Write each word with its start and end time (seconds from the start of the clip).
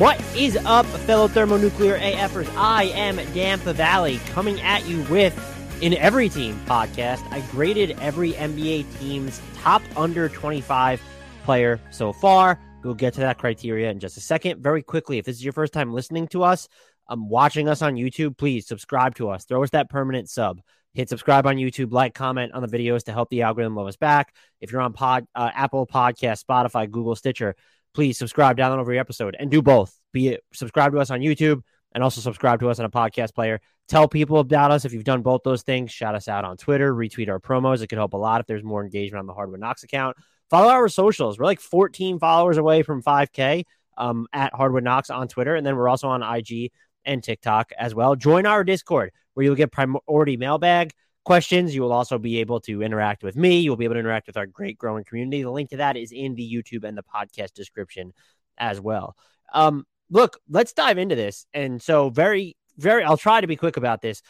What 0.00 0.18
is 0.34 0.56
up, 0.64 0.86
fellow 0.86 1.28
thermonuclear 1.28 1.98
AFers? 1.98 2.50
I 2.56 2.84
am 2.84 3.16
Dan 3.34 3.58
Valley 3.58 4.16
coming 4.30 4.58
at 4.62 4.88
you 4.88 5.02
with 5.10 5.38
in 5.82 5.92
Every 5.92 6.30
Team 6.30 6.58
podcast. 6.64 7.20
I 7.30 7.42
graded 7.50 7.98
every 8.00 8.32
NBA 8.32 8.98
team's 8.98 9.42
top 9.56 9.82
under 9.96 10.30
25 10.30 11.02
player 11.44 11.78
so 11.90 12.14
far. 12.14 12.58
We'll 12.82 12.94
get 12.94 13.12
to 13.12 13.20
that 13.20 13.36
criteria 13.36 13.90
in 13.90 14.00
just 14.00 14.16
a 14.16 14.22
second. 14.22 14.62
Very 14.62 14.82
quickly, 14.82 15.18
if 15.18 15.26
this 15.26 15.36
is 15.36 15.44
your 15.44 15.52
first 15.52 15.74
time 15.74 15.92
listening 15.92 16.28
to 16.28 16.44
us, 16.44 16.66
um, 17.10 17.28
watching 17.28 17.68
us 17.68 17.82
on 17.82 17.96
YouTube, 17.96 18.38
please 18.38 18.66
subscribe 18.66 19.16
to 19.16 19.28
us. 19.28 19.44
Throw 19.44 19.62
us 19.62 19.70
that 19.72 19.90
permanent 19.90 20.30
sub. 20.30 20.62
Hit 20.94 21.10
subscribe 21.10 21.46
on 21.46 21.56
YouTube, 21.56 21.92
like, 21.92 22.14
comment 22.14 22.52
on 22.54 22.62
the 22.62 22.68
videos 22.68 23.04
to 23.04 23.12
help 23.12 23.28
the 23.28 23.42
algorithm 23.42 23.76
love 23.76 23.86
us 23.86 23.98
back. 23.98 24.34
If 24.62 24.72
you're 24.72 24.80
on 24.80 24.94
Pod, 24.94 25.26
uh, 25.34 25.50
Apple 25.54 25.86
Podcast, 25.86 26.42
Spotify, 26.42 26.90
Google, 26.90 27.14
Stitcher, 27.16 27.54
please 27.94 28.18
subscribe, 28.18 28.56
download 28.56 28.80
every 28.80 28.98
episode, 28.98 29.36
and 29.38 29.50
do 29.50 29.62
both. 29.62 29.98
Be 30.12 30.28
it 30.28 30.44
subscribe 30.52 30.92
to 30.92 30.98
us 30.98 31.10
on 31.10 31.20
YouTube 31.20 31.62
and 31.92 32.04
also 32.04 32.20
subscribe 32.20 32.60
to 32.60 32.68
us 32.68 32.78
on 32.78 32.84
a 32.84 32.90
podcast 32.90 33.34
player. 33.34 33.60
Tell 33.88 34.06
people 34.06 34.38
about 34.38 34.70
us 34.70 34.84
if 34.84 34.92
you've 34.92 35.04
done 35.04 35.22
both 35.22 35.42
those 35.44 35.62
things. 35.62 35.90
Shout 35.90 36.14
us 36.14 36.28
out 36.28 36.44
on 36.44 36.56
Twitter, 36.56 36.94
retweet 36.94 37.28
our 37.28 37.40
promos. 37.40 37.82
It 37.82 37.88
could 37.88 37.98
help 37.98 38.12
a 38.12 38.16
lot 38.16 38.40
if 38.40 38.46
there's 38.46 38.62
more 38.62 38.84
engagement 38.84 39.20
on 39.20 39.26
the 39.26 39.34
Hardwood 39.34 39.60
Knocks 39.60 39.82
account. 39.82 40.16
Follow 40.48 40.68
our 40.68 40.88
socials. 40.88 41.38
We're 41.38 41.46
like 41.46 41.60
14 41.60 42.18
followers 42.18 42.56
away 42.56 42.82
from 42.82 43.02
5K 43.02 43.64
um, 43.98 44.26
at 44.32 44.54
Hardwood 44.54 44.84
Knocks 44.84 45.10
on 45.10 45.28
Twitter, 45.28 45.54
and 45.54 45.66
then 45.66 45.76
we're 45.76 45.88
also 45.88 46.08
on 46.08 46.22
IG 46.22 46.72
and 47.04 47.22
TikTok 47.22 47.72
as 47.78 47.94
well. 47.94 48.14
Join 48.16 48.46
our 48.46 48.64
Discord 48.64 49.12
where 49.34 49.44
you'll 49.44 49.54
get 49.54 49.72
priority 49.72 50.36
mailbag 50.36 50.92
questions. 51.24 51.74
You 51.74 51.82
will 51.82 51.92
also 51.92 52.18
be 52.18 52.40
able 52.40 52.60
to 52.60 52.82
interact 52.82 53.22
with 53.22 53.36
me. 53.36 53.60
You'll 53.60 53.76
be 53.76 53.84
able 53.84 53.94
to 53.94 54.00
interact 54.00 54.26
with 54.26 54.36
our 54.36 54.46
great 54.46 54.78
growing 54.78 55.04
community. 55.04 55.42
The 55.42 55.50
link 55.50 55.70
to 55.70 55.78
that 55.78 55.96
is 55.96 56.12
in 56.12 56.34
the 56.34 56.42
YouTube 56.50 56.84
and 56.84 56.96
the 56.96 57.02
podcast 57.02 57.52
description 57.52 58.12
as 58.58 58.80
well. 58.80 59.16
Um, 59.52 59.86
look, 60.10 60.38
let's 60.48 60.72
dive 60.72 60.98
into 60.98 61.14
this. 61.14 61.46
And 61.52 61.82
so, 61.82 62.10
very, 62.10 62.56
very, 62.76 63.04
I'll 63.04 63.16
try 63.16 63.40
to 63.40 63.46
be 63.46 63.56
quick 63.56 63.76
about 63.76 64.02
this. 64.02 64.22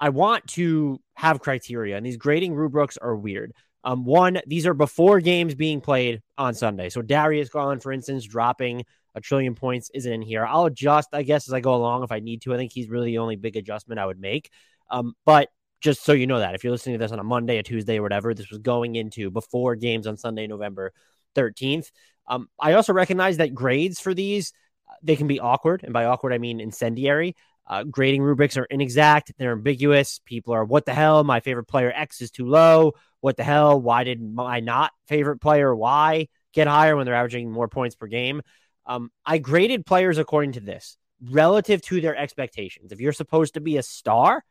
I 0.00 0.10
want 0.10 0.46
to 0.48 1.00
have 1.14 1.40
criteria, 1.40 1.96
and 1.96 2.06
these 2.06 2.16
grading 2.16 2.54
rubrics 2.54 2.96
are 2.96 3.16
weird. 3.16 3.52
Um, 3.84 4.04
one, 4.04 4.40
these 4.46 4.66
are 4.66 4.74
before 4.74 5.20
games 5.20 5.54
being 5.54 5.80
played 5.80 6.20
on 6.36 6.54
Sunday. 6.54 6.88
So 6.88 7.02
Darius 7.02 7.48
Garland, 7.48 7.82
for 7.82 7.92
instance, 7.92 8.24
dropping 8.24 8.84
a 9.14 9.20
trillion 9.20 9.54
points 9.54 9.90
isn't 9.94 10.12
in 10.12 10.22
here. 10.22 10.44
I'll 10.44 10.66
adjust, 10.66 11.08
I 11.12 11.22
guess, 11.22 11.48
as 11.48 11.54
I 11.54 11.60
go 11.60 11.74
along 11.74 12.04
if 12.04 12.12
I 12.12 12.20
need 12.20 12.42
to. 12.42 12.54
I 12.54 12.56
think 12.56 12.72
he's 12.72 12.88
really 12.88 13.12
the 13.12 13.18
only 13.18 13.36
big 13.36 13.56
adjustment 13.56 13.98
I 13.98 14.06
would 14.06 14.20
make. 14.20 14.50
Um, 14.90 15.14
but 15.24 15.48
just 15.80 16.04
so 16.04 16.12
you 16.12 16.26
know 16.26 16.38
that 16.38 16.54
if 16.54 16.64
you're 16.64 16.72
listening 16.72 16.98
to 16.98 17.04
this 17.04 17.12
on 17.12 17.18
a 17.18 17.24
Monday, 17.24 17.58
a 17.58 17.62
Tuesday, 17.62 17.98
or 17.98 18.02
whatever, 18.02 18.34
this 18.34 18.50
was 18.50 18.58
going 18.58 18.96
into 18.96 19.30
before 19.30 19.76
games 19.76 20.06
on 20.06 20.16
Sunday, 20.16 20.46
November 20.46 20.92
13th. 21.36 21.90
Um, 22.26 22.48
I 22.58 22.74
also 22.74 22.92
recognize 22.92 23.38
that 23.38 23.54
grades 23.54 24.00
for 24.00 24.14
these 24.14 24.52
uh, 24.88 24.94
they 25.02 25.16
can 25.16 25.26
be 25.26 25.40
awkward, 25.40 25.82
and 25.84 25.92
by 25.92 26.04
awkward 26.04 26.32
I 26.32 26.38
mean 26.38 26.60
incendiary. 26.60 27.36
Uh, 27.66 27.84
grading 27.84 28.22
rubrics 28.22 28.56
are 28.56 28.64
inexact, 28.64 29.32
they're 29.36 29.52
ambiguous. 29.52 30.20
People 30.24 30.54
are, 30.54 30.64
what 30.64 30.86
the 30.86 30.94
hell? 30.94 31.22
My 31.22 31.40
favorite 31.40 31.66
player 31.66 31.92
X 31.94 32.22
is 32.22 32.30
too 32.30 32.46
low. 32.46 32.92
What 33.20 33.36
the 33.36 33.44
hell? 33.44 33.80
Why 33.80 34.04
did 34.04 34.22
my 34.22 34.60
not 34.60 34.92
favorite 35.06 35.38
player 35.38 35.74
Y 35.74 36.28
get 36.54 36.66
higher 36.66 36.96
when 36.96 37.04
they're 37.04 37.14
averaging 37.14 37.50
more 37.50 37.68
points 37.68 37.94
per 37.94 38.06
game? 38.06 38.40
Um, 38.86 39.10
I 39.24 39.36
graded 39.36 39.84
players 39.84 40.16
according 40.16 40.52
to 40.52 40.60
this 40.60 40.96
relative 41.22 41.82
to 41.82 42.00
their 42.00 42.16
expectations. 42.16 42.90
If 42.90 43.00
you're 43.00 43.12
supposed 43.12 43.54
to 43.54 43.60
be 43.60 43.76
a 43.76 43.82
star, 43.82 44.42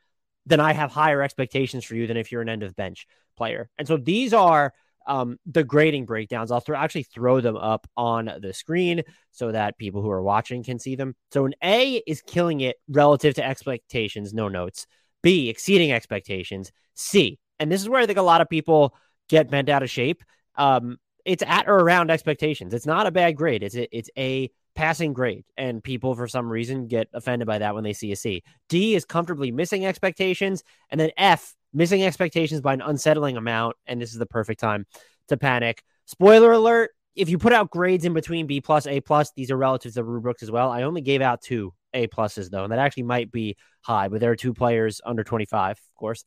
then 0.47 0.59
I 0.59 0.73
have 0.73 0.91
higher 0.91 1.21
expectations 1.21 1.83
for 1.83 1.95
you 1.95 2.07
than 2.07 2.17
if 2.17 2.31
you're 2.31 2.41
an 2.41 2.49
end 2.49 2.63
of 2.63 2.75
bench 2.75 3.05
player. 3.35 3.69
And 3.77 3.87
so 3.87 3.97
these 3.97 4.33
are 4.33 4.73
um, 5.05 5.37
the 5.45 5.63
grading 5.63 6.05
breakdowns. 6.05 6.51
I'll 6.51 6.61
th- 6.61 6.77
actually 6.77 7.03
throw 7.03 7.39
them 7.39 7.55
up 7.55 7.87
on 7.95 8.31
the 8.41 8.53
screen 8.53 9.03
so 9.31 9.51
that 9.51 9.77
people 9.77 10.01
who 10.01 10.09
are 10.09 10.21
watching 10.21 10.63
can 10.63 10.79
see 10.79 10.95
them. 10.95 11.15
So 11.31 11.45
an 11.45 11.55
A 11.63 12.01
is 12.07 12.21
killing 12.21 12.61
it 12.61 12.77
relative 12.89 13.35
to 13.35 13.45
expectations, 13.45 14.33
no 14.33 14.47
notes. 14.49 14.87
B, 15.21 15.49
exceeding 15.49 15.91
expectations. 15.91 16.71
C, 16.93 17.39
and 17.59 17.71
this 17.71 17.81
is 17.81 17.89
where 17.89 18.01
I 18.01 18.05
think 18.05 18.17
a 18.17 18.23
lot 18.23 18.41
of 18.41 18.49
people 18.49 18.95
get 19.29 19.49
bent 19.49 19.69
out 19.69 19.83
of 19.83 19.89
shape. 19.89 20.23
Um, 20.55 20.97
it's 21.25 21.43
at 21.45 21.67
or 21.67 21.75
around 21.75 22.09
expectations. 22.09 22.73
It's 22.73 22.85
not 22.85 23.07
a 23.07 23.11
bad 23.11 23.35
grade. 23.35 23.63
It's 23.63 23.75
a, 23.75 23.97
it's 23.97 24.09
a 24.17 24.49
passing 24.77 25.11
grade, 25.11 25.43
and 25.57 25.83
people 25.83 26.13
for 26.13 26.27
some 26.27 26.47
reason 26.47 26.87
get 26.87 27.09
offended 27.11 27.47
by 27.47 27.57
that 27.57 27.73
when 27.73 27.83
they 27.83 27.93
see 27.93 28.11
a 28.11 28.15
C. 28.15 28.43
D 28.69 28.93
is 28.93 29.05
comfortably 29.05 29.51
missing 29.51 29.85
expectations, 29.85 30.63
and 30.91 30.99
then 31.01 31.09
F 31.17 31.55
missing 31.73 32.03
expectations 32.03 32.61
by 32.61 32.73
an 32.73 32.81
unsettling 32.81 33.37
amount, 33.37 33.75
and 33.87 33.99
this 33.99 34.11
is 34.11 34.19
the 34.19 34.27
perfect 34.27 34.59
time 34.59 34.85
to 35.29 35.35
panic. 35.35 35.83
Spoiler 36.05 36.51
alert: 36.51 36.91
if 37.15 37.27
you 37.27 37.39
put 37.39 37.53
out 37.53 37.71
grades 37.71 38.05
in 38.05 38.13
between 38.13 38.45
B 38.45 38.61
plus, 38.61 38.85
A 38.85 39.01
plus, 39.01 39.31
these 39.35 39.49
are 39.49 39.57
relative 39.57 39.95
to 39.95 40.03
rubrics 40.03 40.43
as 40.43 40.51
well. 40.51 40.69
I 40.69 40.83
only 40.83 41.01
gave 41.01 41.23
out 41.23 41.41
two 41.41 41.73
A 41.95 42.07
pluses 42.07 42.51
though, 42.51 42.63
and 42.63 42.71
that 42.71 42.79
actually 42.79 43.03
might 43.03 43.31
be 43.31 43.57
high, 43.81 44.09
but 44.09 44.19
there 44.19 44.31
are 44.31 44.35
two 44.35 44.53
players 44.53 45.01
under 45.03 45.23
25, 45.23 45.71
of 45.71 45.95
course. 45.95 46.23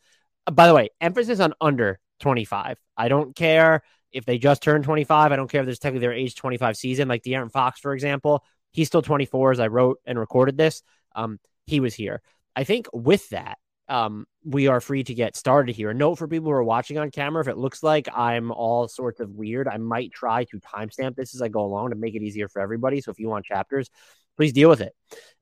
By 0.50 0.66
the 0.66 0.74
way, 0.74 0.88
emphasis 1.00 1.38
on 1.38 1.54
under 1.60 2.00
25. 2.18 2.78
I 2.96 3.08
don't 3.08 3.36
care 3.36 3.82
if 4.12 4.24
they 4.24 4.38
just 4.38 4.62
turned 4.62 4.84
25, 4.84 5.32
I 5.32 5.36
don't 5.36 5.50
care 5.50 5.60
if 5.60 5.66
there's 5.66 5.78
technically 5.78 6.06
their 6.06 6.12
age 6.12 6.34
25 6.34 6.76
season, 6.76 7.08
like 7.08 7.22
De'Aaron 7.22 7.50
Fox, 7.50 7.80
for 7.80 7.92
example. 7.92 8.44
He's 8.72 8.86
still 8.86 9.02
24 9.02 9.52
as 9.52 9.60
I 9.60 9.66
wrote 9.66 9.98
and 10.04 10.18
recorded 10.18 10.56
this. 10.56 10.82
Um, 11.14 11.38
he 11.66 11.80
was 11.80 11.94
here. 11.94 12.22
I 12.54 12.64
think 12.64 12.88
with 12.92 13.28
that, 13.30 13.58
um, 13.88 14.26
we 14.44 14.68
are 14.68 14.80
free 14.80 15.02
to 15.04 15.14
get 15.14 15.36
started 15.36 15.74
here. 15.74 15.92
Note 15.92 16.14
for 16.14 16.28
people 16.28 16.46
who 16.46 16.52
are 16.52 16.62
watching 16.62 16.96
on 16.96 17.10
camera, 17.10 17.40
if 17.40 17.48
it 17.48 17.58
looks 17.58 17.82
like 17.82 18.08
I'm 18.14 18.52
all 18.52 18.86
sorts 18.86 19.18
of 19.18 19.30
weird, 19.30 19.66
I 19.66 19.78
might 19.78 20.12
try 20.12 20.44
to 20.44 20.60
timestamp 20.60 21.16
this 21.16 21.34
as 21.34 21.42
I 21.42 21.48
go 21.48 21.64
along 21.64 21.90
to 21.90 21.96
make 21.96 22.14
it 22.14 22.22
easier 22.22 22.48
for 22.48 22.62
everybody. 22.62 23.00
So 23.00 23.10
if 23.10 23.18
you 23.18 23.28
want 23.28 23.44
chapters, 23.44 23.90
please 24.36 24.52
deal 24.52 24.68
with 24.68 24.80
it. 24.80 24.94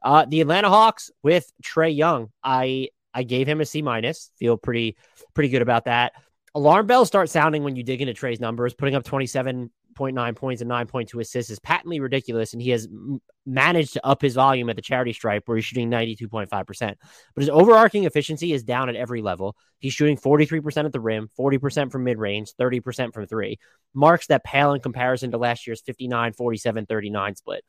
Uh, 0.02 0.24
the 0.26 0.40
Atlanta 0.40 0.70
Hawks 0.70 1.10
with 1.22 1.50
Trae 1.62 1.94
Young, 1.94 2.30
I 2.42 2.88
I 3.12 3.22
gave 3.22 3.46
him 3.46 3.60
a 3.60 3.66
C 3.66 3.82
minus. 3.82 4.30
Feel 4.38 4.56
pretty 4.56 4.96
pretty 5.34 5.50
good 5.50 5.62
about 5.62 5.84
that 5.84 6.12
alarm 6.58 6.86
bells 6.86 7.08
start 7.08 7.30
sounding 7.30 7.62
when 7.62 7.76
you 7.76 7.82
dig 7.82 8.00
into 8.00 8.12
Trae's 8.12 8.40
numbers. 8.40 8.74
Putting 8.74 8.96
up 8.96 9.04
27.9 9.04 10.36
points 10.36 10.60
and 10.60 10.70
9.2 10.70 11.20
assists 11.20 11.50
is 11.50 11.58
patently 11.60 12.00
ridiculous, 12.00 12.52
and 12.52 12.60
he 12.60 12.70
has 12.70 12.86
m- 12.86 13.20
managed 13.46 13.92
to 13.94 14.04
up 14.04 14.20
his 14.20 14.34
volume 14.34 14.68
at 14.68 14.76
the 14.76 14.82
charity 14.82 15.12
stripe 15.12 15.44
where 15.46 15.56
he's 15.56 15.64
shooting 15.64 15.88
92.5%. 15.90 16.48
But 16.50 16.96
his 17.36 17.48
overarching 17.48 18.04
efficiency 18.04 18.52
is 18.52 18.64
down 18.64 18.88
at 18.88 18.96
every 18.96 19.22
level. 19.22 19.56
He's 19.78 19.92
shooting 19.94 20.16
43% 20.16 20.84
at 20.84 20.92
the 20.92 21.00
rim, 21.00 21.30
40% 21.38 21.92
from 21.92 22.04
mid 22.04 22.18
range, 22.18 22.52
30% 22.60 23.14
from 23.14 23.26
three. 23.26 23.58
Marks 23.94 24.26
that 24.26 24.44
pale 24.44 24.74
in 24.74 24.80
comparison 24.80 25.30
to 25.30 25.38
last 25.38 25.66
year's 25.66 25.80
59, 25.82 26.32
47, 26.32 26.86
39 26.86 27.36
split. 27.36 27.64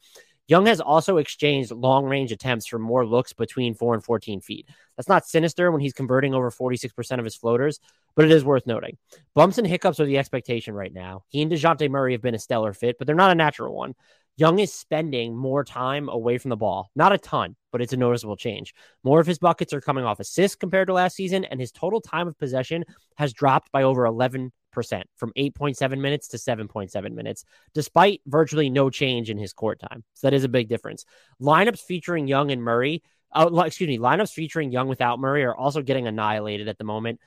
Young 0.50 0.66
has 0.66 0.82
also 0.82 1.18
exchanged 1.18 1.70
long 1.70 2.06
range 2.06 2.32
attempts 2.32 2.66
for 2.66 2.80
more 2.80 3.06
looks 3.06 3.34
between 3.34 3.76
4 3.76 3.94
and 3.94 4.04
14 4.04 4.42
feet. 4.42 4.68
That's 4.98 5.08
not 5.08 5.28
sinister 5.28 5.72
when 5.72 5.80
he's 5.80 5.94
converting 5.94 6.34
over 6.34 6.50
46% 6.50 7.20
of 7.20 7.24
his 7.24 7.36
floaters, 7.36 7.80
but 8.16 8.26
it 8.26 8.32
is 8.32 8.44
worth 8.44 8.66
noting. 8.66 8.98
Bumps 9.36 9.60
and 9.60 9.68
hiccups 9.68 10.00
are 10.00 10.06
the 10.06 10.18
expectation 10.18 10.74
right 10.74 10.92
now. 10.92 11.22
He 11.28 11.44
and 11.44 11.52
Dejounte 11.52 11.88
Murray 11.92 12.14
have 12.14 12.24
been 12.24 12.34
a 12.34 12.40
stellar 12.40 12.74
fit, 12.74 12.98
but 12.98 13.06
they're 13.06 13.16
not 13.16 13.32
a 13.32 13.36
natural 13.36 13.76
one. 13.76 13.94
Young 14.38 14.58
is 14.58 14.74
spending 14.74 15.38
more 15.38 15.64
time 15.64 16.10
away 16.10 16.40
from 16.40 16.50
the 16.50 16.58
ball. 16.58 16.90
Not 16.96 17.14
a 17.14 17.20
ton, 17.20 17.56
but 17.72 17.82
it's 17.82 17.94
a 17.94 17.98
noticeable 17.98 18.38
change. 18.38 18.74
More 19.04 19.20
of 19.20 19.28
his 19.28 19.38
buckets 19.38 19.72
are 19.72 19.82
coming 19.82 20.04
off 20.04 20.20
assists 20.20 20.56
compared 20.56 20.88
to 20.88 20.94
last 20.94 21.16
season, 21.16 21.46
and 21.46 21.60
his 21.60 21.72
total 21.72 22.02
time 22.02 22.28
of 22.28 22.40
possession 22.40 22.86
has 23.18 23.34
dropped 23.34 23.72
by 23.72 23.84
over 23.84 24.06
11 24.06 24.52
from 24.72 25.32
8.7 25.38 26.00
minutes 26.00 26.30
to 26.30 26.38
7.7 26.38 27.14
minutes, 27.14 27.46
despite 27.74 28.22
virtually 28.26 28.70
no 28.70 28.90
change 28.90 29.30
in 29.30 29.38
his 29.38 29.54
court 29.54 29.80
time. 29.80 30.04
So 30.14 30.28
that 30.28 30.34
is 30.34 30.44
a 30.44 30.50
big 30.50 30.70
difference. 30.70 31.06
Lineups 31.42 31.82
featuring 31.82 32.28
Young 32.28 32.52
and 32.52 32.62
Murray, 32.62 33.04
uh, 33.32 33.50
excuse 33.66 33.88
me, 33.88 33.98
lineups 33.98 34.34
featuring 34.34 34.72
Young 34.72 34.88
without 34.88 35.20
Murray 35.20 35.44
are 35.44 35.56
also 35.56 35.82
getting 35.82 36.08
annihilated 36.08 36.68
at 36.68 36.78
the 36.78 36.84
moment. 36.84 37.20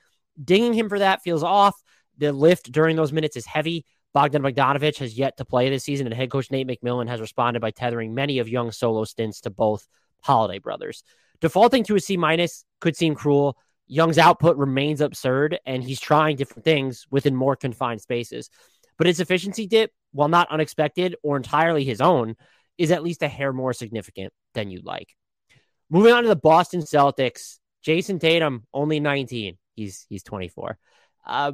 Dinging 0.43 0.73
him 0.73 0.89
for 0.89 0.99
that 0.99 1.21
feels 1.21 1.43
off. 1.43 1.75
The 2.17 2.31
lift 2.31 2.71
during 2.71 2.95
those 2.95 3.11
minutes 3.11 3.37
is 3.37 3.45
heavy. 3.45 3.85
Bogdan 4.13 4.43
Bogdanovich 4.43 4.97
has 4.97 5.17
yet 5.17 5.37
to 5.37 5.45
play 5.45 5.69
this 5.69 5.83
season, 5.83 6.05
and 6.05 6.15
head 6.15 6.29
coach 6.29 6.51
Nate 6.51 6.67
McMillan 6.67 7.07
has 7.07 7.19
responded 7.19 7.61
by 7.61 7.71
tethering 7.71 8.13
many 8.13 8.39
of 8.39 8.47
Young's 8.47 8.77
solo 8.77 9.05
stints 9.05 9.41
to 9.41 9.49
both 9.49 9.87
Holiday 10.21 10.59
brothers. 10.59 11.03
Defaulting 11.41 11.83
to 11.85 11.95
a 11.95 11.99
C 11.99 12.15
minus 12.15 12.63
could 12.79 12.95
seem 12.95 13.15
cruel. 13.15 13.57
Young's 13.93 14.17
output 14.17 14.57
remains 14.57 15.01
absurd, 15.01 15.59
and 15.67 15.83
he's 15.83 15.99
trying 15.99 16.35
different 16.35 16.63
things 16.63 17.05
within 17.11 17.35
more 17.35 17.55
confined 17.55 18.01
spaces. 18.01 18.49
But 18.97 19.05
his 19.05 19.19
efficiency 19.19 19.67
dip, 19.67 19.91
while 20.13 20.29
not 20.29 20.51
unexpected 20.51 21.15
or 21.21 21.37
entirely 21.37 21.83
his 21.83 22.01
own, 22.01 22.35
is 22.79 22.89
at 22.89 23.03
least 23.03 23.21
a 23.21 23.27
hair 23.27 23.53
more 23.53 23.71
significant 23.71 24.33
than 24.55 24.71
you'd 24.71 24.83
like. 24.83 25.15
Moving 25.91 26.11
on 26.11 26.23
to 26.23 26.29
the 26.29 26.35
Boston 26.35 26.81
Celtics, 26.81 27.59
Jayson 27.85 28.17
Tatum, 28.17 28.63
only 28.73 28.99
19. 28.99 29.59
He's 29.75 30.07
he's 30.09 30.23
24. 30.23 30.75
Uh, 31.23 31.51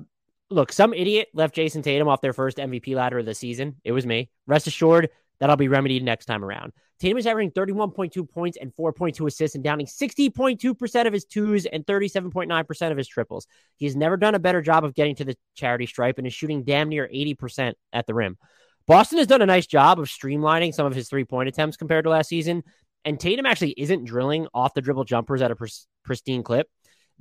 look, 0.50 0.71
some 0.71 0.94
idiot 0.94 1.27
left 1.33 1.56
Jayson 1.56 1.81
Tatum 1.81 2.07
off 2.07 2.21
their 2.21 2.31
first 2.31 2.56
MVP 2.56 2.95
ladder 2.95 3.19
of 3.19 3.25
the 3.25 3.36
season. 3.36 3.75
It 3.83 3.91
was 3.91 4.06
me. 4.06 4.30
Rest 4.47 4.65
assured, 4.65 5.09
that'll 5.39 5.56
be 5.56 5.68
remedied 5.68 6.03
next 6.03 6.25
time 6.25 6.44
around. 6.44 6.74
Tatum 7.00 7.18
is 7.18 7.25
averaging 7.25 7.51
31.2 7.51 8.30
points 8.30 8.57
and 8.59 8.75
4.2 8.75 9.25
assists 9.25 9.56
and 9.56 9.63
downing 9.63 9.86
60.2% 9.86 11.07
of 11.07 11.13
his 11.13 11.25
twos 11.25 11.65
and 11.65 11.86
37.9% 11.86 12.91
of 12.91 12.97
his 12.97 13.07
triples. 13.07 13.47
He 13.77 13.86
has 13.86 13.95
never 13.95 14.18
done 14.18 14.36
a 14.36 14.39
better 14.39 14.62
job 14.62 14.83
of 14.83 14.95
getting 14.95 15.15
to 15.15 15.25
the 15.25 15.38
charity 15.56 15.86
stripe 15.86 16.18
and 16.18 16.27
is 16.27 16.33
shooting 16.33 16.63
damn 16.63 16.89
near 16.89 17.07
80% 17.07 17.74
at 17.94 18.06
the 18.06 18.13
rim. 18.13 18.38
Boston 18.86 19.19
has 19.19 19.27
done 19.27 19.41
a 19.41 19.45
nice 19.45 19.68
job 19.68 20.00
of 20.00 20.07
streamlining 20.07 20.74
some 20.74 20.86
of 20.86 20.95
his 20.95 21.07
three 21.07 21.24
point 21.24 21.47
attempts 21.47 21.77
compared 21.77 22.03
to 22.03 22.09
last 22.09 22.27
season. 22.27 22.63
And 23.06 23.18
Tatum 23.18 23.45
actually 23.45 23.75
isn't 23.77 24.03
drilling 24.03 24.47
off 24.53 24.74
the 24.74 24.81
dribble 24.81 25.06
jumpers 25.06 25.41
at 25.41 25.51
a 25.51 25.56
pr- 25.56 25.68
pristine 26.03 26.44
clip. 26.44 26.68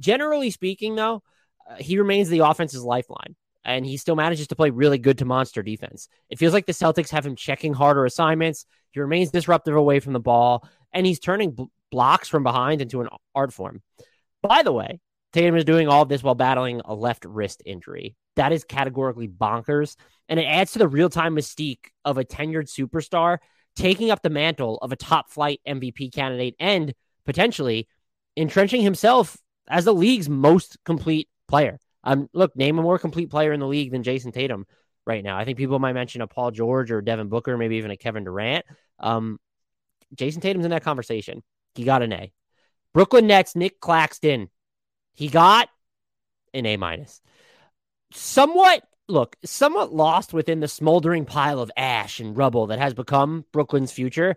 Generally 0.00 0.50
speaking, 0.50 0.96
though, 0.96 1.22
uh, 1.68 1.76
he 1.76 1.98
remains 1.98 2.28
the 2.28 2.40
offense's 2.40 2.82
lifeline 2.82 3.36
and 3.68 3.84
he 3.84 3.98
still 3.98 4.16
manages 4.16 4.46
to 4.46 4.56
play 4.56 4.70
really 4.70 4.96
good 4.96 5.18
to 5.18 5.26
monster 5.26 5.62
defense. 5.62 6.08
It 6.30 6.38
feels 6.38 6.54
like 6.54 6.64
the 6.64 6.72
Celtics 6.72 7.10
have 7.10 7.26
him 7.26 7.36
checking 7.36 7.74
harder 7.74 8.06
assignments. 8.06 8.64
He 8.92 9.00
remains 9.00 9.30
disruptive 9.30 9.76
away 9.76 10.00
from 10.00 10.14
the 10.14 10.20
ball, 10.20 10.66
and 10.90 11.04
he's 11.04 11.20
turning 11.20 11.50
b- 11.50 11.66
blocks 11.90 12.28
from 12.28 12.42
behind 12.42 12.80
into 12.80 13.02
an 13.02 13.10
art 13.34 13.52
form. 13.52 13.82
By 14.40 14.62
the 14.62 14.72
way, 14.72 15.00
Tatum 15.34 15.54
is 15.54 15.66
doing 15.66 15.86
all 15.86 16.06
this 16.06 16.22
while 16.22 16.34
battling 16.34 16.80
a 16.86 16.94
left 16.94 17.26
wrist 17.26 17.62
injury. 17.66 18.16
That 18.36 18.52
is 18.52 18.64
categorically 18.64 19.28
bonkers, 19.28 19.96
and 20.30 20.40
it 20.40 20.44
adds 20.44 20.72
to 20.72 20.78
the 20.78 20.88
real 20.88 21.10
time 21.10 21.36
mystique 21.36 21.90
of 22.06 22.16
a 22.16 22.24
tenured 22.24 22.70
superstar 22.70 23.36
taking 23.76 24.10
up 24.10 24.22
the 24.22 24.30
mantle 24.30 24.78
of 24.78 24.92
a 24.92 24.96
top 24.96 25.30
flight 25.30 25.60
MVP 25.68 26.14
candidate 26.14 26.56
and 26.58 26.94
potentially 27.26 27.86
entrenching 28.34 28.80
himself 28.80 29.36
as 29.68 29.84
the 29.84 29.92
league's 29.92 30.30
most 30.30 30.78
complete 30.86 31.28
player. 31.48 31.78
Um, 32.04 32.28
look, 32.32 32.56
name 32.56 32.78
a 32.78 32.82
more 32.82 32.98
complete 32.98 33.30
player 33.30 33.52
in 33.52 33.60
the 33.60 33.66
league 33.66 33.90
than 33.90 34.02
Jayson 34.02 34.32
Tatum 34.32 34.66
right 35.06 35.24
now. 35.24 35.36
I 35.36 35.44
think 35.44 35.58
people 35.58 35.78
might 35.78 35.94
mention 35.94 36.20
a 36.20 36.26
Paul 36.26 36.50
George 36.50 36.90
or 36.90 37.00
Devin 37.00 37.28
Booker, 37.28 37.56
maybe 37.56 37.76
even 37.76 37.90
a 37.90 37.96
Kevin 37.96 38.24
Durant. 38.24 38.64
Um, 38.98 39.38
Jayson 40.14 40.40
Tatum's 40.40 40.64
in 40.64 40.70
that 40.70 40.84
conversation. 40.84 41.42
He 41.74 41.84
got 41.84 42.02
an 42.02 42.12
A. 42.12 42.32
Brooklyn 42.94 43.26
Nets, 43.26 43.56
Nick 43.56 43.80
Claxton. 43.80 44.48
He 45.14 45.28
got 45.28 45.68
an 46.54 46.66
A 46.66 46.76
minus. 46.76 47.20
Somewhat, 48.12 48.82
look, 49.08 49.36
somewhat 49.44 49.92
lost 49.92 50.32
within 50.32 50.60
the 50.60 50.68
smoldering 50.68 51.24
pile 51.24 51.60
of 51.60 51.70
ash 51.76 52.20
and 52.20 52.36
rubble 52.36 52.68
that 52.68 52.78
has 52.78 52.94
become 52.94 53.44
Brooklyn's 53.52 53.92
future 53.92 54.36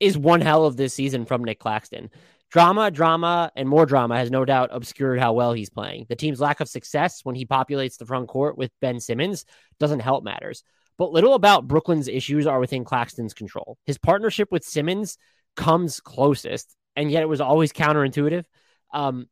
is 0.00 0.18
one 0.18 0.40
hell 0.40 0.66
of 0.66 0.76
this 0.76 0.94
season 0.94 1.24
from 1.24 1.44
Nick 1.44 1.60
Claxton. 1.60 2.10
Drama, 2.52 2.90
drama, 2.90 3.50
and 3.56 3.66
more 3.66 3.86
drama 3.86 4.18
has 4.18 4.30
no 4.30 4.44
doubt 4.44 4.68
obscured 4.72 5.18
how 5.18 5.32
well 5.32 5.54
he's 5.54 5.70
playing. 5.70 6.04
The 6.10 6.16
team's 6.16 6.38
lack 6.38 6.60
of 6.60 6.68
success 6.68 7.24
when 7.24 7.34
he 7.34 7.46
populates 7.46 7.96
the 7.96 8.04
front 8.04 8.28
court 8.28 8.58
with 8.58 8.70
Ben 8.82 9.00
Simmons 9.00 9.46
doesn't 9.80 10.00
help 10.00 10.22
matters. 10.22 10.62
But 10.98 11.12
little 11.12 11.32
about 11.32 11.66
Brooklyn's 11.66 12.08
issues 12.08 12.46
are 12.46 12.60
within 12.60 12.84
Claxton's 12.84 13.32
control. 13.32 13.78
His 13.86 13.96
partnership 13.96 14.52
with 14.52 14.66
Simmons 14.66 15.16
comes 15.56 15.98
closest, 16.00 16.76
and 16.94 17.10
yet 17.10 17.22
it 17.22 17.28
was 17.28 17.40
always 17.40 17.72
counterintuitive. 17.72 18.44
Um, 18.92 19.28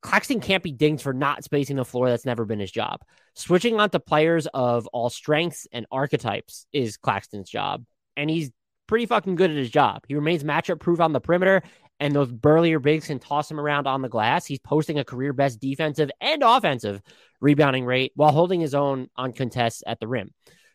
Claxton 0.00 0.38
can't 0.38 0.62
be 0.62 0.70
dinged 0.70 1.02
for 1.02 1.12
not 1.12 1.42
spacing 1.42 1.74
the 1.74 1.84
floor. 1.84 2.08
That's 2.08 2.24
never 2.24 2.44
been 2.44 2.60
his 2.60 2.70
job. 2.70 3.00
Switching 3.34 3.80
onto 3.80 3.98
players 3.98 4.46
of 4.54 4.86
all 4.92 5.10
strengths 5.10 5.66
and 5.72 5.86
archetypes 5.90 6.66
is 6.72 6.98
Claxton's 6.98 7.50
job, 7.50 7.84
and 8.16 8.30
he's 8.30 8.52
pretty 8.86 9.06
fucking 9.06 9.34
good 9.34 9.50
at 9.50 9.56
his 9.56 9.70
job. 9.70 10.04
He 10.06 10.14
remains 10.14 10.44
matchup 10.44 10.78
proof 10.78 11.00
on 11.00 11.12
the 11.12 11.20
perimeter 11.20 11.62
and 12.00 12.14
those 12.14 12.30
burlier 12.30 12.78
bigs 12.78 13.06
can 13.06 13.18
toss 13.18 13.50
him 13.50 13.60
around 13.60 13.86
on 13.86 14.02
the 14.02 14.08
glass. 14.08 14.46
He's 14.46 14.58
posting 14.58 14.98
a 14.98 15.04
career 15.04 15.32
best 15.32 15.60
defensive 15.60 16.10
and 16.20 16.42
offensive 16.42 17.00
rebounding 17.40 17.84
rate 17.84 18.12
while 18.14 18.32
holding 18.32 18.60
his 18.60 18.74
own 18.74 19.08
on 19.16 19.32
contests 19.32 19.82
at 19.86 20.00
the 20.00 20.08
rim. 20.08 20.32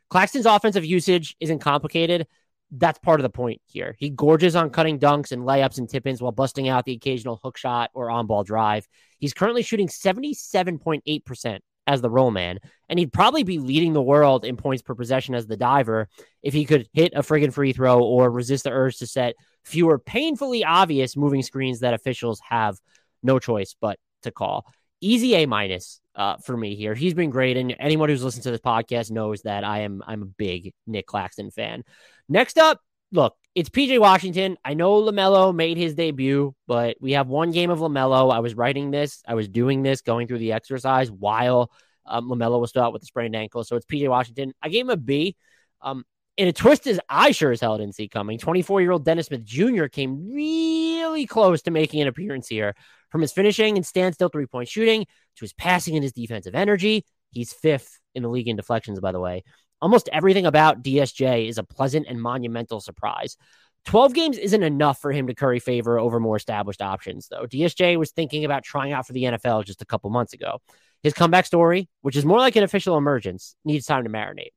Claxton's 0.10 0.46
offensive 0.46 0.86
usage 0.86 1.36
isn't 1.40 1.60
complicated. 1.60 2.28
That's 2.72 3.00
part 3.00 3.20
of 3.20 3.24
the 3.24 3.30
point 3.30 3.62
here. 3.66 3.96
He 4.00 4.10
gorges 4.10 4.56
on 4.56 4.70
cutting 4.70 5.00
dunks 5.00 5.32
and 5.32 5.44
layups 5.44 5.78
and 5.78 5.90
tip 5.90 6.06
ins 6.06 6.22
while 6.22 6.32
busting 6.32 6.68
out 6.70 6.86
the 6.86 6.94
occasional 6.94 7.40
hook 7.44 7.58
shot 7.58 7.90
or 7.94 8.10
on 8.10 8.28
ball 8.28 8.44
drive. 8.44 8.88
He's 9.18 9.34
currently 9.34 9.64
shooting 9.64 9.88
77.8% 9.88 11.60
as 11.90 12.02
the 12.02 12.10
roll 12.10 12.30
man, 12.30 12.60
and 12.88 13.00
he'd 13.00 13.12
probably 13.12 13.42
be 13.42 13.58
leading 13.58 13.94
the 13.94 14.02
world 14.02 14.46
in 14.46 14.56
points 14.56 14.84
per 14.84 14.94
possession 14.94 15.34
as 15.34 15.48
the 15.48 15.58
diver 15.58 16.08
if 16.44 16.54
he 16.54 16.64
could 16.64 16.88
hit 16.94 17.14
a 17.16 17.24
friggin' 17.24 17.52
free 17.52 17.74
throw 17.74 18.04
or 18.04 18.30
resist 18.30 18.66
the 18.66 18.70
urge 18.70 18.98
to 18.98 19.08
set 19.08 19.34
fewer 19.66 19.98
painfully 19.98 20.64
obvious 20.64 21.18
moving 21.18 21.42
screens 21.42 21.80
that 21.80 21.96
officials 21.96 22.40
have 22.48 22.78
no 23.24 23.40
choice 23.40 23.76
but 23.82 23.98
to 24.22 24.32
call. 24.32 24.68
Easy 25.02 25.34
A 25.34 25.48
minus 25.48 26.00
uh, 26.14 26.38
for 26.38 26.56
me 26.56 26.76
here. 26.76 26.94
He's 26.94 27.16
been 27.16 27.32
great, 27.32 27.58
and 27.58 27.76
anyone 27.80 28.10
who's 28.10 28.24
listened 28.24 28.44
to 28.44 28.52
this 28.52 28.62
podcast 28.62 29.10
knows 29.10 29.42
that 29.42 29.64
I 29.64 29.80
am 29.80 30.04
I'm 30.06 30.22
a 30.22 30.26
big 30.26 30.74
Nick 30.86 31.08
Claxton 31.08 31.50
fan. 31.50 31.84
Next 32.28 32.60
up, 32.60 32.80
look, 33.12 33.36
it's 33.56 33.70
PJ 33.70 34.00
Washington. 34.00 34.58
I 34.64 34.74
know 34.74 35.02
LaMelo 35.02 35.54
made 35.54 35.78
his 35.78 35.96
debut, 35.96 36.54
but 36.68 36.98
we 37.00 37.14
have 37.14 37.28
one 37.28 37.52
game 37.52 37.70
of 37.72 37.80
LaMelo. 37.80 38.34
I 38.34 38.40
was 38.40 38.54
writing 38.54 38.92
this, 38.92 39.22
I 39.28 39.34
was 39.34 39.48
doing 39.48 39.84
this, 39.84 40.02
going 40.02 40.28
through 40.28 40.40
the 40.40 40.54
exercise 40.54 41.12
while 41.12 41.72
um, 42.06 42.30
LaMelo 42.30 42.60
was 42.60 42.70
still 42.70 42.84
out 42.84 42.94
with 42.94 43.04
a 43.04 43.08
sprained 43.08 43.36
ankle. 43.36 43.64
So 43.64 43.76
it's 43.76 43.86
PJ 43.86 44.08
Washington. 44.10 44.54
I 44.62 44.70
gave 44.70 44.86
him 44.86 44.92
a 44.92 44.98
B. 44.98 45.36
Um, 45.82 46.04
in 46.38 46.48
a 46.48 46.54
twist 46.54 46.88
as 46.88 47.02
I 47.10 47.32
sure 47.32 47.52
as 47.52 47.60
hell 47.60 47.78
didn't 47.78 47.96
see 47.96 48.08
coming, 48.08 48.38
24 48.38 48.80
year 48.80 48.92
old 48.92 49.04
Dennis 49.04 49.28
Smith 49.28 49.44
Jr. 49.44 49.88
came 49.88 50.32
really 50.34 51.26
close 51.26 51.62
to 51.64 51.72
making 51.72 52.02
an 52.02 52.08
appearance 52.08 52.48
here. 52.48 52.76
From 53.10 53.22
his 53.22 53.34
finishing 53.34 53.76
and 53.76 53.86
standstill 53.86 54.30
three 54.30 54.46
point 54.46 54.70
shooting 54.70 55.02
to 55.02 55.42
his 55.42 55.52
passing 55.52 55.96
and 55.96 56.04
his 56.04 56.14
defensive 56.14 56.56
energy, 56.56 57.04
he's 57.32 57.52
fifth 57.52 58.00
in 58.16 58.24
the 58.24 58.30
league 58.30 58.48
in 58.48 58.56
deflections, 58.56 59.00
by 59.00 59.12
the 59.12 59.20
way. 59.20 59.44
Almost 59.82 60.10
everything 60.12 60.46
about 60.46 60.84
DSJ 60.84 61.48
is 61.48 61.58
a 61.58 61.64
pleasant 61.64 62.08
and 62.10 62.22
monumental 62.22 62.82
surprise. 62.82 63.38
12 63.86 64.14
games 64.14 64.38
isn't 64.38 64.64
enough 64.64 65.00
for 65.00 65.12
him 65.12 65.28
to 65.28 65.34
curry 65.34 65.60
favor 65.60 66.00
over 66.00 66.20
more 66.20 66.36
established 66.36 66.82
options, 66.82 67.28
though. 67.28 67.46
DSJ 67.46 67.98
was 67.98 68.12
thinking 68.12 68.46
about 68.46 68.64
trying 68.64 68.92
out 68.92 69.08
for 69.08 69.14
the 69.14 69.24
NFL 69.24 69.66
just 69.66 69.82
a 69.82 69.86
couple 69.86 70.10
months 70.10 70.34
ago. 70.34 70.62
His 71.02 71.14
comeback 71.14 71.46
story, 71.46 71.88
which 72.02 72.18
is 72.18 72.26
more 72.26 72.40
like 72.40 72.56
an 72.56 72.64
official 72.64 72.98
emergence, 72.98 73.56
needs 73.64 73.86
time 73.86 74.04
to 74.04 74.10
marinate. 74.10 74.52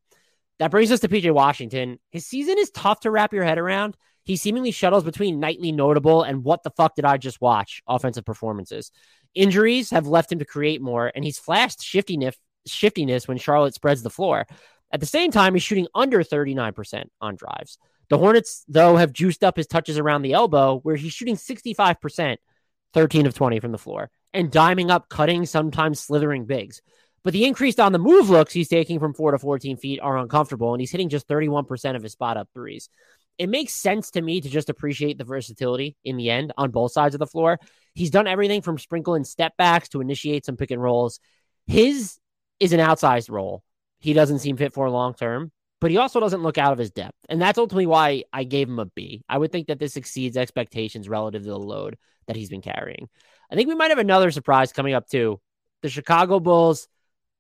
That 0.59 0.71
brings 0.71 0.91
us 0.91 1.01
to 1.01 1.09
PJ 1.09 1.33
Washington. 1.33 1.99
His 2.11 2.27
season 2.27 2.59
is 2.59 2.71
tough 2.71 3.01
to 3.01 3.11
wrap 3.11 3.33
your 3.33 3.45
head 3.45 3.59
around. 3.59 3.97
He 4.25 4.37
seemingly 4.37 4.71
shuttles 4.71 5.05
between 5.05 5.41
nightly 5.41 5.73
notable 5.73 6.23
and 6.23 6.45
what 6.45 6.63
the 6.63 6.71
fuck 6.71 6.95
did 6.95 7.05
I 7.05 7.17
just 7.17 7.41
watch 7.41 7.83
offensive 7.87 8.25
performances. 8.25 8.93
Injuries 9.35 9.91
have 9.91 10.07
left 10.07 10.31
him 10.31 10.39
to 10.41 10.45
create 10.45 10.81
more, 10.81 11.11
and 11.15 11.25
he's 11.25 11.39
flashed 11.39 11.83
shiftiness, 11.83 12.37
shiftiness 12.67 13.27
when 13.27 13.39
Charlotte 13.39 13.75
spreads 13.75 14.03
the 14.03 14.11
floor. 14.11 14.47
At 14.93 15.01
the 15.01 15.07
same 15.07 15.31
time, 15.31 15.55
he's 15.55 15.63
shooting 15.63 15.89
under 15.95 16.23
39% 16.23 17.05
on 17.21 17.37
drives. 17.37 17.79
The 18.11 18.19
Hornets, 18.19 18.65
though, 18.69 18.97
have 18.97 19.13
juiced 19.13 19.43
up 19.43 19.57
his 19.57 19.67
touches 19.67 19.99
around 19.99 20.23
the 20.23 20.35
elbow, 20.35 20.81
where 20.81 20.97
he's 20.97 21.15
shooting 21.15 21.37
65%, 21.37 22.37
13 22.93 23.27
of 23.27 23.35
20 23.35 23.61
from 23.61 23.73
the 23.73 23.79
floor, 23.79 24.11
and 24.35 24.51
diming 24.51 24.91
up, 24.91 25.09
cutting, 25.09 25.47
sometimes 25.47 25.99
slithering 25.99 26.45
bigs. 26.45 26.83
But 27.25 27.33
the 27.33 27.47
increased 27.47 27.81
on 27.81 27.93
the 27.93 27.99
move 27.99 28.29
looks 28.29 28.53
he's 28.53 28.69
taking 28.69 28.99
from 28.99 29.15
4 29.15 29.31
to 29.31 29.39
14 29.39 29.79
feet 29.79 30.01
are 30.01 30.19
uncomfortable, 30.19 30.75
and 30.75 30.81
he's 30.81 30.91
hitting 30.91 31.09
just 31.09 31.27
31% 31.27 31.97
of 31.97 32.03
his 32.03 32.13
spot 32.13 32.37
up 32.37 32.49
threes. 32.53 32.91
It 33.39 33.49
makes 33.49 33.75
sense 33.75 34.11
to 34.11 34.21
me 34.21 34.43
to 34.43 34.49
just 34.51 34.69
appreciate 34.69 35.17
the 35.17 35.25
versatility 35.25 35.97
in 36.05 36.19
the 36.19 36.29
end 36.29 36.53
on 36.59 36.71
both 36.71 36.93
sides 36.93 37.15
of 37.15 37.19
the 37.19 37.27
floor. 37.27 37.59
He's 37.95 38.11
done 38.11 38.27
everything 38.27 38.61
from 38.61 38.79
sprinkling 38.79 39.25
step 39.25 39.57
backs 39.57 39.89
to 39.91 40.03
initiate 40.03 40.45
some 40.45 40.57
pick 40.57 40.71
and 40.71 40.83
rolls. 40.83 41.19
His 41.67 42.19
is 42.61 42.75
an 42.75 42.81
outsized 42.81 43.31
role 43.31 43.63
he 44.03 44.13
doesn't 44.13 44.41
seem 44.41 44.57
fit 44.57 44.75
for 44.75 44.91
long 44.91 45.15
term, 45.15 45.53
but 45.81 45.91
he 45.91 45.97
also 45.97 46.21
doesn't 46.21 46.43
look 46.43 46.59
out 46.59 46.73
of 46.73 46.79
his 46.79 46.91
depth. 46.91 47.17
And 47.29 47.41
that's 47.41 47.59
ultimately 47.59 47.87
why 47.87 48.25
I 48.33 48.45
gave 48.45 48.69
him 48.69 48.81
a 48.81 48.87
B. 48.87 49.25
I 49.29 49.39
would 49.39 49.53
think 49.53 49.69
that 49.69 49.79
this 49.79 49.97
exceeds 49.97 50.37
expectations 50.37 51.09
relative 51.09 51.43
to 51.43 51.49
the 51.49 51.59
load 51.59 51.97
that 52.27 52.37
he's 52.37 52.51
been 52.51 52.63
carrying. 52.63 53.09
I 53.51 53.55
think 53.55 53.69
we 53.69 53.75
might 53.75 53.91
have 53.91 53.99
another 53.99 54.31
surprise 54.31 54.73
coming 54.73 54.95
up 54.95 55.09
too. 55.09 55.41
The 55.83 55.89
Chicago 55.89 56.41
Bulls, 56.41 56.89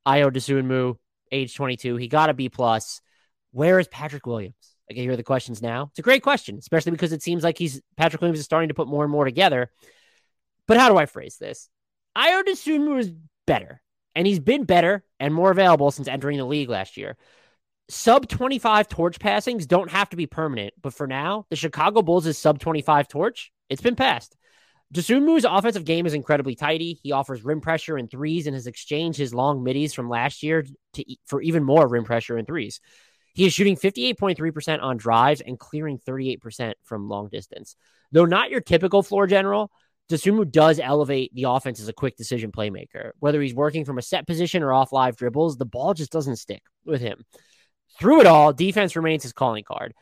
Ayo 0.06 0.30
Dosunmu, 0.30 0.96
age 1.30 1.54
22, 1.54 1.96
he 1.96 2.08
got 2.08 2.30
a 2.30 2.34
B 2.34 2.48
plus. 2.48 3.00
Where 3.50 3.78
is 3.80 3.88
Patrick 3.88 4.24
Williams? 4.24 4.54
I 4.88 4.94
can 4.94 5.02
hear 5.02 5.16
the 5.16 5.22
questions 5.22 5.62
now. 5.62 5.88
It's 5.90 5.98
a 5.98 6.02
great 6.02 6.22
question, 6.22 6.58
especially 6.58 6.92
because 6.92 7.12
it 7.12 7.22
seems 7.22 7.42
like 7.42 7.58
he's 7.58 7.80
Patrick 7.96 8.20
Williams 8.20 8.38
is 8.38 8.44
starting 8.44 8.68
to 8.68 8.74
put 8.74 8.88
more 8.88 9.04
and 9.04 9.12
more 9.12 9.24
together. 9.24 9.70
But 10.68 10.78
how 10.78 10.88
do 10.88 10.96
I 10.96 11.06
phrase 11.06 11.38
this? 11.38 11.68
Ayo 12.16 12.44
Dosunmu 12.44 13.00
is 13.00 13.12
better 13.46 13.81
and 14.14 14.26
he's 14.26 14.40
been 14.40 14.64
better 14.64 15.04
and 15.18 15.34
more 15.34 15.50
available 15.50 15.90
since 15.90 16.08
entering 16.08 16.38
the 16.38 16.44
league 16.44 16.68
last 16.68 16.96
year. 16.96 17.16
Sub 17.88 18.28
25 18.28 18.88
torch 18.88 19.18
passings 19.20 19.66
don't 19.66 19.90
have 19.90 20.10
to 20.10 20.16
be 20.16 20.26
permanent, 20.26 20.74
but 20.80 20.94
for 20.94 21.06
now, 21.06 21.46
the 21.50 21.56
Chicago 21.56 22.02
Bulls' 22.02 22.38
sub 22.38 22.58
25 22.58 23.08
torch, 23.08 23.52
it's 23.68 23.82
been 23.82 23.96
passed. 23.96 24.36
Dosunmu's 24.92 25.46
offensive 25.48 25.84
game 25.84 26.04
is 26.04 26.12
incredibly 26.14 26.54
tidy. 26.54 27.00
He 27.02 27.12
offers 27.12 27.44
rim 27.44 27.60
pressure 27.60 27.96
and 27.96 28.10
threes 28.10 28.46
and 28.46 28.54
has 28.54 28.66
exchanged 28.66 29.18
his 29.18 29.32
long 29.32 29.64
middies 29.64 29.94
from 29.94 30.08
last 30.08 30.42
year 30.42 30.66
to, 30.94 31.16
for 31.26 31.40
even 31.40 31.64
more 31.64 31.88
rim 31.88 32.04
pressure 32.04 32.36
and 32.36 32.46
threes. 32.46 32.80
He 33.34 33.46
is 33.46 33.54
shooting 33.54 33.76
58.3% 33.76 34.82
on 34.82 34.98
drives 34.98 35.40
and 35.40 35.58
clearing 35.58 35.98
38% 35.98 36.74
from 36.82 37.08
long 37.08 37.28
distance. 37.28 37.76
Though 38.12 38.26
not 38.26 38.50
your 38.50 38.60
typical 38.60 39.02
floor 39.02 39.26
general, 39.26 39.70
Dosunmu 40.12 40.50
does 40.50 40.78
elevate 40.78 41.34
the 41.34 41.44
offense 41.44 41.80
as 41.80 41.88
a 41.88 41.92
quick 41.92 42.16
decision 42.16 42.52
playmaker. 42.52 43.12
Whether 43.18 43.40
he's 43.40 43.54
working 43.54 43.86
from 43.86 43.96
a 43.96 44.02
set 44.02 44.26
position 44.26 44.62
or 44.62 44.72
off 44.72 44.92
live 44.92 45.16
dribbles, 45.16 45.56
the 45.56 45.64
ball 45.64 45.94
just 45.94 46.12
doesn't 46.12 46.36
stick 46.36 46.62
with 46.84 47.00
him. 47.00 47.24
Through 47.98 48.20
it 48.20 48.26
all, 48.26 48.52
defense 48.52 48.94
remains 48.94 49.22
his 49.22 49.32
calling 49.32 49.64
card. 49.64 49.94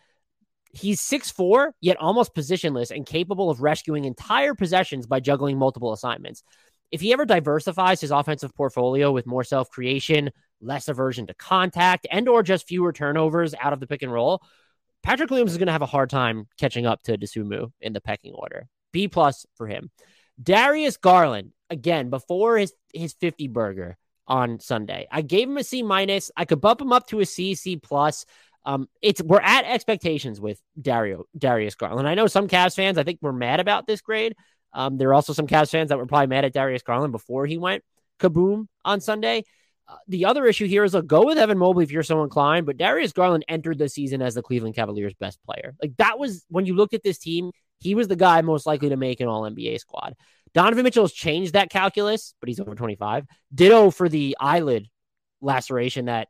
He's 0.72 1.00
6'4, 1.00 1.72
yet 1.80 1.96
almost 1.96 2.34
positionless 2.34 2.90
and 2.90 3.06
capable 3.06 3.50
of 3.50 3.60
rescuing 3.60 4.04
entire 4.04 4.54
possessions 4.54 5.06
by 5.06 5.20
juggling 5.20 5.58
multiple 5.58 5.92
assignments. 5.92 6.42
if 6.90 7.00
he 7.00 7.12
ever 7.12 7.24
diversifies 7.24 8.00
his 8.00 8.10
offensive 8.10 8.52
portfolio 8.54 9.12
with 9.12 9.26
more 9.26 9.44
self 9.44 9.70
creation, 9.70 10.30
less 10.60 10.88
aversion 10.88 11.28
to 11.28 11.34
contact, 11.34 12.04
and 12.10 12.28
or 12.28 12.42
just 12.42 12.66
fewer 12.66 12.92
turnovers 12.92 13.54
out 13.60 13.72
of 13.72 13.78
the 13.78 13.86
pick 13.86 14.02
and 14.02 14.12
roll, 14.12 14.42
Patrick 15.04 15.30
Williams 15.30 15.52
is 15.52 15.58
going 15.58 15.68
to 15.68 15.72
have 15.72 15.82
a 15.82 15.86
hard 15.86 16.10
time 16.10 16.48
catching 16.58 16.86
up 16.86 17.00
to 17.04 17.16
Dosunmu 17.16 17.72
in 17.80 17.92
the 17.92 18.00
pecking 18.00 18.34
order. 18.34 18.68
B 18.92 19.08
plus 19.08 19.46
for 19.56 19.66
him. 19.66 19.90
Darius 20.42 20.96
Garland, 20.96 21.52
again, 21.68 22.10
before 22.10 22.58
his, 22.58 22.72
his 22.94 23.14
50 23.14 23.48
burger 23.48 23.96
on 24.26 24.60
Sunday, 24.60 25.06
I 25.10 25.22
gave 25.22 25.48
him 25.48 25.58
a 25.58 25.64
C 25.64 25.82
minus. 25.82 26.30
I 26.36 26.44
could 26.44 26.60
bump 26.60 26.80
him 26.80 26.92
up 26.92 27.06
to 27.08 27.20
a 27.20 27.26
C, 27.26 27.54
C 27.54 27.76
plus. 27.76 28.24
Um, 28.64 28.88
it's 29.00 29.22
we're 29.22 29.40
at 29.40 29.64
expectations 29.64 30.40
with 30.40 30.60
Dario 30.80 31.24
Darius 31.36 31.74
Garland. 31.74 32.08
I 32.08 32.14
know 32.14 32.26
some 32.26 32.46
Cavs 32.46 32.76
fans, 32.76 32.98
I 32.98 33.04
think, 33.04 33.20
were 33.22 33.32
mad 33.32 33.60
about 33.60 33.86
this 33.86 34.00
grade. 34.00 34.34
Um, 34.72 34.98
there 34.98 35.08
are 35.08 35.14
also 35.14 35.32
some 35.32 35.46
Cavs 35.46 35.70
fans 35.70 35.88
that 35.88 35.98
were 35.98 36.06
probably 36.06 36.28
mad 36.28 36.44
at 36.44 36.52
Darius 36.52 36.82
Garland 36.82 37.12
before 37.12 37.46
he 37.46 37.58
went 37.58 37.82
kaboom 38.20 38.66
on 38.84 39.00
Sunday. 39.00 39.44
Uh, 39.88 39.96
the 40.06 40.26
other 40.26 40.46
issue 40.46 40.66
here 40.66 40.84
is 40.84 40.94
a 40.94 41.02
go 41.02 41.24
with 41.24 41.38
Evan 41.38 41.58
Mobley 41.58 41.82
if 41.82 41.90
you're 41.90 42.04
so 42.04 42.22
inclined, 42.22 42.66
but 42.66 42.76
Darius 42.76 43.12
Garland 43.12 43.44
entered 43.48 43.78
the 43.78 43.88
season 43.88 44.22
as 44.22 44.34
the 44.34 44.42
Cleveland 44.42 44.76
Cavaliers' 44.76 45.14
best 45.14 45.42
player. 45.44 45.74
Like 45.82 45.96
that 45.96 46.18
was 46.18 46.44
when 46.48 46.66
you 46.66 46.76
looked 46.76 46.94
at 46.94 47.02
this 47.02 47.18
team, 47.18 47.50
he 47.80 47.94
was 47.94 48.08
the 48.08 48.16
guy 48.16 48.42
most 48.42 48.66
likely 48.66 48.90
to 48.90 48.96
make 48.96 49.20
an 49.20 49.28
All 49.28 49.42
NBA 49.42 49.78
squad. 49.80 50.14
Donovan 50.52 50.84
Mitchell 50.84 51.04
has 51.04 51.12
changed 51.12 51.52
that 51.52 51.70
calculus, 51.70 52.34
but 52.40 52.48
he's 52.48 52.60
over 52.60 52.74
25. 52.74 53.26
Ditto 53.54 53.90
for 53.90 54.08
the 54.08 54.36
eyelid 54.40 54.88
laceration 55.40 56.06
that 56.06 56.28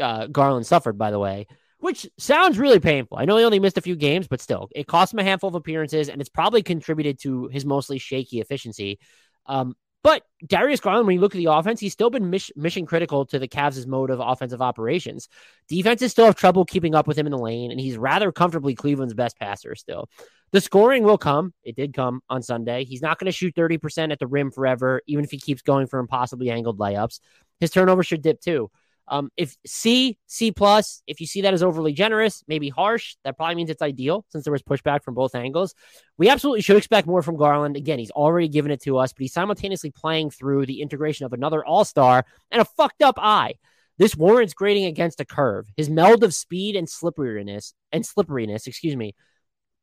uh, 0.00 0.26
Garland 0.26 0.66
suffered, 0.66 0.96
by 0.96 1.10
the 1.10 1.18
way, 1.18 1.46
which 1.78 2.08
sounds 2.18 2.58
really 2.58 2.80
painful. 2.80 3.18
I 3.18 3.24
know 3.24 3.36
he 3.36 3.44
only 3.44 3.60
missed 3.60 3.78
a 3.78 3.82
few 3.82 3.96
games, 3.96 4.28
but 4.28 4.40
still, 4.40 4.68
it 4.74 4.86
cost 4.86 5.12
him 5.12 5.18
a 5.18 5.24
handful 5.24 5.48
of 5.48 5.54
appearances, 5.54 6.08
and 6.08 6.20
it's 6.20 6.30
probably 6.30 6.62
contributed 6.62 7.20
to 7.22 7.48
his 7.48 7.64
mostly 7.64 7.98
shaky 7.98 8.40
efficiency. 8.40 8.98
Um, 9.46 9.74
but 10.04 10.22
Darius 10.46 10.80
Garland, 10.80 11.06
when 11.06 11.16
you 11.16 11.20
look 11.20 11.34
at 11.34 11.38
the 11.38 11.52
offense, 11.52 11.80
he's 11.80 11.92
still 11.92 12.10
been 12.10 12.30
mission 12.30 12.86
critical 12.86 13.26
to 13.26 13.38
the 13.38 13.48
Cavs' 13.48 13.86
mode 13.86 14.10
of 14.10 14.20
offensive 14.20 14.62
operations. 14.62 15.28
Defenses 15.68 16.12
still 16.12 16.26
have 16.26 16.36
trouble 16.36 16.64
keeping 16.64 16.94
up 16.94 17.08
with 17.08 17.18
him 17.18 17.26
in 17.26 17.32
the 17.32 17.38
lane, 17.38 17.72
and 17.72 17.80
he's 17.80 17.98
rather 17.98 18.30
comfortably 18.30 18.74
Cleveland's 18.74 19.14
best 19.14 19.38
passer 19.38 19.74
still. 19.74 20.08
The 20.52 20.60
scoring 20.60 21.02
will 21.02 21.18
come. 21.18 21.52
It 21.62 21.76
did 21.76 21.92
come 21.92 22.22
on 22.30 22.42
Sunday. 22.42 22.84
He's 22.84 23.02
not 23.02 23.18
going 23.18 23.26
to 23.26 23.32
shoot 23.32 23.54
30% 23.54 24.12
at 24.12 24.18
the 24.18 24.26
rim 24.26 24.50
forever, 24.50 25.02
even 25.06 25.24
if 25.24 25.30
he 25.30 25.38
keeps 25.38 25.62
going 25.62 25.86
for 25.86 25.98
impossibly 25.98 26.50
angled 26.50 26.78
layups. 26.78 27.20
His 27.60 27.70
turnover 27.70 28.02
should 28.02 28.22
dip 28.22 28.40
too. 28.40 28.70
Um, 29.10 29.30
if 29.36 29.56
C, 29.66 30.18
C 30.26 30.52
plus, 30.52 31.02
if 31.06 31.20
you 31.20 31.26
see 31.26 31.42
that 31.42 31.54
as 31.54 31.62
overly 31.62 31.92
generous, 31.92 32.44
maybe 32.46 32.68
harsh, 32.68 33.16
that 33.24 33.36
probably 33.36 33.54
means 33.54 33.70
it's 33.70 33.82
ideal 33.82 34.24
since 34.28 34.44
there 34.44 34.52
was 34.52 34.62
pushback 34.62 35.02
from 35.02 35.14
both 35.14 35.34
angles. 35.34 35.74
We 36.18 36.28
absolutely 36.28 36.62
should 36.62 36.76
expect 36.76 37.06
more 37.06 37.22
from 37.22 37.36
Garland. 37.36 37.76
Again, 37.76 37.98
he's 37.98 38.10
already 38.10 38.48
given 38.48 38.70
it 38.70 38.82
to 38.82 38.98
us, 38.98 39.12
but 39.12 39.22
he's 39.22 39.32
simultaneously 39.32 39.90
playing 39.90 40.30
through 40.30 40.66
the 40.66 40.82
integration 40.82 41.24
of 41.24 41.32
another 41.32 41.64
all 41.64 41.84
star 41.84 42.24
and 42.50 42.60
a 42.60 42.66
fucked 42.66 43.02
up 43.02 43.18
eye. 43.18 43.54
This 43.96 44.14
warrants 44.14 44.54
grading 44.54 44.84
against 44.84 45.20
a 45.20 45.24
curve. 45.24 45.66
His 45.76 45.90
meld 45.90 46.22
of 46.22 46.34
speed 46.34 46.76
and 46.76 46.88
slipperiness 46.88 47.74
and 47.90 48.04
slipperiness, 48.04 48.66
excuse 48.66 48.94
me, 48.94 49.14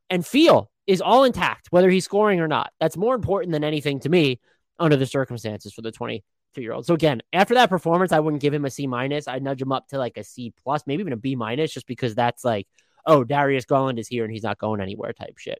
and 0.10 0.26
feel 0.26 0.72
is 0.88 1.02
all 1.02 1.24
intact, 1.24 1.68
whether 1.72 1.90
he's 1.90 2.06
scoring 2.06 2.40
or 2.40 2.48
not. 2.48 2.72
That's 2.80 2.98
more 2.98 3.16
important 3.16 3.52
than 3.54 3.64
anything 3.64 4.00
to 4.02 4.10
me 4.10 4.40
under 4.80 4.96
the 4.96 5.06
circumstances 5.06 5.74
for 5.74 5.82
the 5.82 5.92
22 5.92 6.62
year 6.62 6.74
old. 6.74 6.86
So 6.86 6.94
again, 6.94 7.22
after 7.34 7.56
that 7.56 7.70
performance, 7.70 8.12
I 8.12 8.20
wouldn't 8.20 8.42
give 8.42 8.54
him 8.54 8.66
a 8.66 8.70
C 8.70 8.88
minus. 8.88 9.28
I'd 9.28 9.44
nudge 9.44 9.62
him 9.62 9.72
up 9.72 9.88
to 9.90 9.98
like 9.98 10.18
a 10.18 10.24
C 10.24 10.54
plus, 10.64 10.84
maybe 10.86 11.02
even 11.02 11.14
a 11.14 11.18
B 11.18 11.36
minus, 11.36 11.74
just 11.74 11.88
because 11.88 12.16
that's 12.16 12.44
like, 12.44 12.68
oh, 13.06 13.24
Darius 13.24 13.66
Garland 13.66 14.00
is 14.00 14.08
here 14.08 14.24
and 14.24 14.34
he's 14.34 14.44
not 14.44 14.58
going 14.58 14.82
anywhere 14.82 15.14
type 15.14 15.38
shit. 15.38 15.60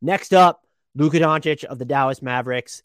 Next 0.00 0.32
up, 0.32 0.64
Luka 0.94 1.18
Doncic 1.18 1.64
of 1.64 1.78
the 1.78 1.84
Dallas 1.84 2.22
Mavericks. 2.22 2.82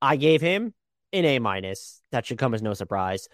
I 0.00 0.16
gave 0.16 0.40
him 0.40 0.74
an 1.12 1.24
A 1.24 1.38
minus. 1.38 2.02
That 2.12 2.26
should 2.26 2.38
come 2.38 2.54
as 2.54 2.62
no 2.62 2.74
surprise. 2.74 3.28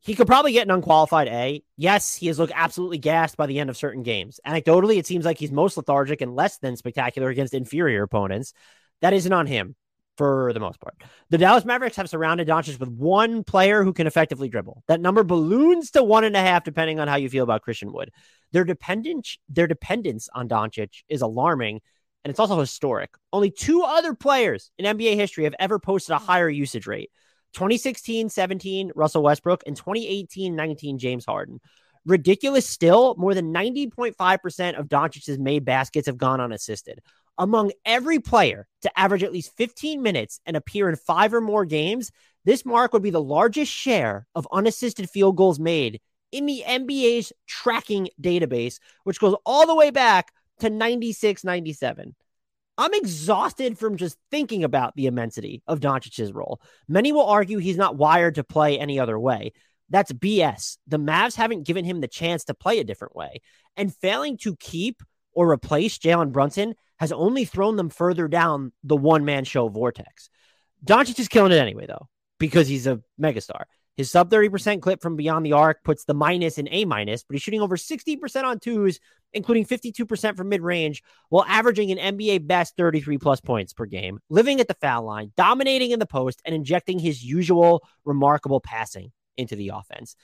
He 0.00 0.14
could 0.14 0.26
probably 0.26 0.52
get 0.52 0.66
an 0.66 0.74
unqualified 0.74 1.28
A. 1.28 1.62
Yes, 1.76 2.14
he 2.14 2.28
has 2.28 2.38
looked 2.38 2.52
absolutely 2.54 2.98
gassed 2.98 3.36
by 3.36 3.46
the 3.46 3.58
end 3.58 3.68
of 3.68 3.76
certain 3.76 4.02
games. 4.02 4.40
Anecdotally, 4.46 4.98
it 4.98 5.06
seems 5.06 5.24
like 5.24 5.38
he's 5.38 5.52
most 5.52 5.76
lethargic 5.76 6.20
and 6.20 6.36
less 6.36 6.58
than 6.58 6.76
spectacular 6.76 7.28
against 7.28 7.54
inferior 7.54 8.02
opponents. 8.02 8.52
That 9.00 9.12
isn't 9.12 9.32
on 9.32 9.46
him 9.46 9.74
for 10.16 10.52
the 10.52 10.60
most 10.60 10.80
part. 10.80 10.96
The 11.30 11.38
Dallas 11.38 11.64
Mavericks 11.64 11.96
have 11.96 12.10
surrounded 12.10 12.48
Doncic 12.48 12.78
with 12.78 12.88
one 12.88 13.44
player 13.44 13.84
who 13.84 13.92
can 13.92 14.06
effectively 14.06 14.48
dribble. 14.48 14.82
That 14.88 15.00
number 15.00 15.22
balloons 15.22 15.92
to 15.92 16.02
one 16.02 16.24
and 16.24 16.36
a 16.36 16.40
half, 16.40 16.64
depending 16.64 17.00
on 17.00 17.08
how 17.08 17.16
you 17.16 17.30
feel 17.30 17.44
about 17.44 17.62
Christian 17.62 17.92
Wood. 17.92 18.10
Their 18.52 18.64
dependence, 18.64 19.38
their 19.48 19.68
dependence 19.68 20.28
on 20.34 20.48
Doncic 20.48 21.02
is 21.08 21.22
alarming, 21.22 21.80
and 22.24 22.30
it's 22.30 22.40
also 22.40 22.58
historic. 22.58 23.10
Only 23.32 23.50
two 23.50 23.82
other 23.82 24.12
players 24.12 24.70
in 24.76 24.84
NBA 24.84 25.14
history 25.14 25.44
have 25.44 25.54
ever 25.58 25.78
posted 25.78 26.14
a 26.14 26.18
higher 26.18 26.48
usage 26.48 26.86
rate. 26.86 27.10
2016-17 27.54 28.90
Russell 28.94 29.22
Westbrook 29.22 29.62
and 29.66 29.80
2018-19 29.80 30.98
James 30.98 31.24
Harden. 31.24 31.60
Ridiculous 32.06 32.66
still, 32.66 33.14
more 33.18 33.34
than 33.34 33.52
90.5% 33.52 34.78
of 34.78 34.88
Doncic's 34.88 35.38
made 35.38 35.64
baskets 35.64 36.06
have 36.06 36.16
gone 36.16 36.40
unassisted 36.40 37.00
among 37.38 37.70
every 37.84 38.18
player 38.18 38.66
to 38.82 38.98
average 38.98 39.22
at 39.22 39.32
least 39.32 39.56
15 39.56 40.02
minutes 40.02 40.40
and 40.44 40.56
appear 40.56 40.88
in 40.88 40.96
five 40.96 41.32
or 41.32 41.40
more 41.40 41.64
games, 41.64 42.10
this 42.44 42.66
mark 42.66 42.92
would 42.92 43.02
be 43.02 43.10
the 43.10 43.22
largest 43.22 43.72
share 43.72 44.26
of 44.34 44.48
unassisted 44.52 45.08
field 45.08 45.36
goals 45.36 45.60
made 45.60 46.00
in 46.32 46.46
the 46.46 46.62
NBA's 46.66 47.32
tracking 47.46 48.08
database, 48.20 48.80
which 49.04 49.20
goes 49.20 49.36
all 49.46 49.66
the 49.66 49.74
way 49.74 49.90
back 49.90 50.32
to 50.58 50.68
96 50.68 51.44
97. 51.44 52.14
I'm 52.78 52.94
exhausted 52.94 53.76
from 53.76 53.96
just 53.96 54.16
thinking 54.30 54.62
about 54.62 54.94
the 54.94 55.06
immensity 55.06 55.62
of 55.66 55.80
Doncic's 55.80 56.32
role. 56.32 56.60
Many 56.86 57.10
will 57.10 57.26
argue 57.26 57.58
he's 57.58 57.76
not 57.76 57.96
wired 57.96 58.36
to 58.36 58.44
play 58.44 58.78
any 58.78 59.00
other 59.00 59.18
way. 59.18 59.52
That's 59.90 60.12
BS. 60.12 60.78
The 60.86 60.98
Mavs 60.98 61.34
haven't 61.34 61.66
given 61.66 61.84
him 61.84 62.00
the 62.00 62.06
chance 62.06 62.44
to 62.44 62.54
play 62.54 62.78
a 62.78 62.84
different 62.84 63.16
way. 63.16 63.40
And 63.76 63.94
failing 63.94 64.36
to 64.38 64.54
keep 64.56 65.02
or 65.32 65.50
replace 65.50 65.98
Jalen 65.98 66.30
Brunson 66.30 66.74
has 66.98 67.10
only 67.10 67.44
thrown 67.44 67.76
them 67.76 67.90
further 67.90 68.28
down 68.28 68.72
the 68.84 68.96
one 68.96 69.24
man 69.24 69.44
show 69.44 69.68
vortex. 69.68 70.30
Doncic 70.84 71.18
is 71.18 71.28
killing 71.28 71.52
it 71.52 71.58
anyway, 71.58 71.86
though, 71.86 72.08
because 72.38 72.68
he's 72.68 72.86
a 72.86 73.00
megastar. 73.20 73.64
His 73.98 74.10
sub 74.10 74.30
30% 74.30 74.80
clip 74.80 75.02
from 75.02 75.16
beyond 75.16 75.44
the 75.44 75.52
arc 75.52 75.84
puts 75.84 76.04
the 76.04 76.14
minus 76.14 76.56
in 76.56 76.68
A 76.70 76.86
minus, 76.86 77.22
but 77.24 77.34
he's 77.34 77.42
shooting 77.42 77.60
over 77.60 77.76
60% 77.76 78.44
on 78.44 78.60
twos, 78.60 79.00
including 79.34 79.66
52% 79.66 80.36
from 80.36 80.48
mid 80.48 80.62
range, 80.62 81.02
while 81.28 81.44
averaging 81.46 81.90
an 81.90 82.16
NBA 82.16 82.46
best 82.46 82.76
33 82.76 83.18
plus 83.18 83.40
points 83.42 83.74
per 83.74 83.84
game, 83.84 84.20
living 84.30 84.60
at 84.60 84.68
the 84.68 84.74
foul 84.80 85.02
line, 85.02 85.32
dominating 85.36 85.90
in 85.90 85.98
the 85.98 86.06
post, 86.06 86.40
and 86.46 86.54
injecting 86.54 86.98
his 86.98 87.22
usual 87.22 87.86
remarkable 88.06 88.60
passing 88.60 89.12
into 89.36 89.54
the 89.54 89.72
offense 89.74 90.16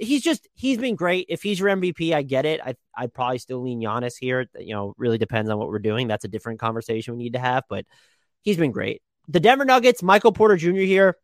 he's 0.00 0.22
just 0.22 0.48
he's 0.54 0.78
been 0.78 0.96
great. 0.96 1.26
If 1.28 1.42
he's 1.42 1.60
your 1.60 1.68
MVP, 1.68 2.12
I 2.12 2.22
get 2.22 2.46
it. 2.46 2.60
I 2.64 2.74
I'd 2.96 3.14
probably 3.14 3.38
still 3.38 3.62
lean 3.62 3.80
Giannis 3.80 4.14
here. 4.18 4.46
You 4.58 4.74
know, 4.74 4.94
really 4.96 5.18
depends 5.18 5.50
on 5.50 5.58
what 5.58 5.68
we're 5.68 5.78
doing. 5.78 6.08
That's 6.08 6.24
a 6.24 6.28
different 6.28 6.58
conversation 6.58 7.16
we 7.16 7.24
need 7.24 7.34
to 7.34 7.38
have, 7.38 7.64
but 7.68 7.84
he's 8.42 8.56
been 8.56 8.72
great. 8.72 9.02
The 9.28 9.40
Denver 9.40 9.64
Nuggets, 9.64 10.02
Michael 10.02 10.32
Porter 10.32 10.56
Jr. 10.56 10.80
here. 10.80 11.16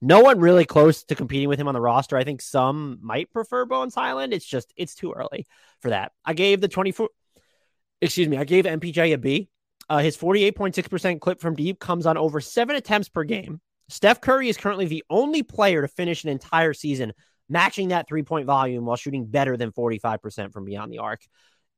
No 0.00 0.20
one 0.20 0.38
really 0.38 0.64
close 0.64 1.02
to 1.04 1.14
competing 1.14 1.48
with 1.48 1.58
him 1.58 1.68
on 1.68 1.74
the 1.74 1.80
roster. 1.80 2.16
I 2.16 2.24
think 2.24 2.40
some 2.40 2.98
might 3.02 3.32
prefer 3.32 3.64
Bones 3.64 3.94
Hyland. 3.94 4.32
It's 4.32 4.46
just 4.46 4.72
it's 4.76 4.94
too 4.94 5.12
early 5.12 5.46
for 5.80 5.90
that. 5.90 6.12
I 6.24 6.34
gave 6.34 6.60
the 6.60 6.68
24 6.68 7.08
excuse 8.00 8.28
me, 8.28 8.36
I 8.36 8.44
gave 8.44 8.64
MPJ 8.64 9.14
a 9.14 9.18
B. 9.18 9.48
Uh, 9.90 9.98
his 9.98 10.16
48.6% 10.16 11.20
clip 11.20 11.40
from 11.40 11.56
deep 11.56 11.80
comes 11.80 12.04
on 12.04 12.18
over 12.18 12.40
seven 12.40 12.76
attempts 12.76 13.08
per 13.08 13.24
game. 13.24 13.60
Steph 13.88 14.20
Curry 14.20 14.48
is 14.48 14.58
currently 14.58 14.86
the 14.86 15.02
only 15.08 15.42
player 15.42 15.80
to 15.80 15.88
finish 15.88 16.24
an 16.24 16.30
entire 16.30 16.74
season 16.74 17.14
matching 17.48 17.88
that 17.88 18.06
three 18.06 18.22
point 18.22 18.46
volume 18.46 18.84
while 18.84 18.96
shooting 18.96 19.24
better 19.24 19.56
than 19.56 19.72
45% 19.72 20.52
from 20.52 20.64
beyond 20.64 20.92
the 20.92 20.98
arc. 20.98 21.22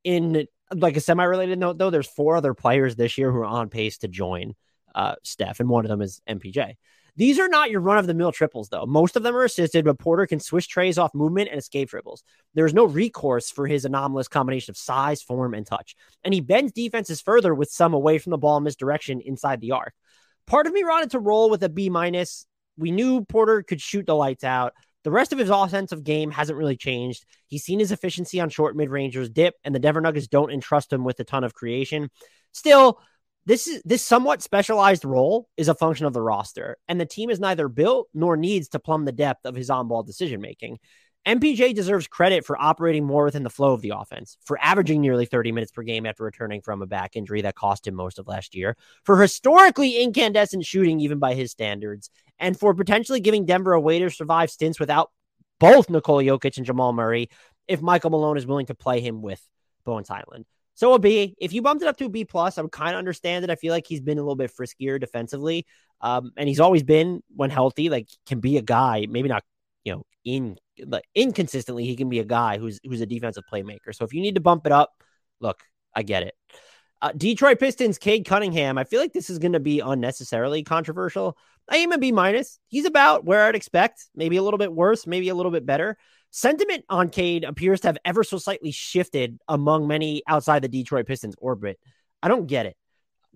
In 0.02 0.46
like 0.72 0.96
a 0.96 1.00
semi 1.00 1.24
related 1.24 1.58
note, 1.58 1.78
though, 1.78 1.90
there's 1.90 2.08
four 2.08 2.36
other 2.36 2.54
players 2.54 2.96
this 2.96 3.16
year 3.16 3.30
who 3.30 3.38
are 3.38 3.44
on 3.44 3.68
pace 3.68 3.98
to 3.98 4.08
join 4.08 4.54
uh, 4.94 5.14
Steph, 5.22 5.60
and 5.60 5.68
one 5.68 5.84
of 5.84 5.88
them 5.88 6.02
is 6.02 6.20
MPJ. 6.28 6.74
These 7.16 7.38
are 7.38 7.48
not 7.48 7.70
your 7.70 7.80
run 7.80 7.98
of 7.98 8.06
the 8.06 8.14
mill 8.14 8.32
triples, 8.32 8.68
though. 8.68 8.86
Most 8.86 9.16
of 9.16 9.22
them 9.22 9.36
are 9.36 9.44
assisted, 9.44 9.84
but 9.84 9.98
Porter 9.98 10.26
can 10.26 10.40
switch 10.40 10.68
treys 10.68 10.98
off 10.98 11.14
movement 11.14 11.50
and 11.50 11.58
escape 11.58 11.90
dribbles. 11.90 12.22
There 12.54 12.66
is 12.66 12.74
no 12.74 12.84
recourse 12.84 13.50
for 13.50 13.66
his 13.66 13.84
anomalous 13.84 14.28
combination 14.28 14.72
of 14.72 14.76
size, 14.76 15.22
form, 15.22 15.54
and 15.54 15.66
touch. 15.66 15.96
And 16.24 16.32
he 16.32 16.40
bends 16.40 16.72
defenses 16.72 17.20
further 17.20 17.54
with 17.54 17.70
some 17.70 17.94
away 17.94 18.18
from 18.18 18.30
the 18.30 18.38
ball 18.38 18.60
misdirection 18.60 19.20
inside 19.20 19.60
the 19.60 19.72
arc. 19.72 19.94
Part 20.46 20.66
of 20.66 20.72
me 20.72 20.82
wanted 20.84 21.10
to 21.10 21.18
roll 21.18 21.50
with 21.50 21.62
a 21.62 21.68
B 21.68 21.90
minus. 21.90 22.46
We 22.76 22.90
knew 22.90 23.24
Porter 23.24 23.62
could 23.62 23.80
shoot 23.80 24.06
the 24.06 24.14
lights 24.14 24.44
out. 24.44 24.72
The 25.02 25.10
rest 25.10 25.32
of 25.32 25.38
his 25.38 25.48
offensive 25.48 26.04
game 26.04 26.30
hasn't 26.30 26.58
really 26.58 26.76
changed. 26.76 27.24
He's 27.46 27.64
seen 27.64 27.78
his 27.78 27.92
efficiency 27.92 28.40
on 28.40 28.50
short 28.50 28.76
mid 28.76 28.90
rangers 28.90 29.30
dip, 29.30 29.54
and 29.64 29.74
the 29.74 29.78
Denver 29.78 30.00
Nuggets 30.00 30.28
don't 30.28 30.52
entrust 30.52 30.92
him 30.92 31.04
with 31.04 31.20
a 31.20 31.24
ton 31.24 31.44
of 31.44 31.54
creation. 31.54 32.10
Still, 32.52 33.00
this 33.46 33.66
is 33.66 33.82
this 33.84 34.02
somewhat 34.02 34.42
specialized 34.42 35.04
role 35.04 35.48
is 35.56 35.68
a 35.68 35.74
function 35.74 36.06
of 36.06 36.12
the 36.12 36.22
roster, 36.22 36.76
and 36.88 37.00
the 37.00 37.06
team 37.06 37.30
is 37.30 37.40
neither 37.40 37.68
built 37.68 38.08
nor 38.14 38.36
needs 38.36 38.68
to 38.70 38.78
plumb 38.78 39.04
the 39.04 39.12
depth 39.12 39.44
of 39.44 39.54
his 39.54 39.70
on-ball 39.70 40.02
decision 40.02 40.40
making. 40.40 40.78
MPJ 41.26 41.74
deserves 41.74 42.06
credit 42.06 42.46
for 42.46 42.60
operating 42.60 43.04
more 43.04 43.24
within 43.24 43.42
the 43.42 43.50
flow 43.50 43.72
of 43.74 43.82
the 43.82 43.92
offense, 43.94 44.38
for 44.44 44.58
averaging 44.60 45.02
nearly 45.02 45.26
30 45.26 45.52
minutes 45.52 45.70
per 45.70 45.82
game 45.82 46.06
after 46.06 46.24
returning 46.24 46.62
from 46.62 46.80
a 46.80 46.86
back 46.86 47.14
injury 47.14 47.42
that 47.42 47.54
cost 47.54 47.86
him 47.86 47.94
most 47.94 48.18
of 48.18 48.26
last 48.26 48.54
year, 48.54 48.74
for 49.04 49.20
historically 49.20 50.02
incandescent 50.02 50.64
shooting, 50.64 50.98
even 51.00 51.18
by 51.18 51.34
his 51.34 51.50
standards, 51.50 52.10
and 52.38 52.58
for 52.58 52.74
potentially 52.74 53.20
giving 53.20 53.44
Denver 53.44 53.74
a 53.74 53.80
way 53.80 53.98
to 53.98 54.10
survive 54.10 54.50
stints 54.50 54.80
without 54.80 55.10
both 55.58 55.90
Nikola 55.90 56.24
Jokic 56.24 56.56
and 56.56 56.64
Jamal 56.64 56.94
Murray 56.94 57.28
if 57.68 57.82
Michael 57.82 58.10
Malone 58.10 58.38
is 58.38 58.46
willing 58.46 58.66
to 58.66 58.74
play 58.74 59.00
him 59.00 59.20
with 59.20 59.46
Bones 59.84 60.08
Hyland. 60.08 60.46
So 60.80 60.94
a 60.94 60.98
B. 60.98 61.34
If 61.36 61.52
you 61.52 61.60
bumped 61.60 61.82
it 61.82 61.88
up 61.88 61.98
to 61.98 62.06
a 62.06 62.08
B 62.08 62.24
plus, 62.24 62.56
I 62.56 62.62
would 62.62 62.72
kind 62.72 62.94
of 62.94 62.98
understand 62.98 63.44
it. 63.44 63.50
I 63.50 63.54
feel 63.54 63.70
like 63.70 63.86
he's 63.86 64.00
been 64.00 64.16
a 64.16 64.22
little 64.22 64.34
bit 64.34 64.50
friskier 64.50 64.98
defensively, 64.98 65.66
um, 66.00 66.32
and 66.38 66.48
he's 66.48 66.58
always 66.58 66.82
been 66.82 67.22
when 67.36 67.50
healthy, 67.50 67.90
like 67.90 68.08
can 68.24 68.40
be 68.40 68.56
a 68.56 68.62
guy. 68.62 69.06
Maybe 69.06 69.28
not, 69.28 69.44
you 69.84 69.92
know, 69.92 70.04
in 70.24 70.56
like 70.86 71.04
inconsistently, 71.14 71.84
he 71.84 71.96
can 71.96 72.08
be 72.08 72.18
a 72.18 72.24
guy 72.24 72.56
who's 72.56 72.80
who's 72.82 73.02
a 73.02 73.06
defensive 73.06 73.44
playmaker. 73.52 73.94
So 73.94 74.06
if 74.06 74.14
you 74.14 74.22
need 74.22 74.36
to 74.36 74.40
bump 74.40 74.64
it 74.64 74.72
up, 74.72 74.90
look, 75.38 75.60
I 75.94 76.02
get 76.02 76.22
it. 76.22 76.34
Uh, 77.02 77.12
Detroit 77.16 77.58
Pistons, 77.58 77.98
Cade 77.98 78.26
Cunningham. 78.26 78.76
I 78.76 78.84
feel 78.84 79.00
like 79.00 79.12
this 79.12 79.30
is 79.30 79.38
going 79.38 79.54
to 79.54 79.60
be 79.60 79.80
unnecessarily 79.80 80.62
controversial. 80.62 81.36
I 81.68 81.78
am 81.78 81.92
a 81.92 81.98
B 81.98 82.12
minus. 82.12 82.58
He's 82.68 82.84
about 82.84 83.24
where 83.24 83.46
I'd 83.46 83.54
expect, 83.54 84.06
maybe 84.14 84.36
a 84.36 84.42
little 84.42 84.58
bit 84.58 84.72
worse, 84.72 85.06
maybe 85.06 85.30
a 85.30 85.34
little 85.34 85.52
bit 85.52 85.64
better. 85.64 85.96
Sentiment 86.30 86.84
on 86.88 87.08
Cade 87.08 87.44
appears 87.44 87.80
to 87.80 87.88
have 87.88 87.98
ever 88.04 88.22
so 88.22 88.38
slightly 88.38 88.70
shifted 88.70 89.38
among 89.48 89.86
many 89.86 90.22
outside 90.28 90.62
the 90.62 90.68
Detroit 90.68 91.06
Pistons 91.06 91.34
orbit. 91.38 91.78
I 92.22 92.28
don't 92.28 92.46
get 92.46 92.66
it. 92.66 92.76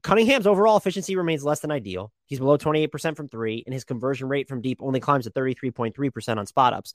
Cunningham's 0.03 0.47
overall 0.47 0.77
efficiency 0.77 1.17
remains 1.17 1.43
less 1.43 1.61
than 1.61 1.71
ideal. 1.71 2.13
He's 2.27 2.39
below 2.39 2.59
28% 2.59 3.17
from 3.17 3.29
three, 3.29 3.63
and 3.67 3.73
his 3.73 3.85
conversion 3.85 4.29
rate 4.29 4.49
from 4.49 4.61
deep 4.61 4.79
only 4.83 5.01
climbs 5.01 5.25
to 5.25 5.31
33.3% 5.31 6.37
on 6.37 6.45
spot 6.45 6.75
ups. 6.75 6.93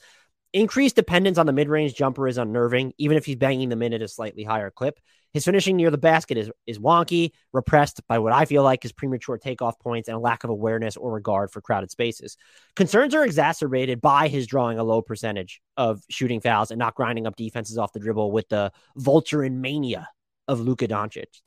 Increased 0.51 0.96
dependence 0.96 1.38
on 1.38 1.46
the 1.46 1.53
mid 1.53 1.70
range 1.70 1.94
jumper 1.94 2.27
is 2.27 2.39
unnerving, 2.39 2.94
even 2.98 3.18
if 3.18 3.25
he's 3.25 3.36
banging 3.36 3.70
them 3.70 3.84
in 3.84 3.94
at 3.94 4.01
a 4.01 4.08
slightly 4.08 4.44
higher 4.44 4.72
clip. 4.72 5.00
His 5.32 5.46
finishing 5.46 5.75
near 5.75 5.91
the 5.91 5.98
basket 6.00 6.39
is, 6.39 6.50
is 6.65 6.79
wonky, 6.79 7.34
repressed 7.53 8.01
by 8.08 8.18
what 8.18 8.34
I 8.34 8.46
feel 8.46 8.63
like 8.63 8.84
is 8.84 8.91
premature 8.91 9.38
takeoff 9.38 9.77
points 9.77 10.08
and 10.08 10.15
a 10.15 10.20
lack 10.20 10.44
of 10.44 10.50
awareness 10.50 10.98
or 10.98 11.13
regard 11.13 11.51
for 11.51 11.62
crowded 11.62 11.91
spaces. 11.91 12.36
Concerns 12.75 13.13
are 13.13 13.24
exacerbated 13.24 14.01
by 14.01 14.27
his 14.27 14.48
drawing 14.48 14.79
a 14.79 14.84
low 14.84 15.03
percentage 15.03 15.62
of 15.77 16.01
shooting 16.10 16.41
fouls 16.41 16.72
and 16.72 16.79
not 16.79 16.96
grinding 16.96 17.27
up 17.27 17.36
defenses 17.36 17.77
off 17.77 17.94
the 17.94 18.00
dribble 18.00 18.32
with 18.32 18.50
the 18.50 18.72
vulture 18.96 19.44
and 19.44 19.62
mania 19.62 20.10
of 20.48 20.60
Luka 20.60 20.88
Doncic. 20.88 21.41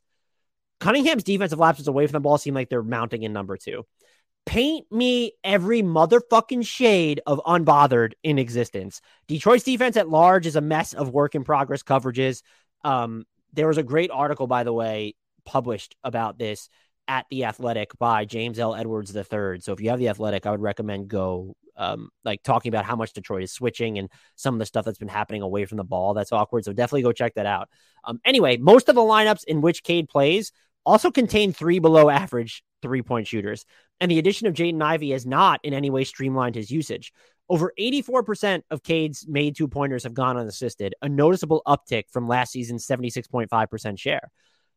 Cunningham's 0.79 1.23
defensive 1.23 1.59
lapses 1.59 1.89
away 1.89 2.07
from 2.07 2.13
the 2.13 2.19
ball 2.21 2.37
seem 2.37 2.53
like 2.53 2.69
they're 2.69 2.83
mounting 2.83 3.23
in 3.23 3.33
number 3.33 3.57
two 3.57 3.85
paint 4.45 4.91
me 4.91 5.33
every 5.43 5.81
motherfucking 5.81 6.65
shade 6.65 7.21
of 7.25 7.41
unbothered 7.45 8.13
in 8.23 8.37
existence. 8.37 9.01
Detroit's 9.27 9.63
defense 9.63 9.97
at 9.97 10.09
large 10.09 10.45
is 10.45 10.55
a 10.55 10.61
mess 10.61 10.93
of 10.93 11.09
work 11.09 11.35
in 11.35 11.43
progress 11.43 11.83
coverages. 11.83 12.41
Um, 12.83 13.25
there 13.53 13.67
was 13.67 13.77
a 13.77 13.83
great 13.83 14.11
article, 14.11 14.47
by 14.47 14.63
the 14.63 14.73
way, 14.73 15.15
published 15.45 15.95
about 16.03 16.37
this 16.37 16.69
at 17.07 17.25
the 17.29 17.45
Athletic 17.45 17.97
by 17.97 18.25
James 18.25 18.59
L. 18.59 18.75
Edwards 18.75 19.15
III. 19.15 19.59
So 19.59 19.73
if 19.73 19.81
you 19.81 19.89
have 19.89 19.99
the 19.99 20.09
Athletic, 20.09 20.45
I 20.45 20.51
would 20.51 20.61
recommend 20.61 21.07
go 21.07 21.55
um, 21.75 22.09
like 22.23 22.43
talking 22.43 22.69
about 22.69 22.85
how 22.85 22.95
much 22.95 23.13
Detroit 23.13 23.43
is 23.43 23.51
switching 23.51 23.97
and 23.97 24.09
some 24.35 24.55
of 24.55 24.59
the 24.59 24.65
stuff 24.65 24.85
that's 24.85 24.99
been 24.99 25.07
happening 25.07 25.41
away 25.41 25.65
from 25.65 25.77
the 25.77 25.83
ball. 25.83 26.13
That's 26.13 26.31
awkward. 26.31 26.65
So 26.65 26.73
definitely 26.73 27.01
go 27.03 27.11
check 27.11 27.33
that 27.35 27.45
out. 27.45 27.69
Um, 28.03 28.19
anyway, 28.25 28.57
most 28.57 28.89
of 28.89 28.95
the 28.95 29.01
lineups 29.01 29.43
in 29.45 29.61
which 29.61 29.83
Cade 29.83 30.07
plays 30.07 30.51
also 30.85 31.11
contain 31.11 31.53
three 31.53 31.79
below 31.79 32.09
average 32.09 32.63
three 32.81 33.01
point 33.01 33.27
shooters. 33.27 33.65
And 34.03 34.11
the 34.11 34.19
addition 34.19 34.47
of 34.47 34.53
Jaden 34.53 34.83
Ivey 34.83 35.11
has 35.11 35.25
not 35.25 35.61
in 35.63 35.73
any 35.73 35.89
way 35.89 36.03
streamlined 36.03 36.55
his 36.55 36.69
usage. 36.69 37.13
Over 37.47 37.71
84% 37.79 38.63
of 38.69 38.83
Cade's 38.83 39.25
made 39.29 39.55
two 39.55 39.69
pointers 39.69 40.03
have 40.03 40.13
gone 40.13 40.35
unassisted, 40.35 40.93
a 41.01 41.07
noticeable 41.07 41.61
uptick 41.65 42.09
from 42.11 42.27
last 42.27 42.51
season's 42.51 42.85
76.5% 42.85 43.97
share. 43.97 44.29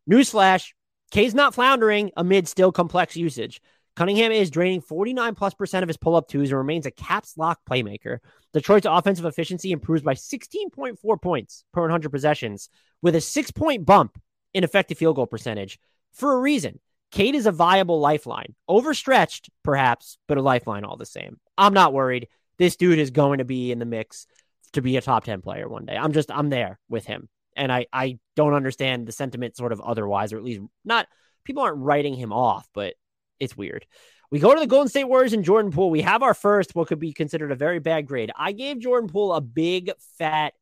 Newsflash 0.08 0.68
Cade's 1.10 1.34
not 1.34 1.56
floundering 1.56 2.12
amid 2.16 2.46
still 2.46 2.70
complex 2.70 3.16
usage. 3.16 3.60
Cunningham 3.96 4.30
is 4.30 4.48
draining 4.48 4.80
49 4.80 5.34
plus 5.34 5.54
percent 5.54 5.82
of 5.82 5.88
his 5.88 5.96
pull 5.96 6.14
up 6.14 6.28
twos 6.28 6.50
and 6.50 6.58
remains 6.58 6.86
a 6.86 6.92
caps 6.92 7.36
lock 7.36 7.58
playmaker. 7.68 8.18
Detroit's 8.52 8.86
offensive 8.88 9.24
efficiency 9.24 9.72
improves 9.72 10.02
by 10.02 10.14
16.4 10.14 11.20
points 11.20 11.64
per 11.72 11.80
100 11.80 12.10
possessions, 12.10 12.68
with 13.02 13.16
a 13.16 13.20
six 13.20 13.50
point 13.50 13.84
bump 13.84 14.20
in 14.54 14.62
effective 14.62 14.98
field 14.98 15.16
goal 15.16 15.26
percentage 15.26 15.80
for 16.12 16.32
a 16.32 16.40
reason. 16.40 16.78
Cade 17.16 17.34
is 17.34 17.46
a 17.46 17.52
viable 17.52 17.98
lifeline. 17.98 18.54
Overstretched, 18.68 19.48
perhaps, 19.62 20.18
but 20.28 20.36
a 20.36 20.42
lifeline 20.42 20.84
all 20.84 20.98
the 20.98 21.06
same. 21.06 21.40
I'm 21.56 21.72
not 21.72 21.94
worried. 21.94 22.28
This 22.58 22.76
dude 22.76 22.98
is 22.98 23.10
going 23.10 23.38
to 23.38 23.44
be 23.46 23.72
in 23.72 23.78
the 23.78 23.86
mix 23.86 24.26
to 24.74 24.82
be 24.82 24.98
a 24.98 25.00
top 25.00 25.24
10 25.24 25.40
player 25.40 25.66
one 25.66 25.86
day. 25.86 25.96
I'm 25.96 26.12
just, 26.12 26.30
I'm 26.30 26.50
there 26.50 26.78
with 26.90 27.06
him. 27.06 27.30
And 27.56 27.72
I, 27.72 27.86
I 27.90 28.18
don't 28.34 28.52
understand 28.52 29.06
the 29.06 29.12
sentiment 29.12 29.56
sort 29.56 29.72
of 29.72 29.80
otherwise, 29.80 30.34
or 30.34 30.36
at 30.36 30.44
least 30.44 30.60
not, 30.84 31.06
people 31.42 31.62
aren't 31.62 31.78
writing 31.78 32.12
him 32.12 32.34
off, 32.34 32.68
but 32.74 32.92
it's 33.40 33.56
weird. 33.56 33.86
We 34.30 34.38
go 34.38 34.52
to 34.52 34.60
the 34.60 34.66
Golden 34.66 34.90
State 34.90 35.04
Warriors 35.04 35.32
and 35.32 35.42
Jordan 35.42 35.72
Poole. 35.72 35.88
We 35.88 36.02
have 36.02 36.22
our 36.22 36.34
first, 36.34 36.74
what 36.74 36.88
could 36.88 37.00
be 37.00 37.14
considered 37.14 37.50
a 37.50 37.56
very 37.56 37.78
bad 37.78 38.06
grade. 38.06 38.30
I 38.36 38.52
gave 38.52 38.78
Jordan 38.78 39.08
Poole 39.08 39.32
a 39.32 39.40
big 39.40 39.90
fat 40.18 40.52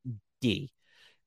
D. 0.40 0.70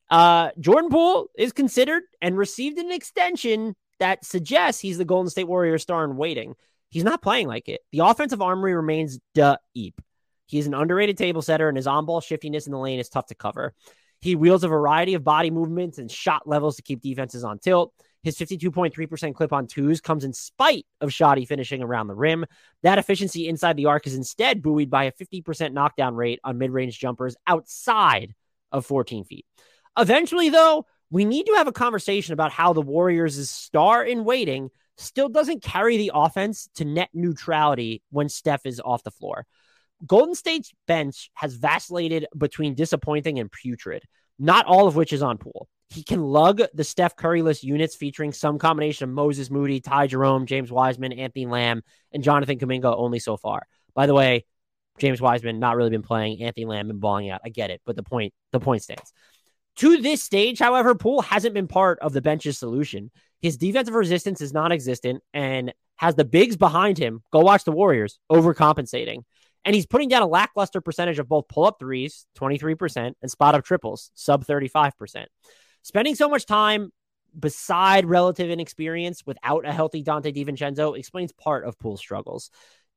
Uh, 0.10 0.52
Jordan 0.58 0.90
Poole 0.90 1.28
is 1.38 1.52
considered 1.52 2.04
and 2.22 2.38
received 2.38 2.78
an 2.78 2.94
extension 2.94 3.76
that 4.00 4.26
suggests 4.26 4.82
he's 4.82 4.98
the 4.98 5.06
Golden 5.06 5.30
State 5.30 5.48
Warrior 5.48 5.78
star 5.78 6.04
in 6.04 6.18
waiting. 6.18 6.56
He's 6.90 7.04
not 7.04 7.22
playing 7.22 7.48
like 7.48 7.68
it. 7.68 7.82
The 7.92 8.00
offensive 8.00 8.42
armory 8.42 8.74
remains 8.74 9.20
deep. 9.34 10.02
He's 10.46 10.68
an 10.68 10.74
underrated 10.74 11.18
table 11.18 11.42
setter, 11.42 11.68
and 11.68 11.76
his 11.76 11.88
on 11.88 12.06
ball 12.06 12.22
shiftiness 12.22 12.66
in 12.66 12.72
the 12.72 12.80
lane 12.80 13.00
is 13.00 13.10
tough 13.10 13.28
to 13.28 13.36
cover. 13.36 13.74
He 14.22 14.36
wields 14.36 14.64
a 14.64 14.68
variety 14.68 15.14
of 15.14 15.24
body 15.24 15.52
movements 15.52 15.98
and 15.98 16.10
shot 16.10 16.48
levels 16.48 16.78
to 16.78 16.82
keep 16.82 17.02
defenses 17.02 17.44
on 17.44 17.60
tilt. 17.60 17.94
His 18.24 18.38
52.3% 18.38 19.36
clip 19.36 19.54
on 19.54 19.68
twos 19.68 20.02
comes 20.02 20.24
in 20.24 20.34
spite 20.34 20.86
of 21.02 21.14
shoddy 21.14 21.46
finishing 21.46 21.84
around 21.84 22.08
the 22.08 22.16
rim. 22.16 22.46
That 22.84 22.98
efficiency 22.98 23.48
inside 23.48 23.78
the 23.78 23.86
arc 23.86 24.08
is 24.08 24.16
instead 24.16 24.62
buoyed 24.62 24.90
by 24.90 25.06
a 25.06 25.12
50% 25.12 25.72
knockdown 25.72 26.16
rate 26.16 26.40
on 26.44 26.58
mid 26.58 26.72
range 26.72 27.00
jumpers 27.00 27.36
outside 27.46 28.34
of 28.72 28.86
14 28.86 29.24
feet. 29.24 29.46
Eventually, 29.98 30.50
though, 30.50 30.86
we 31.10 31.26
need 31.26 31.46
to 31.46 31.54
have 31.54 31.68
a 31.68 31.74
conversation 31.74 32.34
about 32.34 32.52
how 32.52 32.74
the 32.74 32.82
Warriors' 32.82 33.50
star 33.50 34.04
in 34.04 34.26
waiting 34.26 34.70
still 34.98 35.30
doesn't 35.30 35.64
carry 35.64 35.98
the 35.98 36.12
offense 36.14 36.70
to 36.76 36.86
net 36.86 37.10
neutrality 37.14 38.02
when 38.10 38.30
Steph 38.30 38.66
is 38.66 38.82
off 38.84 39.04
the 39.04 39.12
floor. 39.12 39.46
Golden 40.06 40.36
State's 40.36 40.72
bench 40.86 41.32
has 41.34 41.56
vacillated 41.56 42.28
between 42.38 42.76
disappointing 42.76 43.40
and 43.40 43.52
putrid, 43.52 44.04
not 44.38 44.66
all 44.66 44.88
of 44.88 44.96
which 44.96 45.14
is 45.14 45.24
on 45.24 45.38
Poole. 45.38 45.68
He 45.90 46.04
can 46.04 46.22
lug 46.22 46.62
the 46.74 46.84
Steph 46.84 47.16
Curryless 47.16 47.64
units 47.64 47.96
featuring 47.96 48.34
some 48.34 48.60
combination 48.60 49.06
of 49.06 49.16
Moses 49.16 49.50
Moody, 49.50 49.80
Ty 49.80 50.08
Jerome, 50.08 50.46
James 50.46 50.72
Wiseman, 50.72 51.14
Anthony 51.14 51.46
Lamb, 51.46 51.82
and 52.12 52.24
Jonathan 52.24 52.60
Kuminga 52.60 52.94
only 52.96 53.20
so 53.20 53.38
far. 53.38 53.66
By 53.96 54.06
the 54.06 54.14
way, 54.14 54.46
James 55.00 55.22
Wiseman 55.22 55.60
not 55.60 55.78
really 55.78 55.90
been 55.90 56.02
playing. 56.02 56.42
Anthony 56.42 56.66
Lamb 56.66 56.88
been 56.88 57.00
balling 57.00 57.30
out. 57.30 57.42
I 57.46 57.50
get 57.50 57.70
it, 57.70 57.82
but 57.86 57.96
the 57.96 58.04
point 58.04 58.34
the 58.52 58.60
point 58.60 58.84
stands. 58.84 59.14
To 59.78 59.98
this 59.98 60.24
stage, 60.24 60.58
however, 60.58 60.96
Poole 60.96 61.22
hasn't 61.22 61.54
been 61.54 61.68
part 61.68 62.00
of 62.00 62.12
the 62.12 62.22
bench's 62.22 62.58
solution. 62.58 63.12
His 63.42 63.58
defensive 63.58 63.94
resistance 63.94 64.42
is 64.42 64.52
non 64.52 64.72
existent 64.72 65.22
and 65.34 65.74
has 65.98 66.16
the 66.16 66.26
bigs 66.26 66.58
behind 66.58 66.98
him. 66.98 67.22
Go 67.32 67.42
watch 67.42 67.64
the 67.64 67.72
Warriors 67.72 68.18
overcompensating. 68.32 69.24
And 69.64 69.76
he's 69.76 69.86
putting 69.86 70.10
down 70.10 70.24
a 70.24 70.28
lackluster 70.28 70.82
percentage 70.82 71.20
of 71.20 71.28
both 71.28 71.48
pull 71.48 71.66
up 71.66 71.78
threes, 71.80 72.26
23%, 72.40 73.14
and 73.22 73.30
spot 73.30 73.54
up 73.54 73.66
triples, 73.66 74.12
sub 74.16 74.46
35%. 74.46 75.26
Spending 75.84 76.16
so 76.16 76.30
much 76.30 76.46
time 76.46 76.92
beside 77.38 78.06
relative 78.06 78.50
inexperience 78.50 79.24
without 79.26 79.68
a 79.68 79.74
healthy 79.74 80.04
Donte 80.04 80.36
DiVincenzo 80.36 80.98
explains 80.98 81.32
part 81.34 81.66
of 81.66 81.78
Poole's 81.78 82.00
struggles. 82.00 82.50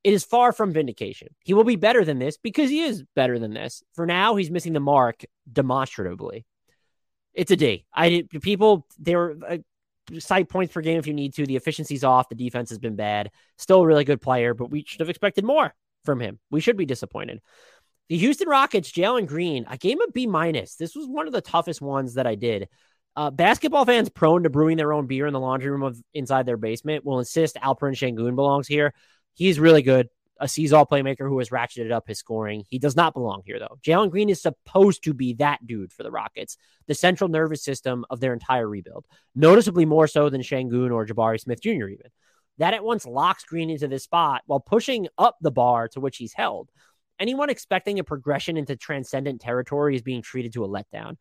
It 0.03 0.15
is 0.15 0.25
far 0.25 0.53
from 0.53 0.73
vindication. 0.73 1.29
He 1.45 1.53
will 1.53 1.65
be 1.65 1.77
better 1.77 2.07
than 2.07 2.19
this 2.19 2.39
because 2.39 2.71
he 2.71 2.81
is 2.85 3.05
better 3.15 3.39
than 3.39 3.53
this. 3.53 3.83
For 3.95 4.07
now, 4.07 4.37
he's 4.37 4.51
missing 4.51 4.73
the 4.73 4.81
mark 4.81 5.25
demonstratively. 5.53 6.47
It's 7.35 7.51
a 7.51 7.57
D. 7.57 7.87
I 7.95 8.25
people 8.43 8.87
they're 8.99 9.37
uh, 9.49 9.59
cite 10.19 10.49
points 10.49 10.73
per 10.73 10.81
game 10.81 10.99
if 10.99 11.07
you 11.07 11.15
need 11.15 11.35
to. 11.35 11.47
The 11.47 11.57
efficiency's 11.57 12.05
off. 12.05 12.29
The 12.29 12.35
defense 12.35 12.71
has 12.71 12.79
been 12.79 12.97
bad. 12.97 13.31
Still 13.59 13.83
a 13.83 13.87
really 13.87 14.05
good 14.05 14.21
player, 14.21 14.55
but 14.55 14.71
we 14.71 14.85
should 14.87 15.01
have 15.01 15.11
expected 15.11 15.45
more 15.45 15.75
from 16.05 16.21
him. 16.21 16.39
We 16.51 16.61
should 16.61 16.77
be 16.77 16.87
disappointed. 16.87 17.41
The 18.09 18.19
Houston 18.19 18.49
Rockets, 18.49 18.91
Jalen 18.91 19.27
Green, 19.27 19.67
I 19.69 19.77
gave 19.77 19.93
him 19.93 20.09
a 20.09 20.11
B 20.11 20.27
minus. 20.27 20.75
This 20.75 20.97
was 20.97 21.07
one 21.07 21.29
of 21.29 21.33
the 21.33 21.41
toughest 21.41 21.81
ones 21.81 22.15
that 22.15 22.27
I 22.27 22.35
did. 22.35 22.69
Uh, 23.15 23.31
basketball 23.31 23.85
fans 23.85 24.09
prone 24.09 24.43
to 24.43 24.51
brewing 24.51 24.77
their 24.77 24.93
own 24.93 25.07
beer 25.07 25.27
in 25.27 25.33
the 25.33 25.41
laundry 25.41 25.71
room 25.71 25.83
of 25.83 26.01
inside 26.15 26.47
their 26.47 26.57
basement 26.57 27.05
will 27.05 27.19
insist 27.19 27.57
Alperen 27.57 27.95
Sengun 27.95 28.35
belongs 28.35 28.67
here. 28.67 28.95
He's 29.35 29.61
really 29.61 29.83
good 29.83 30.09
a 30.41 30.49
sees 30.49 30.73
all 30.73 30.87
playmaker 30.87 31.29
who 31.29 31.39
has 31.39 31.51
ratcheted 31.51 31.93
up 31.93 32.09
his 32.09 32.19
scoring. 32.19 32.65
He 32.69 32.79
does 32.79 32.97
not 32.97 33.13
belong 33.13 33.43
here, 33.45 33.59
though. 33.59 33.79
Jalen 33.87 34.11
Green 34.11 34.31
is 34.31 34.41
supposed 34.41 35.05
to 35.05 35.15
be 35.15 35.35
that 35.35 35.65
dude 35.67 35.93
for 35.93 36.03
the 36.03 36.11
Rockets, 36.11 36.57
the 36.87 36.95
central 36.95 37.29
nervous 37.29 37.63
system 37.63 38.05
of 38.11 38.21
their 38.21 38.33
entire 38.33 38.69
rebuild, 38.69 39.05
noticeably 39.35 39.85
more 39.85 40.07
so 40.07 40.31
than 40.31 40.41
Sengun 40.41 40.93
or 40.93 41.07
Jabari 41.07 41.39
Smith 41.39 41.61
Jr., 41.63 41.89
even. 41.89 42.11
That 42.59 42.75
at 42.75 42.83
once 42.83 43.07
locks 43.07 43.45
Green 43.45 43.71
into 43.71 43.87
this 43.87 44.05
spot 44.05 44.43
while 44.47 44.61
pushing 44.61 45.09
up 45.17 45.37
the 45.41 45.51
bar 45.51 45.89
to 45.89 46.01
which 46.01 46.17
he's 46.17 46.33
held. 46.33 46.71
anyone 47.21 47.51
expecting 47.51 47.99
a 47.99 48.05
progression 48.05 48.57
into 48.57 48.75
transcendent 48.75 49.41
territory 49.41 49.95
is 49.95 50.03
being 50.03 50.23
treated 50.23 50.55
to 50.55 50.65
a 50.65 50.69
letdown. 50.69 51.17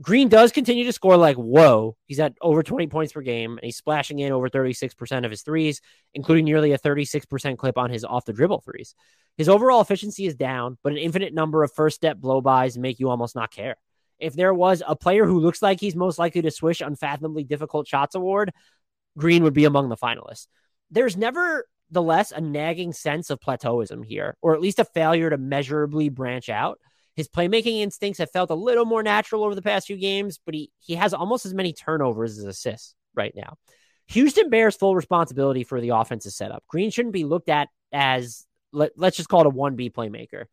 Green 0.00 0.28
does 0.28 0.52
continue 0.52 0.84
to 0.84 0.92
score 0.92 1.16
like 1.16 1.36
whoa. 1.36 1.96
He's 2.06 2.20
at 2.20 2.34
over 2.40 2.62
20 2.62 2.86
points 2.86 3.12
per 3.12 3.20
game 3.20 3.52
and 3.52 3.64
he's 3.64 3.76
splashing 3.76 4.18
in 4.18 4.32
over 4.32 4.48
36% 4.48 5.24
of 5.24 5.30
his 5.30 5.42
threes, 5.42 5.80
including 6.14 6.46
nearly 6.46 6.72
a 6.72 6.78
36% 6.78 7.58
clip 7.58 7.76
on 7.76 7.90
his 7.90 8.04
off 8.04 8.24
the 8.24 8.32
dribble 8.32 8.62
threes. 8.62 8.94
His 9.36 9.48
overall 9.48 9.80
efficiency 9.80 10.26
is 10.26 10.34
down, 10.34 10.78
but 10.82 10.92
an 10.92 10.98
infinite 10.98 11.34
number 11.34 11.62
of 11.62 11.72
first 11.72 11.96
step 11.96 12.18
blow 12.18 12.40
bys 12.40 12.78
make 12.78 12.98
you 12.98 13.10
almost 13.10 13.34
not 13.34 13.50
care. 13.50 13.76
If 14.18 14.34
there 14.34 14.54
was 14.54 14.82
a 14.86 14.96
player 14.96 15.26
who 15.26 15.40
looks 15.40 15.62
like 15.62 15.80
he's 15.80 15.96
most 15.96 16.18
likely 16.18 16.42
to 16.42 16.50
swish 16.50 16.80
unfathomably 16.80 17.44
difficult 17.44 17.86
shots 17.86 18.14
award, 18.14 18.52
Green 19.18 19.42
would 19.44 19.54
be 19.54 19.64
among 19.64 19.88
the 19.88 19.96
finalists. 19.96 20.46
There's 20.90 21.16
never 21.16 21.66
the 21.90 22.02
less 22.02 22.32
a 22.32 22.40
nagging 22.40 22.92
sense 22.92 23.30
of 23.30 23.40
plateauism 23.40 24.04
here, 24.04 24.36
or 24.42 24.54
at 24.54 24.60
least 24.60 24.78
a 24.78 24.84
failure 24.84 25.30
to 25.30 25.38
measurably 25.38 26.08
branch 26.08 26.48
out. 26.48 26.78
His 27.16 27.28
playmaking 27.28 27.80
instincts 27.80 28.18
have 28.18 28.30
felt 28.30 28.50
a 28.50 28.54
little 28.54 28.84
more 28.84 29.02
natural 29.02 29.44
over 29.44 29.54
the 29.54 29.62
past 29.62 29.86
few 29.86 29.96
games, 29.96 30.38
but 30.44 30.54
he, 30.54 30.70
he 30.78 30.94
has 30.94 31.12
almost 31.12 31.46
as 31.46 31.54
many 31.54 31.72
turnovers 31.72 32.38
as 32.38 32.44
assists 32.44 32.94
right 33.14 33.34
now. 33.34 33.56
Houston 34.08 34.50
bears 34.50 34.76
full 34.76 34.96
responsibility 34.96 35.64
for 35.64 35.80
the 35.80 35.90
offensive 35.90 36.32
setup. 36.32 36.64
Green 36.68 36.90
shouldn't 36.90 37.12
be 37.12 37.24
looked 37.24 37.48
at 37.48 37.68
as, 37.92 38.46
let, 38.72 38.92
let's 38.96 39.16
just 39.16 39.28
call 39.28 39.42
it 39.42 39.46
a 39.46 39.50
1B 39.50 39.92
playmaker. 39.92 40.44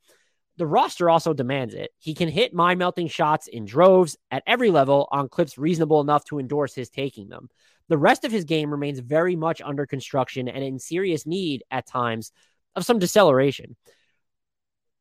The 0.58 0.67
roster 0.67 1.10
also 1.10 1.34
demands 1.34 1.76
it. 1.76 1.91
He 2.00 2.15
can 2.15 2.30
hit 2.30 2.54
mind 2.54 2.80
melting 2.80 3.08
shots 3.08 3.48
in 3.48 3.65
droves 3.65 4.17
at 4.32 4.43
every 4.48 4.72
level 4.72 5.08
on 5.12 5.30
clips 5.30 5.58
reasonable 5.58 6.02
enough 6.02 6.26
to 6.26 6.39
endorse 6.39 6.74
his 6.74 6.89
taking 6.89 7.30
them. 7.30 7.50
The 7.89 7.98
rest 7.98 8.26
of 8.26 8.32
his 8.32 8.43
game 8.43 8.72
remains 8.72 9.00
very 9.00 9.36
much 9.36 9.62
under 9.62 9.86
construction 9.86 10.48
and 10.48 10.63
in 10.63 10.80
serious 10.80 11.26
need 11.28 11.63
at 11.70 11.88
times 11.88 12.32
of 12.76 12.86
some 12.86 13.00
deceleration, 13.00 13.76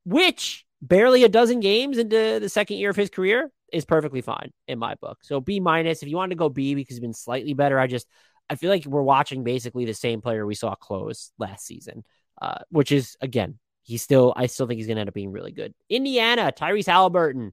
which 0.04 0.65
barely 0.86 1.24
a 1.24 1.28
dozen 1.28 1.60
games 1.60 1.98
into 1.98 2.38
the 2.40 2.48
second 2.48 2.76
year 2.78 2.90
of 2.90 2.96
his 2.96 3.10
career 3.10 3.50
is 3.72 3.84
perfectly 3.84 4.20
fine 4.20 4.52
in 4.68 4.78
my 4.78 4.94
book. 4.96 5.18
So 5.22 5.40
B 5.40 5.60
minus 5.60 6.02
if 6.02 6.08
you 6.08 6.16
want 6.16 6.30
to 6.30 6.36
go 6.36 6.48
B 6.48 6.74
because 6.74 6.96
he's 6.96 7.00
been 7.00 7.14
slightly 7.14 7.54
better. 7.54 7.78
I 7.78 7.86
just 7.86 8.06
I 8.48 8.54
feel 8.54 8.70
like 8.70 8.86
we're 8.86 9.02
watching 9.02 9.44
basically 9.44 9.84
the 9.84 9.94
same 9.94 10.20
player 10.20 10.46
we 10.46 10.54
saw 10.54 10.74
close 10.74 11.32
last 11.38 11.66
season, 11.66 12.04
uh, 12.40 12.58
which 12.70 12.92
is 12.92 13.16
again 13.20 13.58
he's 13.82 14.02
still 14.02 14.32
I 14.36 14.46
still 14.46 14.66
think 14.66 14.78
he's 14.78 14.86
gonna 14.86 15.00
end 15.00 15.08
up 15.08 15.14
being 15.14 15.32
really 15.32 15.52
good. 15.52 15.74
Indiana 15.88 16.52
Tyrese 16.56 16.86
Halliburton, 16.86 17.52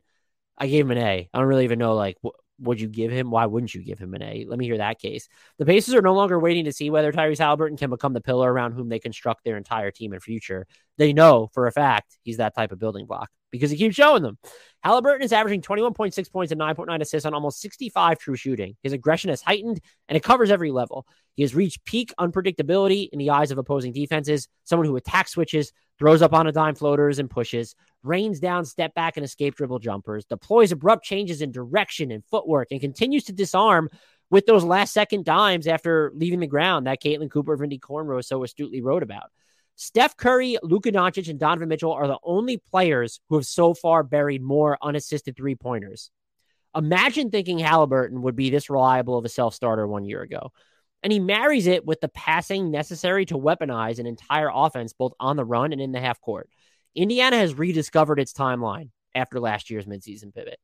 I 0.58 0.68
gave 0.68 0.86
him 0.86 0.92
an 0.92 0.98
A. 1.00 1.30
I 1.34 1.38
don't 1.38 1.48
really 1.48 1.64
even 1.64 1.80
know 1.80 1.96
like 1.96 2.18
would 2.64 2.82
you 2.82 2.88
give 2.88 3.12
him? 3.12 3.30
Why 3.30 3.46
wouldn't 3.46 3.74
you 3.74 3.84
give 3.84 4.00
him 4.00 4.14
an 4.14 4.22
A? 4.22 4.46
Let 4.48 4.58
me 4.58 4.66
hear 4.66 4.78
that 4.78 5.00
case. 5.00 5.28
The 5.58 5.66
Pacers 5.66 5.94
are 5.94 6.02
no 6.02 6.14
longer 6.14 6.40
waiting 6.40 6.66
to 6.66 6.74
see 6.74 6.90
whether 6.90 7.12
Tyrese 7.12 7.40
Halliburton 7.40 7.78
can 7.78 7.90
become 7.90 8.14
the 8.14 8.22
pillar 8.22 8.52
around 8.52 8.74
whom 8.74 8.90
they 8.90 9.00
construct 9.00 9.44
their 9.44 9.58
entire 9.58 9.92
team 9.92 10.14
and 10.14 10.24
future. 10.24 10.66
They 10.98 11.14
know 11.14 11.50
for 11.54 11.68
a 11.68 11.72
fact 11.72 12.18
he's 12.24 12.38
that 12.38 12.56
type 12.56 12.72
of 12.72 12.80
building 12.80 13.06
block 13.06 13.30
because 13.52 13.70
he 13.70 13.78
keeps 13.78 13.96
showing 13.96 14.24
them. 14.24 14.38
Halliburton 14.84 15.24
is 15.24 15.32
averaging 15.32 15.62
21.6 15.62 16.32
points 16.32 16.52
and 16.52 16.60
9.9 16.60 17.02
assists 17.02 17.26
on 17.26 17.34
almost 17.34 17.62
65 17.62 18.18
true 18.18 18.36
shooting. 18.36 18.76
His 18.82 18.94
aggression 18.94 19.30
has 19.30 19.42
heightened 19.42 19.80
and 20.10 20.18
it 20.18 20.24
covers 20.24 20.52
every 20.52 20.72
level. 20.72 21.06
He 21.36 21.44
has 21.44 21.56
reached 21.56 21.86
peak 21.86 22.14
unpredictability 22.20 23.10
in 23.12 23.20
the 23.20 23.30
eyes 23.30 23.52
of 23.52 23.58
opposing 23.58 23.94
defenses, 23.94 24.48
someone 24.64 24.88
who 24.88 24.96
attacks 24.96 25.32
switches, 25.32 25.72
throws 26.00 26.22
up 26.22 26.34
on 26.34 26.48
a 26.48 26.52
dime 26.52 26.76
floaters 26.76 27.20
and 27.20 27.30
pushes, 27.30 27.76
rains 28.04 28.40
down 28.40 28.66
step 28.66 28.94
back 28.94 29.18
and 29.18 29.26
escape 29.26 29.56
dribble 29.56 29.80
jumpers, 29.80 30.26
deploys 30.26 30.72
abrupt 30.72 31.04
changes 31.04 31.42
in 31.42 31.52
direction 31.52 32.12
and 32.12 32.24
footwork, 32.30 32.68
and 32.72 32.82
continues 32.82 33.24
to 33.26 33.34
disarm 33.34 33.90
with 34.30 34.46
those 34.46 34.64
last 34.64 34.94
second 34.94 35.26
dimes 35.26 35.68
after 35.68 36.12
leaving 36.16 36.40
the 36.40 36.48
ground 36.48 36.88
that 36.88 37.02
Caitlin 37.02 37.30
Cooper, 37.30 37.58
Vindy 37.58 37.80
Cornrow 37.80 38.24
so 38.24 38.44
astutely 38.44 38.82
wrote 38.82 39.04
about. 39.04 39.30
Steph 39.76 40.16
Curry, 40.18 40.58
Luka 40.62 40.92
Doncic, 40.92 41.30
and 41.30 41.40
Donovan 41.40 41.70
Mitchell 41.70 41.94
are 41.94 42.08
the 42.08 42.20
only 42.24 42.58
players 42.58 43.20
who 43.30 43.36
have 43.36 43.46
so 43.46 43.74
far 43.74 44.04
buried 44.04 44.42
more 44.42 44.78
unassisted 44.82 45.36
three 45.36 45.56
pointers. 45.56 46.12
Imagine 46.76 47.30
thinking 47.30 47.60
Halliburton 47.60 48.22
would 48.22 48.36
be 48.36 48.50
this 48.50 48.70
reliable 48.70 49.18
of 49.18 49.26
a 49.26 49.30
self 49.30 49.54
starter 49.54 49.88
one 49.88 50.06
year 50.06 50.22
ago. 50.22 50.52
And 51.02 51.12
he 51.12 51.20
marries 51.20 51.68
it 51.68 51.86
with 51.86 52.00
the 52.02 52.08
passing 52.08 52.72
necessary 52.72 53.26
to 53.26 53.38
weaponize 53.38 54.00
an 54.00 54.08
entire 54.08 54.50
offense, 54.52 54.94
both 54.94 55.14
on 55.20 55.36
the 55.36 55.46
run 55.46 55.74
and 55.74 55.82
in 55.82 55.92
the 55.92 56.00
half 56.00 56.22
court. 56.22 56.50
Indiana 56.96 57.38
has 57.38 57.58
rediscovered 57.58 58.20
its 58.20 58.34
timeline 58.34 58.90
after 59.16 59.40
last 59.40 59.70
year's 59.70 59.86
midseason 59.86 60.34
pivot. 60.34 60.60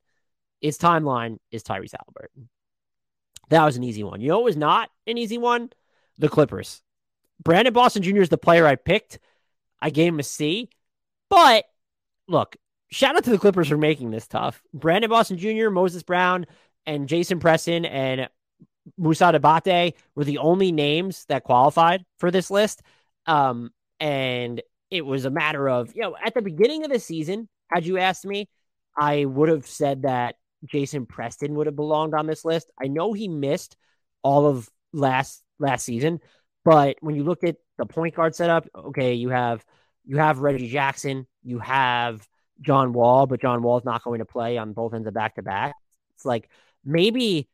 Its 0.62 0.78
timeline 0.78 1.38
is 1.52 1.64
Tyrese 1.64 1.96
Halliburton. 1.98 2.50
That 3.50 3.66
was 3.66 3.78
an 3.78 3.84
easy 3.84 4.04
one. 4.04 4.22
You 4.22 4.30
know, 4.30 4.42
it 4.42 4.46
was 4.46 4.58
not 4.58 4.90
an 5.08 5.18
easy 5.18 5.38
one. 5.38 5.72
The 6.18 6.30
Clippers. 6.30 6.82
Brandon 7.44 7.74
Boston 7.74 8.04
Jr. 8.04 8.22
is 8.22 8.30
the 8.30 8.38
player 8.38 8.68
I 8.68 8.76
picked. 8.76 9.20
I 9.82 9.90
gave 9.90 10.14
him 10.14 10.20
a 10.20 10.24
C. 10.24 10.70
But 11.30 11.66
look, 12.28 12.58
shout 12.92 13.16
out 13.16 13.24
to 13.24 13.30
the 13.30 13.38
Clippers 13.38 13.70
for 13.70 13.78
making 13.78 14.12
this 14.12 14.28
tough. 14.28 14.62
Brandon 14.74 15.10
Boston 15.10 15.38
Jr., 15.38 15.70
Moses 15.70 16.04
Brown, 16.04 16.46
and 16.86 17.08
Jason 17.08 17.40
Preston 17.40 17.86
and 17.86 18.30
Moussa 18.98 19.32
Diabate 19.32 19.94
were 20.16 20.24
the 20.24 20.40
only 20.40 20.72
names 20.72 21.26
that 21.26 21.44
qualified 21.44 22.06
for 22.18 22.32
this 22.32 22.52
list. 22.52 22.82
Um, 23.26 23.72
and 24.00 24.62
it 24.92 25.06
was 25.06 25.26
a 25.26 25.30
matter 25.30 25.70
of, 25.70 25.96
you 25.96 26.02
know, 26.02 26.16
at 26.24 26.34
the 26.34 26.42
beginning 26.42 26.84
of 26.84 26.92
the 26.92 27.00
season, 27.00 27.48
had 27.68 27.86
you 27.86 27.98
asked 27.98 28.26
me, 28.26 28.50
I 28.98 29.26
would 29.26 29.50
have 29.50 29.68
said 29.68 30.04
that 30.04 30.36
Jason 30.66 31.06
Preston 31.06 31.56
would 31.56 31.68
have 31.68 31.76
belonged 31.76 32.14
on 32.14 32.28
this 32.28 32.44
list. 32.44 32.72
I 32.82 32.88
know 32.88 33.14
he 33.14 33.28
missed 33.28 33.78
all 34.24 34.48
of 34.48 34.70
last 34.92 35.44
last 35.60 35.86
season, 35.86 36.20
but 36.66 36.98
when 37.02 37.16
you 37.16 37.24
look 37.24 37.44
at 37.44 37.58
the 37.78 37.86
point 37.86 38.16
guard 38.16 38.36
setup, 38.36 38.68
okay, 38.76 39.14
you 39.14 39.30
have 39.30 39.64
you 40.06 40.18
have 40.18 40.40
Reggie 40.40 40.70
Jackson, 40.70 41.28
you 41.44 41.60
have 41.60 42.28
John 42.62 42.94
Wall, 42.94 43.26
but 43.28 43.42
John 43.42 43.62
Wall's 43.62 43.86
not 43.86 44.04
going 44.04 44.20
to 44.20 44.26
play 44.26 44.58
on 44.58 44.74
both 44.74 44.94
ends 44.94 45.08
of 45.08 45.14
back 45.14 45.36
to 45.36 45.44
back. 45.44 45.76
It's 46.16 46.26
like 46.26 46.50
maybe 46.84 47.48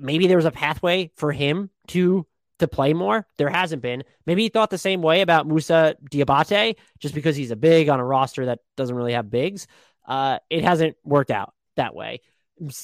maybe 0.00 0.26
there 0.26 0.36
was 0.36 0.46
a 0.46 0.50
pathway 0.50 1.10
for 1.16 1.32
him 1.32 1.70
to 1.88 2.26
to 2.62 2.68
play 2.68 2.92
more. 2.94 3.26
There 3.36 3.50
hasn't 3.50 3.82
been. 3.82 4.02
Maybe 4.26 4.42
he 4.42 4.48
thought 4.48 4.70
the 4.70 4.78
same 4.78 5.02
way 5.02 5.20
about 5.20 5.46
Moussa 5.46 5.96
Diabate, 6.10 6.76
just 6.98 7.14
because 7.14 7.36
he's 7.36 7.50
a 7.50 7.56
big 7.56 7.88
on 7.88 8.00
a 8.00 8.04
roster 8.04 8.46
that 8.46 8.60
doesn't 8.76 8.96
really 8.96 9.12
have 9.12 9.30
bigs. 9.30 9.66
Uh, 10.06 10.38
it 10.50 10.64
hasn't 10.64 10.96
worked 11.04 11.30
out 11.30 11.54
that 11.76 11.94
way. 11.94 12.20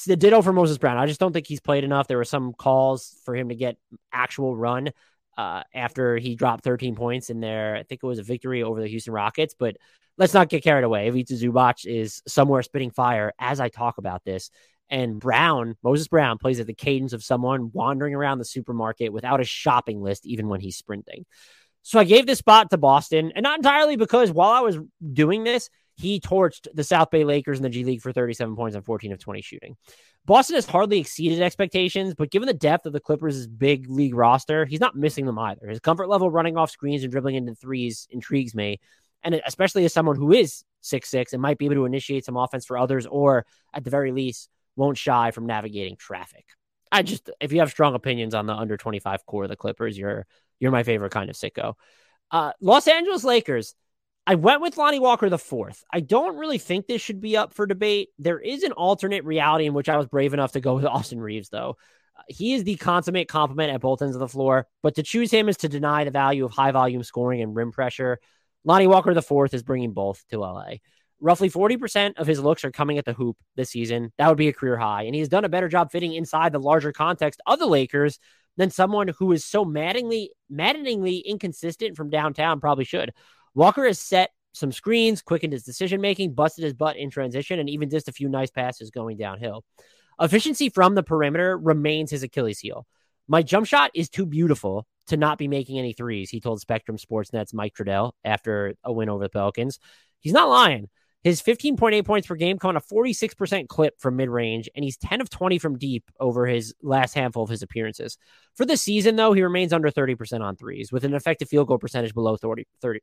The 0.06 0.16
ditto 0.16 0.42
for 0.42 0.52
Moses 0.52 0.78
Brown. 0.78 0.98
I 0.98 1.06
just 1.06 1.20
don't 1.20 1.32
think 1.32 1.46
he's 1.46 1.60
played 1.60 1.84
enough. 1.84 2.08
There 2.08 2.16
were 2.16 2.24
some 2.24 2.52
calls 2.52 3.16
for 3.24 3.34
him 3.34 3.48
to 3.48 3.54
get 3.54 3.76
actual 4.12 4.56
run 4.56 4.90
uh, 5.36 5.62
after 5.72 6.16
he 6.16 6.34
dropped 6.34 6.64
13 6.64 6.96
points 6.96 7.30
in 7.30 7.40
there. 7.40 7.76
I 7.76 7.84
think 7.84 8.02
it 8.02 8.06
was 8.06 8.18
a 8.18 8.24
victory 8.24 8.62
over 8.62 8.80
the 8.80 8.88
Houston 8.88 9.12
Rockets, 9.12 9.54
but 9.56 9.76
let's 10.16 10.34
not 10.34 10.48
get 10.48 10.64
carried 10.64 10.84
away. 10.84 11.08
Ivica 11.08 11.34
Zubac 11.34 11.86
is 11.86 12.22
somewhere 12.26 12.62
spitting 12.62 12.90
fire 12.90 13.32
as 13.38 13.60
I 13.60 13.68
talk 13.68 13.98
about 13.98 14.24
this. 14.24 14.50
And 14.90 15.20
Brown, 15.20 15.76
Moses 15.82 16.08
Brown, 16.08 16.38
plays 16.38 16.60
at 16.60 16.66
the 16.66 16.74
cadence 16.74 17.12
of 17.12 17.22
someone 17.22 17.70
wandering 17.72 18.14
around 18.14 18.38
the 18.38 18.44
supermarket 18.44 19.12
without 19.12 19.40
a 19.40 19.44
shopping 19.44 20.00
list, 20.02 20.26
even 20.26 20.48
when 20.48 20.60
he's 20.60 20.76
sprinting. 20.76 21.26
So 21.82 21.98
I 21.98 22.04
gave 22.04 22.26
this 22.26 22.38
spot 22.38 22.70
to 22.70 22.78
Boston, 22.78 23.32
and 23.34 23.42
not 23.42 23.58
entirely 23.58 23.96
because 23.96 24.30
while 24.30 24.50
I 24.50 24.60
was 24.60 24.78
doing 25.12 25.44
this, 25.44 25.70
he 25.96 26.20
torched 26.20 26.68
the 26.72 26.84
South 26.84 27.10
Bay 27.10 27.24
Lakers 27.24 27.58
in 27.58 27.64
the 27.64 27.68
G 27.68 27.84
League 27.84 28.02
for 28.02 28.12
37 28.12 28.54
points 28.56 28.76
on 28.76 28.82
14 28.82 29.12
of 29.12 29.18
20 29.18 29.42
shooting. 29.42 29.76
Boston 30.24 30.54
has 30.56 30.66
hardly 30.66 30.98
exceeded 30.98 31.42
expectations, 31.42 32.14
but 32.14 32.30
given 32.30 32.46
the 32.46 32.54
depth 32.54 32.86
of 32.86 32.92
the 32.92 33.00
Clippers' 33.00 33.46
big 33.46 33.88
league 33.88 34.14
roster, 34.14 34.64
he's 34.64 34.80
not 34.80 34.94
missing 34.94 35.26
them 35.26 35.38
either. 35.38 35.66
His 35.66 35.80
comfort 35.80 36.08
level 36.08 36.30
running 36.30 36.56
off 36.56 36.70
screens 36.70 37.02
and 37.02 37.10
dribbling 37.10 37.34
into 37.34 37.54
threes 37.54 38.06
intrigues 38.10 38.54
me. 38.54 38.78
And 39.24 39.40
especially 39.46 39.84
as 39.84 39.92
someone 39.92 40.16
who 40.16 40.32
is 40.32 40.64
six 40.80 41.08
six 41.08 41.32
and 41.32 41.42
might 41.42 41.58
be 41.58 41.64
able 41.64 41.76
to 41.76 41.84
initiate 41.84 42.24
some 42.24 42.36
offense 42.36 42.64
for 42.64 42.78
others, 42.78 43.06
or 43.06 43.44
at 43.74 43.82
the 43.82 43.90
very 43.90 44.12
least, 44.12 44.48
won't 44.78 44.96
shy 44.96 45.30
from 45.32 45.46
navigating 45.46 45.96
traffic. 45.96 46.46
I 46.90 47.02
just, 47.02 47.28
if 47.40 47.52
you 47.52 47.60
have 47.60 47.70
strong 47.70 47.94
opinions 47.94 48.34
on 48.34 48.46
the 48.46 48.54
under 48.54 48.76
25 48.76 49.26
core 49.26 49.44
of 49.44 49.50
the 49.50 49.56
Clippers, 49.56 49.98
you're 49.98 50.26
you're 50.58 50.72
my 50.72 50.82
favorite 50.82 51.12
kind 51.12 51.28
of 51.28 51.36
sicko. 51.36 51.74
Uh, 52.30 52.52
Los 52.60 52.88
Angeles 52.88 53.24
Lakers. 53.24 53.74
I 54.26 54.34
went 54.34 54.60
with 54.60 54.76
Lonnie 54.76 55.00
Walker 55.00 55.30
the 55.30 55.38
fourth. 55.38 55.82
I 55.90 56.00
don't 56.00 56.36
really 56.36 56.58
think 56.58 56.86
this 56.86 57.00
should 57.00 57.20
be 57.20 57.38
up 57.38 57.54
for 57.54 57.66
debate. 57.66 58.10
There 58.18 58.38
is 58.38 58.62
an 58.62 58.72
alternate 58.72 59.24
reality 59.24 59.64
in 59.64 59.72
which 59.72 59.88
I 59.88 59.96
was 59.96 60.06
brave 60.06 60.34
enough 60.34 60.52
to 60.52 60.60
go 60.60 60.74
with 60.74 60.84
Austin 60.86 61.18
Reaves, 61.18 61.48
though. 61.48 61.76
Uh, 62.16 62.22
he 62.28 62.52
is 62.52 62.62
the 62.64 62.76
consummate 62.76 63.28
complement 63.28 63.72
at 63.72 63.80
both 63.80 64.02
ends 64.02 64.14
of 64.14 64.20
the 64.20 64.28
floor, 64.28 64.66
but 64.82 64.96
to 64.96 65.02
choose 65.02 65.30
him 65.30 65.48
is 65.48 65.56
to 65.58 65.68
deny 65.68 66.04
the 66.04 66.10
value 66.10 66.44
of 66.44 66.50
high 66.50 66.72
volume 66.72 67.02
scoring 67.02 67.40
and 67.40 67.56
rim 67.56 67.72
pressure. 67.72 68.18
Lonnie 68.64 68.86
Walker 68.86 69.14
the 69.14 69.22
fourth 69.22 69.54
is 69.54 69.62
bringing 69.62 69.92
both 69.92 70.22
to 70.28 70.40
LA. 70.40 70.72
Roughly 71.20 71.50
40% 71.50 72.14
of 72.16 72.26
his 72.26 72.40
looks 72.40 72.64
are 72.64 72.70
coming 72.70 72.98
at 72.98 73.04
the 73.04 73.12
hoop 73.12 73.36
this 73.56 73.70
season. 73.70 74.12
That 74.18 74.28
would 74.28 74.38
be 74.38 74.48
a 74.48 74.52
career 74.52 74.76
high. 74.76 75.02
And 75.02 75.14
he's 75.14 75.28
done 75.28 75.44
a 75.44 75.48
better 75.48 75.68
job 75.68 75.90
fitting 75.90 76.14
inside 76.14 76.52
the 76.52 76.60
larger 76.60 76.92
context 76.92 77.40
of 77.46 77.58
the 77.58 77.66
Lakers 77.66 78.20
than 78.56 78.70
someone 78.70 79.08
who 79.08 79.32
is 79.32 79.44
so 79.44 79.64
maddeningly, 79.64 80.30
maddeningly 80.48 81.18
inconsistent 81.18 81.96
from 81.96 82.10
downtown 82.10 82.60
probably 82.60 82.84
should. 82.84 83.12
Walker 83.54 83.84
has 83.84 83.98
set 83.98 84.30
some 84.52 84.72
screens, 84.72 85.22
quickened 85.22 85.52
his 85.52 85.64
decision 85.64 86.00
making, 86.00 86.34
busted 86.34 86.64
his 86.64 86.74
butt 86.74 86.96
in 86.96 87.10
transition, 87.10 87.58
and 87.58 87.68
even 87.70 87.90
just 87.90 88.08
a 88.08 88.12
few 88.12 88.28
nice 88.28 88.50
passes 88.50 88.90
going 88.90 89.16
downhill. 89.16 89.64
Efficiency 90.20 90.68
from 90.68 90.94
the 90.94 91.02
perimeter 91.02 91.56
remains 91.56 92.10
his 92.10 92.22
Achilles 92.22 92.58
heel. 92.58 92.86
My 93.28 93.42
jump 93.42 93.66
shot 93.66 93.90
is 93.94 94.08
too 94.08 94.26
beautiful 94.26 94.86
to 95.08 95.16
not 95.16 95.38
be 95.38 95.48
making 95.48 95.78
any 95.78 95.92
threes, 95.92 96.30
he 96.30 96.40
told 96.40 96.60
Spectrum 96.60 96.98
Sportsnet's 96.98 97.54
Mike 97.54 97.74
Trudell 97.74 98.12
after 98.24 98.74
a 98.84 98.92
win 98.92 99.08
over 99.08 99.24
the 99.24 99.30
Pelicans. 99.30 99.78
He's 100.20 100.32
not 100.32 100.48
lying. 100.48 100.88
His 101.28 101.42
15.8 101.42 102.06
points 102.06 102.26
per 102.26 102.36
game 102.36 102.58
come 102.58 102.70
on 102.70 102.76
a 102.76 102.80
46% 102.80 103.68
clip 103.68 104.00
from 104.00 104.16
mid 104.16 104.30
range, 104.30 104.70
and 104.74 104.82
he's 104.82 104.96
10 104.96 105.20
of 105.20 105.28
20 105.28 105.58
from 105.58 105.76
deep 105.76 106.10
over 106.18 106.46
his 106.46 106.74
last 106.82 107.12
handful 107.12 107.42
of 107.42 107.50
his 107.50 107.60
appearances. 107.60 108.16
For 108.54 108.64
the 108.64 108.78
season, 108.78 109.16
though, 109.16 109.34
he 109.34 109.42
remains 109.42 109.74
under 109.74 109.90
30% 109.90 110.40
on 110.40 110.56
threes 110.56 110.90
with 110.90 111.04
an 111.04 111.12
effective 111.12 111.46
field 111.46 111.68
goal 111.68 111.76
percentage 111.76 112.14
below 112.14 112.38
30, 112.38 112.66
30 112.80 113.00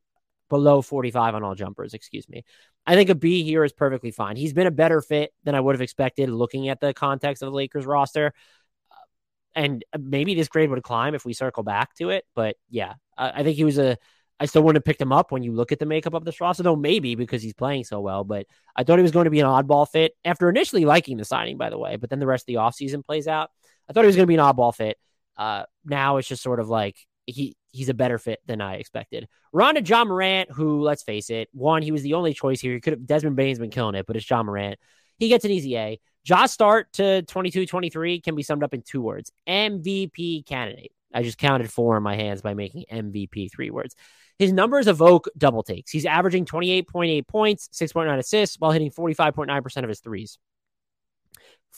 below 0.50 0.82
45 0.82 1.36
on 1.36 1.44
all 1.44 1.54
jumpers, 1.54 1.94
excuse 1.94 2.28
me. 2.28 2.44
I 2.84 2.96
think 2.96 3.10
a 3.10 3.14
B 3.14 3.44
here 3.44 3.62
is 3.62 3.72
perfectly 3.72 4.10
fine. 4.10 4.34
He's 4.34 4.52
been 4.52 4.66
a 4.66 4.72
better 4.72 5.00
fit 5.00 5.32
than 5.44 5.54
I 5.54 5.60
would 5.60 5.76
have 5.76 5.80
expected 5.80 6.28
looking 6.28 6.68
at 6.68 6.80
the 6.80 6.92
context 6.92 7.44
of 7.44 7.52
the 7.52 7.56
Lakers 7.56 7.86
roster. 7.86 8.32
And 9.54 9.84
maybe 9.96 10.34
this 10.34 10.48
grade 10.48 10.70
would 10.70 10.82
climb 10.82 11.14
if 11.14 11.24
we 11.24 11.32
circle 11.32 11.62
back 11.62 11.94
to 11.98 12.10
it. 12.10 12.24
But 12.34 12.56
yeah, 12.70 12.94
I 13.16 13.44
think 13.44 13.54
he 13.54 13.64
was 13.64 13.78
a 13.78 13.96
I 14.38 14.46
still 14.46 14.62
wouldn't 14.62 14.82
have 14.82 14.84
picked 14.84 15.00
him 15.00 15.12
up 15.12 15.32
when 15.32 15.42
you 15.42 15.52
look 15.52 15.72
at 15.72 15.78
the 15.78 15.86
makeup 15.86 16.14
of 16.14 16.24
this 16.24 16.40
roster, 16.40 16.62
though 16.62 16.76
maybe 16.76 17.14
because 17.14 17.42
he's 17.42 17.54
playing 17.54 17.84
so 17.84 18.00
well. 18.00 18.22
But 18.22 18.46
I 18.74 18.84
thought 18.84 18.98
he 18.98 19.02
was 19.02 19.12
going 19.12 19.24
to 19.24 19.30
be 19.30 19.40
an 19.40 19.46
oddball 19.46 19.88
fit 19.88 20.12
after 20.24 20.50
initially 20.50 20.84
liking 20.84 21.16
the 21.16 21.24
signing, 21.24 21.56
by 21.56 21.70
the 21.70 21.78
way. 21.78 21.96
But 21.96 22.10
then 22.10 22.18
the 22.18 22.26
rest 22.26 22.42
of 22.42 22.46
the 22.46 22.54
offseason 22.54 23.04
plays 23.04 23.26
out. 23.26 23.50
I 23.88 23.92
thought 23.92 24.02
he 24.02 24.08
was 24.08 24.16
going 24.16 24.24
to 24.24 24.28
be 24.28 24.34
an 24.34 24.40
oddball 24.40 24.74
fit. 24.74 24.98
Uh, 25.36 25.64
now 25.84 26.18
it's 26.18 26.28
just 26.28 26.42
sort 26.42 26.60
of 26.60 26.68
like 26.68 26.96
he 27.26 27.56
he's 27.70 27.88
a 27.88 27.94
better 27.94 28.18
fit 28.18 28.40
than 28.46 28.60
I 28.60 28.76
expected. 28.76 29.28
Ron 29.52 29.84
Ja 29.84 30.04
Morant, 30.04 30.50
who 30.50 30.82
let's 30.82 31.02
face 31.02 31.30
it, 31.30 31.48
one 31.52 31.82
he 31.82 31.92
was 31.92 32.02
the 32.02 32.14
only 32.14 32.34
choice 32.34 32.60
here. 32.60 32.74
He 32.74 32.80
could 32.80 32.94
have 32.94 33.06
Desmond 33.06 33.36
Bane's 33.36 33.58
been 33.58 33.70
killing 33.70 33.94
it, 33.94 34.06
but 34.06 34.16
it's 34.16 34.28
Ja 34.28 34.42
Morant. 34.42 34.78
He 35.18 35.28
gets 35.28 35.44
an 35.44 35.50
easy 35.50 35.76
A. 35.76 36.00
Josh 36.24 36.50
start 36.50 36.92
to 36.94 37.22
22-23 37.22 38.22
can 38.22 38.34
be 38.34 38.42
summed 38.42 38.62
up 38.62 38.74
in 38.74 38.82
two 38.82 39.00
words: 39.00 39.32
MVP 39.48 40.46
candidate. 40.46 40.92
I 41.12 41.22
just 41.22 41.38
counted 41.38 41.70
four 41.70 41.96
in 41.96 42.02
my 42.02 42.16
hands 42.16 42.42
by 42.42 42.54
making 42.54 42.84
MVP 42.92 43.50
three 43.50 43.70
words. 43.70 43.94
His 44.38 44.52
numbers 44.52 44.86
evoke 44.86 45.28
double 45.36 45.62
takes. 45.62 45.90
He's 45.90 46.06
averaging 46.06 46.44
28.8 46.44 47.26
points, 47.26 47.68
6.9 47.72 48.18
assists, 48.18 48.56
while 48.58 48.70
hitting 48.70 48.90
45.9% 48.90 49.82
of 49.82 49.88
his 49.88 50.00
threes. 50.00 50.38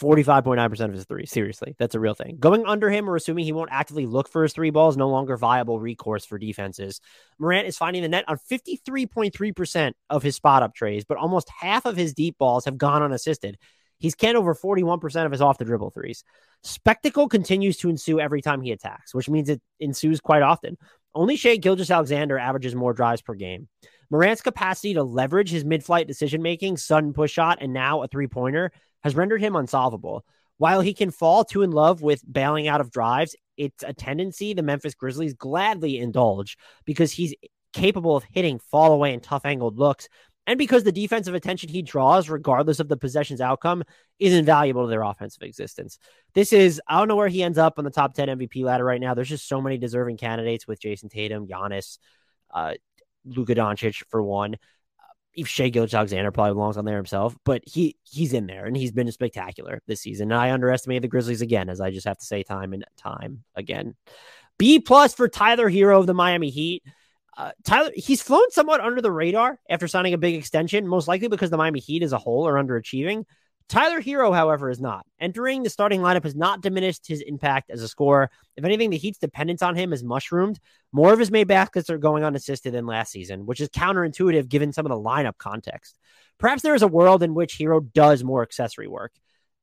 45.9% 0.00 0.80
of 0.84 0.92
his 0.92 1.04
threes. 1.04 1.30
Seriously, 1.30 1.74
that's 1.78 1.94
a 1.94 2.00
real 2.00 2.14
thing. 2.14 2.36
Going 2.38 2.64
under 2.66 2.88
him 2.88 3.10
or 3.10 3.16
assuming 3.16 3.44
he 3.44 3.52
won't 3.52 3.72
actively 3.72 4.06
look 4.06 4.28
for 4.28 4.44
his 4.44 4.52
three 4.52 4.70
balls 4.70 4.96
no 4.96 5.08
longer 5.08 5.36
viable 5.36 5.80
recourse 5.80 6.24
for 6.24 6.38
defenses. 6.38 7.00
Morant 7.38 7.66
is 7.66 7.76
finding 7.76 8.02
the 8.02 8.08
net 8.08 8.24
on 8.28 8.38
53.3% 8.50 9.92
of 10.08 10.22
his 10.22 10.36
spot 10.36 10.62
up 10.62 10.74
treys, 10.74 11.04
but 11.04 11.18
almost 11.18 11.50
half 11.50 11.84
of 11.84 11.96
his 11.96 12.14
deep 12.14 12.38
balls 12.38 12.64
have 12.64 12.78
gone 12.78 13.02
unassisted. 13.02 13.58
He's 13.98 14.14
canned 14.14 14.36
over 14.36 14.54
41% 14.54 15.26
of 15.26 15.32
his 15.32 15.40
off 15.40 15.58
the 15.58 15.64
dribble 15.64 15.90
threes. 15.90 16.22
Spectacle 16.62 17.28
continues 17.28 17.76
to 17.78 17.88
ensue 17.88 18.20
every 18.20 18.40
time 18.40 18.60
he 18.62 18.70
attacks, 18.70 19.12
which 19.12 19.28
means 19.28 19.48
it 19.48 19.60
ensues 19.80 20.20
quite 20.20 20.42
often. 20.42 20.76
Only 21.18 21.34
Shai 21.34 21.56
Gilgeous-Alexander 21.56 22.38
averages 22.38 22.76
more 22.76 22.92
drives 22.92 23.22
per 23.22 23.34
game. 23.34 23.66
Morant's 24.08 24.40
capacity 24.40 24.94
to 24.94 25.02
leverage 25.02 25.50
his 25.50 25.64
mid 25.64 25.82
flight 25.82 26.06
decision 26.06 26.42
making, 26.42 26.76
sudden 26.76 27.12
push 27.12 27.32
shot, 27.32 27.58
and 27.60 27.72
now 27.72 28.04
a 28.04 28.06
three 28.06 28.28
pointer 28.28 28.70
has 29.02 29.16
rendered 29.16 29.40
him 29.40 29.56
unsolvable. 29.56 30.24
While 30.58 30.80
he 30.80 30.94
can 30.94 31.10
fall 31.10 31.44
too 31.44 31.62
in 31.62 31.72
love 31.72 32.02
with 32.02 32.22
bailing 32.32 32.68
out 32.68 32.80
of 32.80 32.92
drives, 32.92 33.34
it's 33.56 33.82
a 33.82 33.92
tendency 33.92 34.54
the 34.54 34.62
Memphis 34.62 34.94
Grizzlies 34.94 35.34
gladly 35.34 35.98
indulge 35.98 36.56
because 36.84 37.10
he's 37.10 37.34
capable 37.72 38.14
of 38.14 38.22
hitting 38.30 38.60
fall 38.60 38.92
away 38.92 39.12
and 39.12 39.20
tough 39.20 39.44
angled 39.44 39.76
looks 39.76 40.08
and 40.48 40.56
because 40.56 40.82
the 40.82 40.90
defensive 40.90 41.34
attention 41.34 41.68
he 41.68 41.82
draws, 41.82 42.30
regardless 42.30 42.80
of 42.80 42.88
the 42.88 42.96
possession's 42.96 43.42
outcome, 43.42 43.84
is 44.18 44.32
invaluable 44.32 44.84
to 44.84 44.88
their 44.88 45.02
offensive 45.02 45.42
existence. 45.42 45.98
This 46.32 46.54
is, 46.54 46.80
I 46.88 46.98
don't 46.98 47.06
know 47.06 47.16
where 47.16 47.28
he 47.28 47.42
ends 47.42 47.58
up 47.58 47.74
on 47.78 47.84
the 47.84 47.90
top 47.90 48.14
10 48.14 48.28
MVP 48.28 48.64
ladder 48.64 48.82
right 48.82 49.00
now. 49.00 49.12
There's 49.12 49.28
just 49.28 49.46
so 49.46 49.60
many 49.60 49.76
deserving 49.76 50.16
candidates 50.16 50.66
with 50.66 50.80
Jayson 50.80 51.10
Tatum, 51.10 51.46
Giannis, 51.46 51.98
uh, 52.50 52.72
Luka 53.26 53.54
Doncic 53.54 54.02
for 54.08 54.22
one. 54.22 54.56
If 55.34 55.48
Shai 55.48 55.68
Gilgeous-Alexander 55.68 56.32
probably 56.32 56.54
belongs 56.54 56.78
on 56.78 56.86
there 56.86 56.96
himself, 56.96 57.36
but 57.44 57.62
he 57.66 57.96
he's 58.02 58.32
in 58.32 58.46
there 58.46 58.64
and 58.64 58.74
he's 58.74 58.90
been 58.90 59.12
spectacular 59.12 59.82
this 59.86 60.00
season. 60.00 60.32
And 60.32 60.40
I 60.40 60.52
underestimated 60.52 61.02
the 61.02 61.08
Grizzlies 61.08 61.42
again, 61.42 61.68
as 61.68 61.78
I 61.78 61.90
just 61.90 62.06
have 62.06 62.18
to 62.18 62.24
say 62.24 62.42
time 62.42 62.72
and 62.72 62.86
time 62.96 63.44
again. 63.54 63.96
B 64.58 64.80
plus 64.80 65.12
for 65.12 65.28
Tyler 65.28 65.70
Herro 65.70 66.00
of 66.00 66.06
the 66.06 66.14
Miami 66.14 66.48
Heat. 66.48 66.82
Uh, 67.38 67.52
Tyler, 67.64 67.92
he's 67.94 68.20
flown 68.20 68.50
somewhat 68.50 68.80
under 68.80 69.00
the 69.00 69.12
radar 69.12 69.60
after 69.70 69.86
signing 69.86 70.12
a 70.12 70.18
big 70.18 70.34
extension, 70.34 70.88
most 70.88 71.06
likely 71.06 71.28
because 71.28 71.50
the 71.50 71.56
Miami 71.56 71.78
Heat 71.78 72.02
as 72.02 72.12
a 72.12 72.18
whole 72.18 72.48
are 72.48 72.54
underachieving. 72.54 73.24
Tyler 73.68 74.00
Herro, 74.00 74.34
however, 74.34 74.70
is 74.70 74.80
not. 74.80 75.06
Entering 75.20 75.62
the 75.62 75.70
starting 75.70 76.00
lineup 76.00 76.24
has 76.24 76.34
not 76.34 76.62
diminished 76.62 77.06
his 77.06 77.20
impact 77.20 77.70
as 77.70 77.80
a 77.80 77.86
scorer. 77.86 78.28
If 78.56 78.64
anything, 78.64 78.90
the 78.90 78.96
Heat's 78.96 79.18
dependence 79.18 79.62
on 79.62 79.76
him 79.76 79.92
is 79.92 80.02
mushroomed. 80.02 80.58
More 80.90 81.12
of 81.12 81.18
his 81.20 81.30
made 81.30 81.46
baskets 81.46 81.90
are 81.90 81.98
going 81.98 82.24
unassisted 82.24 82.74
than 82.74 82.86
last 82.86 83.12
season, 83.12 83.46
which 83.46 83.60
is 83.60 83.68
counterintuitive 83.68 84.48
given 84.48 84.72
some 84.72 84.86
of 84.86 84.90
the 84.90 84.96
lineup 84.96 85.38
context. 85.38 85.96
Perhaps 86.38 86.62
there 86.62 86.74
is 86.74 86.82
a 86.82 86.88
world 86.88 87.22
in 87.22 87.34
which 87.34 87.56
Herro 87.58 87.92
does 87.92 88.24
more 88.24 88.42
accessory 88.42 88.88
work. 88.88 89.12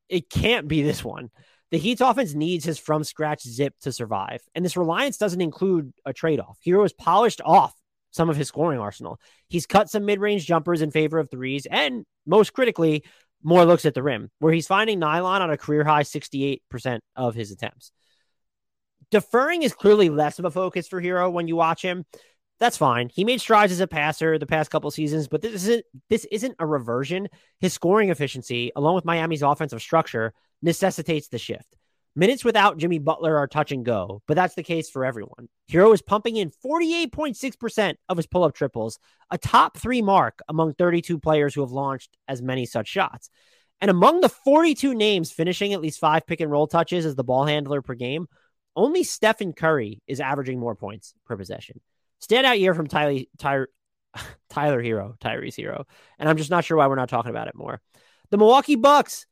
It 0.08 0.30
can't 0.30 0.68
be 0.68 0.82
this 0.82 1.04
one. 1.04 1.30
The 1.72 1.78
Heat's 1.78 2.02
offense 2.02 2.34
needs 2.34 2.64
his 2.66 2.78
from 2.78 3.04
scratch 3.04 3.42
zip 3.44 3.74
to 3.82 3.92
survive. 3.92 4.42
And 4.54 4.64
this 4.64 4.78
reliance 4.78 5.18
doesn't 5.18 5.42
include 5.42 5.94
a 6.06 6.14
trade 6.14 6.40
off. 6.40 6.58
Herro 6.66 6.84
has 6.84 6.94
polished 6.94 7.42
off 7.44 7.74
some 8.12 8.30
of 8.30 8.38
his 8.38 8.48
scoring 8.48 8.80
arsenal. 8.80 9.20
He's 9.50 9.66
cut 9.66 9.90
some 9.90 10.06
mid 10.06 10.20
range 10.20 10.46
jumpers 10.46 10.82
in 10.82 10.92
favor 10.92 11.20
of 11.20 11.30
threes, 11.30 11.66
and 11.70 12.06
most 12.26 12.54
critically, 12.54 13.04
more 13.44 13.66
looks 13.66 13.86
at 13.86 13.94
the 13.94 14.02
rim, 14.02 14.32
where 14.40 14.54
he's 14.54 14.68
finding 14.68 15.00
nylon 15.00 15.42
on 15.42 15.52
a 15.52 15.58
career 15.58 15.84
high 15.84 16.04
68% 16.04 17.00
of 17.16 17.36
his 17.36 17.52
attempts. 17.52 17.92
Deferring 19.12 19.62
is 19.62 19.74
clearly 19.74 20.10
less 20.10 20.40
of 20.40 20.46
a 20.46 20.52
focus 20.52 20.88
for 20.88 21.02
Herro 21.02 21.32
when 21.32 21.48
you 21.48 21.56
watch 21.56 21.82
him. 21.82 22.06
That's 22.60 22.78
fine. 22.78 23.10
He 23.14 23.26
made 23.26 23.42
strides 23.42 23.72
as 23.72 23.82
a 23.82 23.88
passer 23.88 24.40
the 24.40 24.48
past 24.48 24.72
couple 24.72 24.90
seasons, 24.90 25.28
but 25.28 25.42
this 25.42 25.54
isn't 25.54 25.86
this 26.10 26.26
isn't 26.32 26.56
a 26.58 26.66
reversion. 26.66 27.28
His 27.60 27.74
scoring 27.74 28.10
efficiency, 28.10 28.72
along 28.76 28.96
with 28.96 29.06
Miami's 29.06 29.42
offensive 29.42 29.82
structure, 29.82 30.34
necessitates 30.66 31.30
the 31.30 31.38
shift. 31.38 31.78
Minutes 32.18 32.44
without 32.44 32.78
Jimmy 32.78 32.98
Butler 32.98 33.38
are 33.38 33.48
touch 33.48 33.72
and 33.72 33.86
go, 33.86 34.22
but 34.26 34.36
that's 34.36 34.56
the 34.56 34.64
case 34.64 34.90
for 34.90 35.06
everyone. 35.06 35.48
Herro 35.70 35.94
is 35.94 36.02
pumping 36.02 36.38
in 36.38 36.50
48.6% 36.50 37.96
of 38.08 38.18
his 38.18 38.26
pull 38.26 38.44
up 38.44 38.56
triples, 38.56 38.98
a 39.30 39.38
top 39.38 39.78
three 39.78 40.02
mark 40.02 40.40
among 40.48 40.74
32 40.74 41.20
players 41.20 41.54
who 41.54 41.62
have 41.62 41.72
launched 41.72 42.18
as 42.28 42.42
many 42.42 42.66
such 42.66 42.88
shots. 42.88 43.30
And 43.82 43.92
among 43.92 44.22
the 44.22 44.30
42 44.30 44.96
names 44.96 45.32
finishing 45.32 45.74
at 45.74 45.82
least 45.82 46.00
five 46.00 46.26
pick 46.26 46.40
and 46.40 46.50
roll 46.50 46.68
touches 46.68 47.06
as 47.06 47.16
the 47.16 47.24
ball 47.26 47.46
handler 47.46 47.82
per 47.82 47.94
game, 47.94 48.28
only 48.78 49.04
Stephen 49.04 49.52
Curry 49.52 50.02
is 50.08 50.22
averaging 50.22 50.60
more 50.60 50.76
points 50.76 51.14
per 51.26 51.36
possession. 51.36 51.82
Standout 52.22 52.60
year 52.60 52.74
from 52.74 52.88
Tyler, 52.88 53.20
Tyler, 53.38 53.70
Tyler 54.50 54.82
Herro, 54.82 55.20
Tyrese 55.20 55.62
Herro. 55.62 55.84
And 56.18 56.30
I'm 56.30 56.38
just 56.38 56.50
not 56.50 56.64
sure 56.64 56.78
why 56.78 56.88
we're 56.88 56.96
not 56.96 57.10
talking 57.10 57.32
about 57.32 57.50
it 57.50 57.56
more. 57.56 57.82
The 58.32 58.38
Milwaukee 58.38 58.76
Bucks 58.76 59.26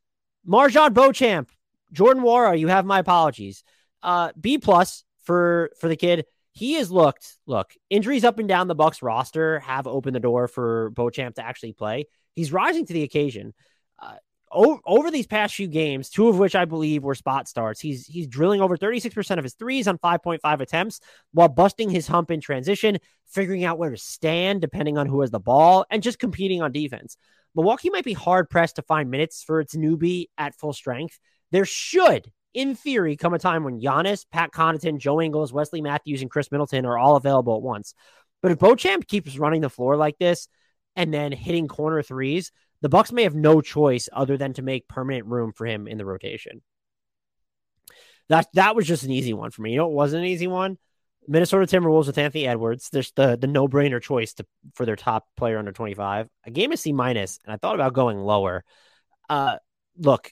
MarJon 0.47 0.93
Beauchamp, 0.93 1.51
Jordan 1.91 2.23
Nwora, 2.23 2.59
you 2.59 2.67
have 2.67 2.85
my 2.85 2.99
apologies. 2.99 3.63
Uh, 4.01 4.31
B 4.39 4.57
plus 4.57 5.03
for 5.23 5.71
for 5.79 5.87
the 5.87 5.95
kid. 5.95 6.25
He 6.51 6.73
has 6.73 6.91
looked. 6.91 7.35
Look, 7.47 7.73
injuries 7.89 8.23
up 8.23 8.37
and 8.37 8.47
down 8.47 8.67
the 8.67 8.75
Bucks 8.75 9.01
roster 9.01 9.59
have 9.59 9.87
opened 9.87 10.15
the 10.15 10.19
door 10.19 10.47
for 10.47 10.91
Beauchamp 10.91 11.35
to 11.35 11.45
actually 11.45 11.73
play. 11.73 12.05
He's 12.35 12.51
rising 12.51 12.85
to 12.85 12.93
the 12.93 13.03
occasion. 13.03 13.53
Uh, 13.99 14.15
o- 14.51 14.79
over 14.85 15.09
these 15.09 15.25
past 15.25 15.55
few 15.55 15.67
games, 15.67 16.09
two 16.09 16.27
of 16.27 16.37
which 16.37 16.55
I 16.55 16.65
believe 16.65 17.03
were 17.03 17.15
spot 17.15 17.47
starts, 17.47 17.79
he's 17.79 18.05
he's 18.05 18.27
drilling 18.27 18.61
over 18.61 18.77
36% 18.77 19.37
of 19.37 19.43
his 19.43 19.55
threes 19.55 19.87
on 19.87 19.97
5.5 19.97 20.59
attempts 20.59 20.99
while 21.31 21.47
busting 21.47 21.89
his 21.89 22.07
hump 22.07 22.29
in 22.29 22.39
transition, 22.39 22.99
figuring 23.27 23.63
out 23.63 23.77
where 23.79 23.91
to 23.91 23.97
stand 23.97 24.61
depending 24.61 24.97
on 24.97 25.07
who 25.07 25.21
has 25.21 25.31
the 25.31 25.39
ball, 25.39 25.85
and 25.89 26.03
just 26.03 26.19
competing 26.19 26.61
on 26.61 26.71
defense. 26.71 27.17
Milwaukee 27.55 27.89
might 27.89 28.03
be 28.03 28.13
hard 28.13 28.49
pressed 28.49 28.77
to 28.77 28.81
find 28.81 29.11
minutes 29.11 29.43
for 29.43 29.59
its 29.59 29.75
newbie 29.75 30.27
at 30.37 30.55
full 30.55 30.73
strength. 30.73 31.19
There 31.51 31.65
should, 31.65 32.31
in 32.53 32.75
theory, 32.75 33.15
come 33.15 33.33
a 33.33 33.39
time 33.39 33.63
when 33.63 33.79
Giannis, 33.79 34.25
Pat 34.31 34.51
Connaughton, 34.51 34.99
Joe 34.99 35.21
Ingles, 35.21 35.53
Wesley 35.53 35.81
Matthews, 35.81 36.21
and 36.21 36.31
Khris 36.31 36.51
Middleton 36.51 36.85
are 36.85 36.97
all 36.97 37.15
available 37.15 37.55
at 37.55 37.61
once. 37.61 37.93
But 38.41 38.51
if 38.51 38.59
Beauchamp 38.59 39.07
keeps 39.07 39.37
running 39.37 39.61
the 39.61 39.69
floor 39.69 39.95
like 39.95 40.17
this 40.17 40.47
and 40.95 41.13
then 41.13 41.31
hitting 41.31 41.67
corner 41.67 42.01
threes, 42.01 42.51
the 42.81 42.89
Bucks 42.89 43.11
may 43.11 43.23
have 43.23 43.35
no 43.35 43.61
choice 43.61 44.09
other 44.11 44.35
than 44.35 44.53
to 44.53 44.61
make 44.61 44.87
permanent 44.87 45.27
room 45.27 45.53
for 45.53 45.65
him 45.65 45.87
in 45.87 45.97
the 45.97 46.05
rotation. 46.05 46.61
That 48.29 48.47
that 48.53 48.75
was 48.75 48.87
just 48.87 49.03
an 49.03 49.11
easy 49.11 49.33
one 49.33 49.51
for 49.51 49.61
me. 49.61 49.71
You 49.71 49.77
know, 49.77 49.89
it 49.89 49.93
wasn't 49.93 50.23
an 50.23 50.29
easy 50.29 50.47
one. 50.47 50.77
Minnesota 51.27 51.65
Timberwolves 51.65 52.07
with 52.07 52.17
Anthony 52.17 52.47
Edwards. 52.47 52.89
There's 52.89 53.11
the 53.11 53.37
the 53.37 53.47
no 53.47 53.67
brainer 53.67 54.01
choice 54.01 54.33
to 54.35 54.45
for 54.75 54.85
their 54.85 54.95
top 54.95 55.27
player 55.37 55.57
under 55.57 55.71
25. 55.71 56.27
A 56.45 56.51
game 56.51 56.71
of 56.71 56.79
C 56.79 56.93
minus, 56.93 57.39
and 57.45 57.53
I 57.53 57.57
thought 57.57 57.75
about 57.75 57.93
going 57.93 58.17
lower. 58.17 58.63
Uh, 59.29 59.57
look, 59.97 60.31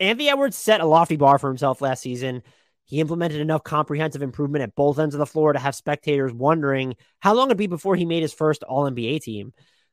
Anthony 0.00 0.28
Edwards 0.28 0.56
set 0.56 0.80
a 0.80 0.86
lofty 0.86 1.16
bar 1.16 1.38
for 1.38 1.48
himself 1.48 1.80
last 1.80 2.02
season. 2.02 2.42
He 2.84 3.00
implemented 3.00 3.40
enough 3.40 3.62
comprehensive 3.62 4.22
improvement 4.22 4.62
at 4.62 4.74
both 4.74 4.98
ends 4.98 5.14
of 5.14 5.18
the 5.18 5.26
floor 5.26 5.52
to 5.52 5.58
have 5.58 5.74
spectators 5.74 6.32
wondering 6.32 6.96
how 7.20 7.34
long 7.34 7.48
it'd 7.48 7.56
be 7.56 7.66
before 7.66 7.96
he 7.96 8.04
made 8.04 8.22
his 8.22 8.32
first 8.32 8.64
All 8.64 8.90
NBA 8.90 9.22
team. 9.22 9.52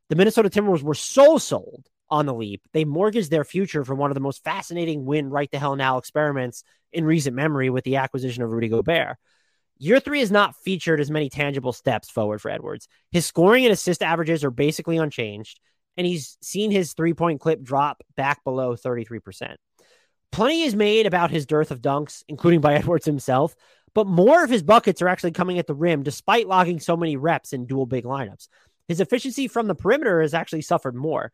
The 0.09 0.15
Minnesota 0.15 0.49
Timberwolves 0.49 0.81
were 0.81 0.95
so 0.95 1.38
sold 1.38 1.85
on 2.09 2.25
the 2.25 2.33
leap, 2.33 2.62
they 2.73 2.85
mortgaged 2.85 3.29
their 3.29 3.43
future 3.43 3.85
for 3.85 3.95
one 3.95 4.09
of 4.12 4.15
the 4.15 4.21
most 4.21 4.43
fascinating 4.43 5.05
win 5.05 5.29
right 5.29 5.49
the 5.51 5.59
hell 5.59 5.75
now 5.75 5.97
experiments 5.97 6.63
in 6.91 7.05
recent 7.05 7.35
memory 7.35 7.69
with 7.69 7.83
the 7.83 7.97
acquisition 7.97 8.43
of 8.43 8.51
Rudy 8.51 8.67
Gobert 8.67 9.17
Year 9.82 10.02
three 10.02 10.20
has 10.20 10.30
not 10.30 10.58
featured 10.58 11.00
as 11.00 11.10
many 11.10 11.30
tangible 11.30 11.72
steps 11.72 12.10
forward 12.10 12.42
for 12.42 12.52
Edwards. 12.52 12.89
His 13.12 13.26
scoring 13.26 13.65
and 13.65 13.72
assist 13.72 14.04
averages 14.04 14.44
are 14.44 14.52
basically 14.52 14.98
unchanged, 14.98 15.62
and 15.96 16.06
he's 16.06 16.38
seen 16.42 16.70
his 16.70 16.94
three 16.94 17.13
point 17.13 17.39
clip 17.39 17.63
drop 17.63 18.04
back 18.18 18.44
below 18.44 18.76
33%. 18.76 19.56
Plenty 20.34 20.63
is 20.63 20.76
made 20.76 21.06
about 21.06 21.32
his 21.32 21.46
dearth 21.46 21.72
of 21.72 21.82
dunks, 21.82 22.24
including 22.28 22.60
by 22.60 22.74
Edwards 22.76 23.06
himself, 23.06 23.56
but 23.94 24.06
more 24.06 24.44
of 24.44 24.50
his 24.50 24.63
buckets 24.63 25.02
are 25.02 25.08
actually 25.08 25.32
coming 25.32 25.60
at 25.60 25.68
the 25.68 25.74
rim 25.74 26.04
despite 26.04 26.48
logging 26.48 26.82
so 26.82 26.98
many 26.98 27.15
reps 27.15 27.54
in 27.54 27.65
dual 27.65 27.86
big 27.86 28.04
lineups. 28.04 28.50
His 28.89 29.00
efficiency 29.00 29.48
from 29.48 29.68
the 29.68 29.76
perimeter 29.76 30.22
has 30.22 30.34
actually 30.34 30.62
suffered 30.62 30.96
more. 30.96 31.32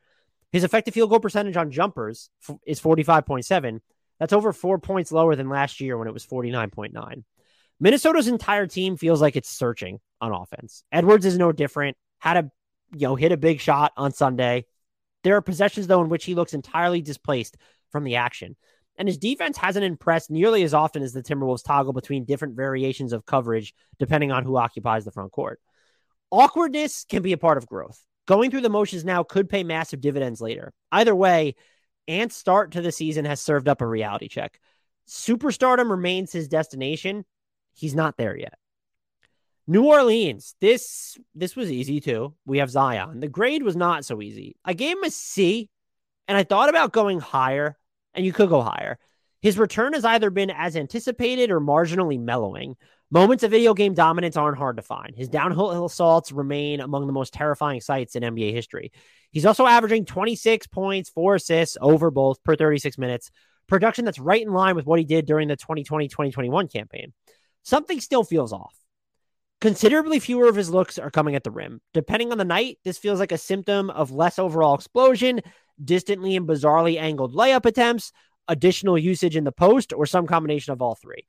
His 0.52 0.64
effective 0.64 0.94
field 0.94 1.10
goal 1.10 1.20
percentage 1.20 1.58
on 1.58 1.72
jumpers 1.72 2.30
is 2.66 2.80
45.7. 2.80 3.80
That's 4.20 4.34
over 4.34 4.54
four 4.54 4.78
points 4.78 5.12
lower 5.12 5.36
than 5.36 5.50
last 5.50 5.82
year 5.82 5.98
when 5.98 6.08
it 6.08 6.14
was 6.14 6.26
49.9. 6.26 7.24
Minnesota's 7.80 8.28
entire 8.28 8.68
team 8.68 8.98
feels 8.98 9.22
like 9.22 9.36
it's 9.36 9.50
searching 9.50 10.00
on 10.22 10.32
offense. 10.32 10.84
Edwards 10.92 11.26
is 11.26 11.38
no 11.38 11.52
different. 11.52 11.98
Had 12.20 12.38
a 12.38 12.52
you 12.94 13.08
know 13.08 13.16
hit 13.16 13.32
a 13.32 13.38
big 13.38 13.60
shot 13.60 13.92
on 13.98 14.12
Sunday. 14.12 14.66
There 15.24 15.36
are 15.36 15.42
possessions 15.42 15.88
though 15.88 16.02
in 16.02 16.10
which 16.10 16.26
he 16.26 16.36
looks 16.36 16.54
entirely 16.54 17.02
displaced 17.02 17.58
from 17.92 18.04
the 18.04 18.16
action. 18.16 18.56
And 18.98 19.08
his 19.08 19.18
defense 19.18 19.58
hasn't 19.58 19.84
impressed 19.84 20.30
nearly 20.32 20.64
as 20.64 20.74
often 20.74 21.04
as 21.04 21.12
the 21.12 21.22
Timberwolves 21.22 21.66
toggle 21.66 21.92
between 21.92 22.24
different 22.24 22.56
variations 22.56 23.12
of 23.12 23.26
coverage 23.26 23.74
depending 24.00 24.32
on 24.32 24.44
who 24.44 24.58
occupies 24.58 25.04
the 25.04 25.12
front 25.12 25.32
court. 25.32 25.60
Awkwardness 26.32 27.06
can 27.08 27.22
be 27.22 27.34
a 27.34 27.38
part 27.38 27.58
of 27.58 27.68
growth. 27.68 28.00
Going 28.28 28.52
through 28.52 28.62
the 28.62 28.70
motions 28.70 29.06
now 29.06 29.24
could 29.24 29.50
pay 29.50 29.64
massive 29.64 30.02
dividends 30.02 30.42
later. 30.42 30.74
Either 30.92 31.14
way, 31.14 31.56
Ant's 32.08 32.36
start 32.36 32.72
to 32.72 32.82
the 32.82 32.92
season 32.92 33.26
has 33.26 33.42
served 33.42 33.68
up 33.68 33.82
a 33.82 33.88
reality 33.88 34.28
check. 34.28 34.60
Superstardom 35.08 35.90
remains 35.90 36.32
his 36.32 36.48
destination. 36.48 37.26
He's 37.76 37.96
not 37.96 38.18
there 38.18 38.36
yet. 38.38 38.58
New 39.68 39.86
Orleans. 39.86 40.56
This 40.62 41.18
this 41.34 41.56
was 41.56 41.72
easy 41.72 42.00
too. 42.00 42.34
We 42.46 42.60
have 42.60 42.70
Zion. 42.70 43.20
The 43.20 43.28
grade 43.28 43.64
was 43.64 43.76
not 43.76 44.06
so 44.06 44.22
easy. 44.22 44.56
I 44.64 44.74
gave 44.74 44.98
him 44.98 45.04
a 45.04 45.10
C, 45.10 45.70
and 46.28 46.38
I 46.38 46.44
thought 46.44 46.70
about 46.70 46.94
going 46.94 47.20
higher, 47.20 47.78
and 48.14 48.26
you 48.26 48.32
could 48.32 48.50
go 48.50 48.62
higher. 48.62 49.00
His 49.42 49.58
return 49.58 49.94
has 49.94 50.06
either 50.06 50.30
been 50.30 50.50
as 50.50 50.76
anticipated 50.76 51.52
or 51.52 51.60
marginally 51.60 52.20
mellowing. 52.20 52.76
Moments 53.12 53.44
of 53.44 53.52
video 53.52 53.74
game 53.74 53.94
dominance 53.94 54.36
aren't 54.36 54.58
hard 54.58 54.78
to 54.78 54.82
find. 54.82 55.16
His 55.16 55.30
downhill 55.30 55.86
assaults 55.86 56.32
remain 56.32 56.80
among 56.80 57.06
the 57.06 57.14
most 57.14 57.34
terrifying 57.34 57.80
sights 57.80 58.16
in 58.16 58.24
NBA 58.24 58.54
history. 58.54 58.92
He's 59.32 59.46
also 59.46 59.68
averaging 59.68 60.06
26 60.06 60.68
points, 60.68 61.10
four 61.10 61.36
assists 61.36 61.78
over 61.80 62.10
both 62.10 62.44
per 62.44 62.56
36 62.56 62.98
minutes, 62.98 63.30
production 63.68 64.06
that's 64.06 64.20
right 64.20 64.42
in 64.42 64.52
line 64.52 64.76
with 64.76 64.86
what 64.86 65.00
he 65.00 65.06
did 65.06 65.26
during 65.26 65.48
the 65.48 65.56
2020 65.56 66.08
2021 66.08 66.68
campaign. 66.68 67.14
Something 67.66 68.00
still 68.00 68.24
feels 68.24 68.54
off. 68.54 68.76
Considerably 69.60 70.20
fewer 70.20 70.48
of 70.48 70.56
his 70.56 70.70
looks 70.70 71.00
are 71.00 71.10
coming 71.10 71.34
at 71.36 71.44
the 71.44 71.50
rim. 71.50 71.82
Depending 71.96 72.32
on 72.32 72.38
the 72.38 72.46
night, 72.46 72.78
this 72.84 73.00
feels 73.00 73.20
like 73.20 73.32
a 73.32 73.38
symptom 73.40 73.90
of 73.90 74.12
less 74.12 74.38
overall 74.38 74.76
explosion, 74.76 75.42
distantly 75.84 76.36
and 76.36 76.48
bizarrely 76.48 77.00
angled 77.00 77.34
layup 77.34 77.66
attempts, 77.66 78.12
additional 78.48 79.00
usage 79.00 79.36
in 79.36 79.46
the 79.46 79.52
post, 79.52 79.94
or 79.94 80.06
some 80.06 80.28
combination 80.28 80.74
of 80.74 80.82
all 80.82 80.94
three. 80.94 81.26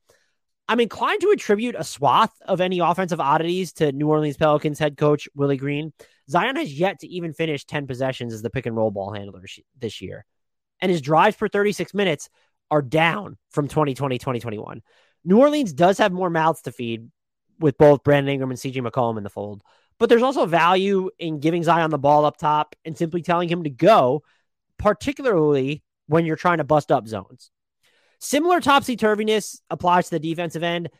I'm 0.68 0.81
inclined 0.81 1.22
to 1.22 1.31
attribute 1.31 1.75
a 1.79 1.85
swath 1.85 2.35
of 2.42 2.61
any 2.61 2.81
offensive 2.81 3.20
oddities 3.20 3.72
to 3.75 3.92
New 3.92 4.09
Orleans 4.09 4.37
Pelicans 4.37 4.79
head 4.79 4.99
coach 4.99 5.29
Willie 5.35 5.57
Green. 5.57 5.94
Zion 6.29 6.57
has 6.57 6.79
yet 6.79 7.01
to 7.01 7.09
even 7.09 7.33
finish 7.33 7.64
10 7.64 7.87
possessions 7.87 8.35
as 8.35 8.42
the 8.42 8.51
pick 8.51 8.66
and 8.66 8.77
roll 8.77 8.90
ball 8.90 9.14
handler 9.14 9.42
this 9.81 10.03
year. 10.03 10.27
And 10.83 10.90
his 10.90 11.01
drives 11.01 11.37
per 11.37 11.49
36 11.49 11.94
minutes 11.94 12.29
are 12.70 12.83
down 12.83 13.38
from 13.51 13.68
2020, 13.68 14.18
2021. 14.18 14.83
New 15.27 15.41
Orleans 15.41 15.73
does 15.73 15.99
have 15.99 16.12
more 16.12 16.31
mouths 16.31 16.62
to 16.62 16.73
feed 16.73 17.11
with 17.59 17.77
both 17.77 18.05
Brandon 18.05 18.33
Ingram 18.33 18.51
and 18.51 18.59
CJ 18.59 18.77
McCollum 18.77 19.19
in 19.19 19.25
the 19.25 19.31
fold. 19.31 19.62
But 19.99 20.09
there's 20.09 20.23
also 20.23 20.47
value 20.47 21.11
in 21.19 21.41
giving 21.41 21.65
Zion 21.65 21.91
the 21.91 21.99
ball 21.99 22.25
up 22.25 22.37
top 22.37 22.77
and 22.85 22.97
simply 22.97 23.23
telling 23.23 23.49
him 23.49 23.65
to 23.65 23.71
go, 23.71 24.23
particularly 24.79 25.83
when 26.07 26.27
you're 26.27 26.37
trying 26.37 26.59
to 26.59 26.65
bust 26.65 26.93
up 26.93 27.09
zones. 27.09 27.51
Similar 28.21 28.61
topsy 28.61 28.97
turviness 28.97 29.61
applies 29.69 30.07
to 30.07 30.12
the 30.12 30.21
defensive 30.21 30.62
end. 30.62 30.91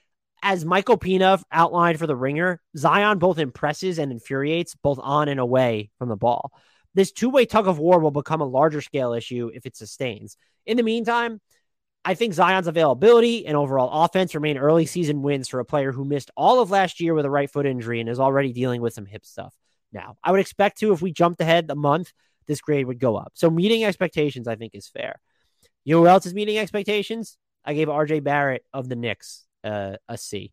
As 0.43 0.65
Michael 0.65 0.97
Pina 0.97 1.39
outlined 1.53 1.99
for 1.99 2.09
the 2.09 2.17
ringer, 2.17 2.61
Zion 2.77 3.19
both 3.19 3.39
impresses 3.39 3.99
and 3.99 4.11
infuriates 4.11 4.75
both 4.75 4.99
on 5.01 5.29
and 5.29 5.39
away 5.39 5.91
from 5.99 6.09
the 6.09 6.17
ball. 6.17 6.53
This 6.95 7.13
two 7.13 7.31
way 7.31 7.47
tug 7.47 7.69
of 7.69 7.79
war 7.79 8.01
will 8.01 8.11
become 8.11 8.41
a 8.41 8.47
larger 8.47 8.81
scale 8.81 9.13
issue 9.13 9.51
if 9.55 9.67
it 9.67 9.77
sustains. 9.77 10.37
In 10.65 10.77
the 10.77 10.83
meantime, 10.83 11.41
I 12.07 12.15
think 12.15 12.35
Zion's 12.35 12.69
availability 12.69 13.45
and 13.49 13.57
overall 13.57 14.05
offense 14.05 14.33
remain 14.33 14.59
early 14.59 14.87
season 14.87 15.23
wins 15.23 15.49
for 15.49 15.59
a 15.59 15.65
player 15.65 15.91
who 15.91 16.05
missed 16.05 16.31
all 16.37 16.61
of 16.61 16.71
last 16.71 17.01
year 17.01 17.15
with 17.15 17.25
a 17.25 17.31
right 17.31 17.51
foot 17.51 17.67
injury 17.67 17.99
and 17.99 18.09
is 18.09 18.21
already 18.21 18.53
dealing 18.53 18.81
with 18.81 18.95
some 18.95 19.07
hip 19.07 19.27
stuff. 19.27 19.53
Now, 19.93 20.17
I 20.23 20.31
would 20.31 20.39
expect 20.39 20.79
to, 20.79 20.93
if 20.93 21.03
we 21.03 21.11
jumped 21.11 21.41
ahead 21.41 21.69
a 21.69 21.75
month, 21.75 22.13
this 22.47 22.61
grade 22.61 22.87
would 22.87 23.01
go 23.01 23.17
up. 23.17 23.33
So 23.35 23.51
meeting 23.51 23.83
expectations, 23.83 24.47
I 24.47 24.55
think, 24.55 24.77
is 24.77 24.87
fair. 24.87 25.21
You 25.85 25.97
know 25.97 26.03
who 26.03 26.07
else 26.07 26.27
is 26.27 26.35
meeting 26.35 26.59
expectations? 26.59 27.39
I 27.65 27.75
gave 27.75 27.89
RJ 27.89 28.23
Barrett 28.23 28.65
of 28.73 28.89
the 28.89 28.95
Knicks 28.95 29.45
uh, 29.65 29.97
a 30.09 30.17
C, 30.17 30.53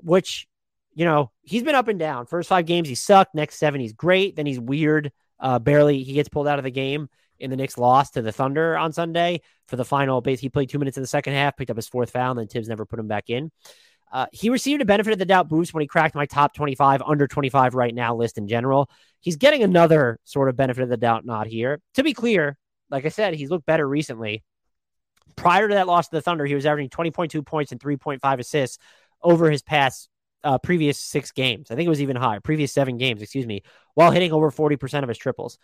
which, 0.00 0.48
you 0.94 1.04
know, 1.04 1.30
he's 1.42 1.64
been 1.64 1.74
up 1.74 1.88
and 1.88 1.98
down. 1.98 2.24
First 2.24 2.48
five 2.48 2.64
games, 2.64 2.88
he 2.88 2.94
sucked. 2.94 3.34
Next 3.34 3.56
seven, 3.56 3.82
he's 3.82 3.92
great. 3.92 4.36
Then 4.36 4.46
he's 4.46 4.58
weird. 4.58 5.12
Uh, 5.38 5.58
barely, 5.58 6.02
he 6.02 6.14
gets 6.14 6.30
pulled 6.30 6.48
out 6.48 6.58
of 6.58 6.64
the 6.64 6.70
game 6.70 7.10
in 7.38 7.50
the 7.50 7.56
Knicks 7.56 7.78
loss 7.78 8.10
to 8.10 8.22
the 8.22 8.32
Thunder 8.32 8.76
on 8.76 8.92
Sunday 8.92 9.40
for 9.66 9.76
the 9.76 9.84
final 9.84 10.20
base. 10.20 10.40
He 10.40 10.48
played 10.48 10.68
two 10.68 10.78
minutes 10.78 10.96
in 10.96 11.02
the 11.02 11.08
second 11.08 11.34
half, 11.34 11.56
picked 11.56 11.70
up 11.70 11.76
his 11.76 11.88
fourth 11.88 12.10
foul, 12.10 12.32
and 12.32 12.40
then 12.40 12.48
Thibs 12.48 12.68
never 12.68 12.86
put 12.86 12.98
him 12.98 13.08
back 13.08 13.30
in. 13.30 13.50
Uh, 14.10 14.26
he 14.32 14.48
received 14.48 14.80
a 14.80 14.86
benefit 14.86 15.12
of 15.12 15.18
the 15.18 15.26
doubt 15.26 15.48
boost 15.48 15.74
when 15.74 15.82
he 15.82 15.86
cracked 15.86 16.14
my 16.14 16.24
top 16.24 16.54
25, 16.54 17.02
under 17.02 17.26
25 17.26 17.74
right 17.74 17.94
now 17.94 18.14
list 18.14 18.38
in 18.38 18.48
general. 18.48 18.90
He's 19.20 19.36
getting 19.36 19.62
another 19.62 20.18
sort 20.24 20.48
of 20.48 20.56
benefit 20.56 20.82
of 20.82 20.88
the 20.88 20.96
doubt 20.96 21.26
nod 21.26 21.46
here. 21.46 21.80
To 21.94 22.02
be 22.02 22.14
clear, 22.14 22.56
like 22.90 23.04
I 23.04 23.10
said, 23.10 23.34
he's 23.34 23.50
looked 23.50 23.66
better 23.66 23.86
recently 23.86 24.42
prior 25.38 25.68
to 25.68 25.74
that 25.74 25.86
loss 25.86 26.08
to 26.08 26.16
the 26.16 26.22
Thunder, 26.22 26.44
he 26.44 26.54
was 26.54 26.66
averaging 26.66 26.90
20.2 26.90 27.46
points 27.46 27.72
and 27.72 27.80
3.5 27.80 28.38
assists 28.38 28.78
over 29.22 29.50
his 29.50 29.62
past 29.62 30.08
uh, 30.44 30.58
previous 30.58 30.98
six 30.98 31.32
games. 31.32 31.70
I 31.70 31.74
think 31.74 31.86
it 31.86 31.90
was 31.90 32.02
even 32.02 32.16
higher, 32.16 32.40
previous 32.40 32.72
seven 32.72 32.98
games, 32.98 33.22
excuse 33.22 33.46
me, 33.46 33.62
while 33.94 34.10
hitting 34.10 34.32
over 34.32 34.50
40% 34.50 35.02
of 35.02 35.08
his 35.08 35.18
triples. 35.18 35.58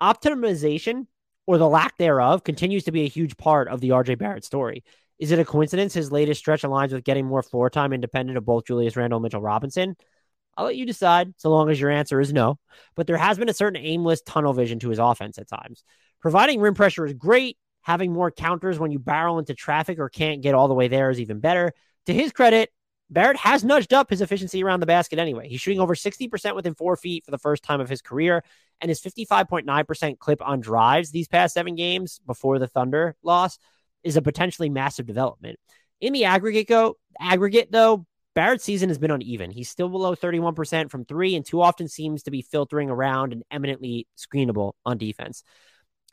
Optimization 0.00 1.06
or 1.46 1.58
the 1.58 1.68
lack 1.68 1.96
thereof 1.96 2.44
continues 2.44 2.84
to 2.84 2.92
be 2.92 3.04
a 3.04 3.08
huge 3.08 3.36
part 3.36 3.68
of 3.68 3.80
the 3.80 3.90
RJ 3.90 4.18
Barrett 4.18 4.44
story. 4.44 4.84
Is 5.18 5.30
it 5.30 5.38
a 5.38 5.44
coincidence 5.44 5.94
his 5.94 6.12
latest 6.12 6.40
stretch 6.40 6.62
aligns 6.62 6.92
with 6.92 7.04
getting 7.04 7.26
more 7.26 7.42
floor 7.42 7.70
time 7.70 7.92
independent 7.92 8.36
of 8.36 8.44
both 8.44 8.66
Julius 8.66 8.96
Randle 8.96 9.18
and 9.18 9.22
Mitchell 9.22 9.40
Robinson? 9.40 9.96
I'll 10.56 10.66
let 10.66 10.76
you 10.76 10.86
decide 10.86 11.34
so 11.36 11.50
long 11.50 11.70
as 11.70 11.80
your 11.80 11.90
answer 11.90 12.20
is 12.20 12.32
no. 12.32 12.58
But 12.94 13.06
there 13.06 13.16
has 13.16 13.38
been 13.38 13.48
a 13.48 13.54
certain 13.54 13.82
aimless 13.82 14.22
tunnel 14.22 14.52
vision 14.52 14.78
to 14.80 14.90
his 14.90 14.98
offense 14.98 15.38
at 15.38 15.48
times. 15.48 15.84
Providing 16.20 16.60
rim 16.60 16.74
pressure 16.74 17.06
is 17.06 17.12
great, 17.12 17.56
having 17.82 18.12
more 18.12 18.30
counters 18.30 18.78
when 18.78 18.90
you 18.90 18.98
barrel 18.98 19.38
into 19.38 19.54
traffic 19.54 19.98
or 19.98 20.08
can't 20.08 20.42
get 20.42 20.54
all 20.54 20.68
the 20.68 20.74
way 20.74 20.88
there 20.88 21.10
is 21.10 21.20
even 21.20 21.40
better. 21.40 21.72
To 22.06 22.14
his 22.14 22.32
credit, 22.32 22.70
Barrett 23.08 23.36
has 23.36 23.62
nudged 23.62 23.94
up 23.94 24.10
his 24.10 24.20
efficiency 24.20 24.64
around 24.64 24.80
the 24.80 24.86
basket 24.86 25.18
anyway. 25.18 25.48
He's 25.48 25.60
shooting 25.60 25.80
over 25.80 25.94
60% 25.94 26.54
within 26.54 26.74
four 26.74 26.96
feet 26.96 27.24
for 27.24 27.30
the 27.30 27.38
first 27.38 27.62
time 27.62 27.80
of 27.80 27.88
his 27.88 28.02
career, 28.02 28.42
and 28.80 28.88
his 28.88 29.00
55.9% 29.00 30.18
clip 30.18 30.42
on 30.46 30.60
drives 30.60 31.10
these 31.10 31.28
past 31.28 31.54
seven 31.54 31.76
games 31.76 32.20
before 32.26 32.58
the 32.58 32.66
Thunder 32.66 33.16
loss 33.22 33.58
is 34.02 34.16
a 34.16 34.22
potentially 34.22 34.68
massive 34.68 35.06
development. 35.06 35.58
In 36.00 36.12
the 36.12 36.24
aggregate, 36.24 36.68
go 36.68 36.96
aggregate 37.20 37.70
though, 37.70 38.06
Barrett's 38.34 38.64
season 38.64 38.90
has 38.90 38.98
been 38.98 39.10
uneven. 39.10 39.50
He's 39.50 39.70
still 39.70 39.88
below 39.88 40.14
31% 40.14 40.90
from 40.90 41.06
three, 41.06 41.36
and 41.36 41.44
too 41.44 41.62
often 41.62 41.88
seems 41.88 42.24
to 42.24 42.30
be 42.30 42.42
filtering 42.42 42.90
around 42.90 43.32
and 43.32 43.44
eminently 43.50 44.08
screenable 44.18 44.72
on 44.84 44.98
defense 44.98 45.42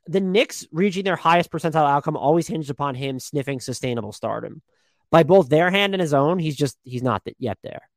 the 0.08 0.20
Knicks 0.20 0.66
reaching 0.72 1.04
their 1.04 1.16
highest 1.16 1.52
percentile 1.52 1.90
outcome 1.90 2.18
always 2.18 2.48
hinged 2.48 2.70
upon 2.70 2.96
him 2.96 3.20
sniffing 3.20 3.60
sustainable 3.60 4.12
stardom. 4.12 4.62
By 5.14 5.22
both 5.22 5.48
their 5.48 5.70
hand 5.70 5.94
and 5.94 6.02
his 6.02 6.16
own, 6.16 6.40
he's 6.40 6.56
just 6.56 6.76
he's 6.82 7.04
not 7.04 7.22
yet 7.38 7.60
there. 7.62 7.88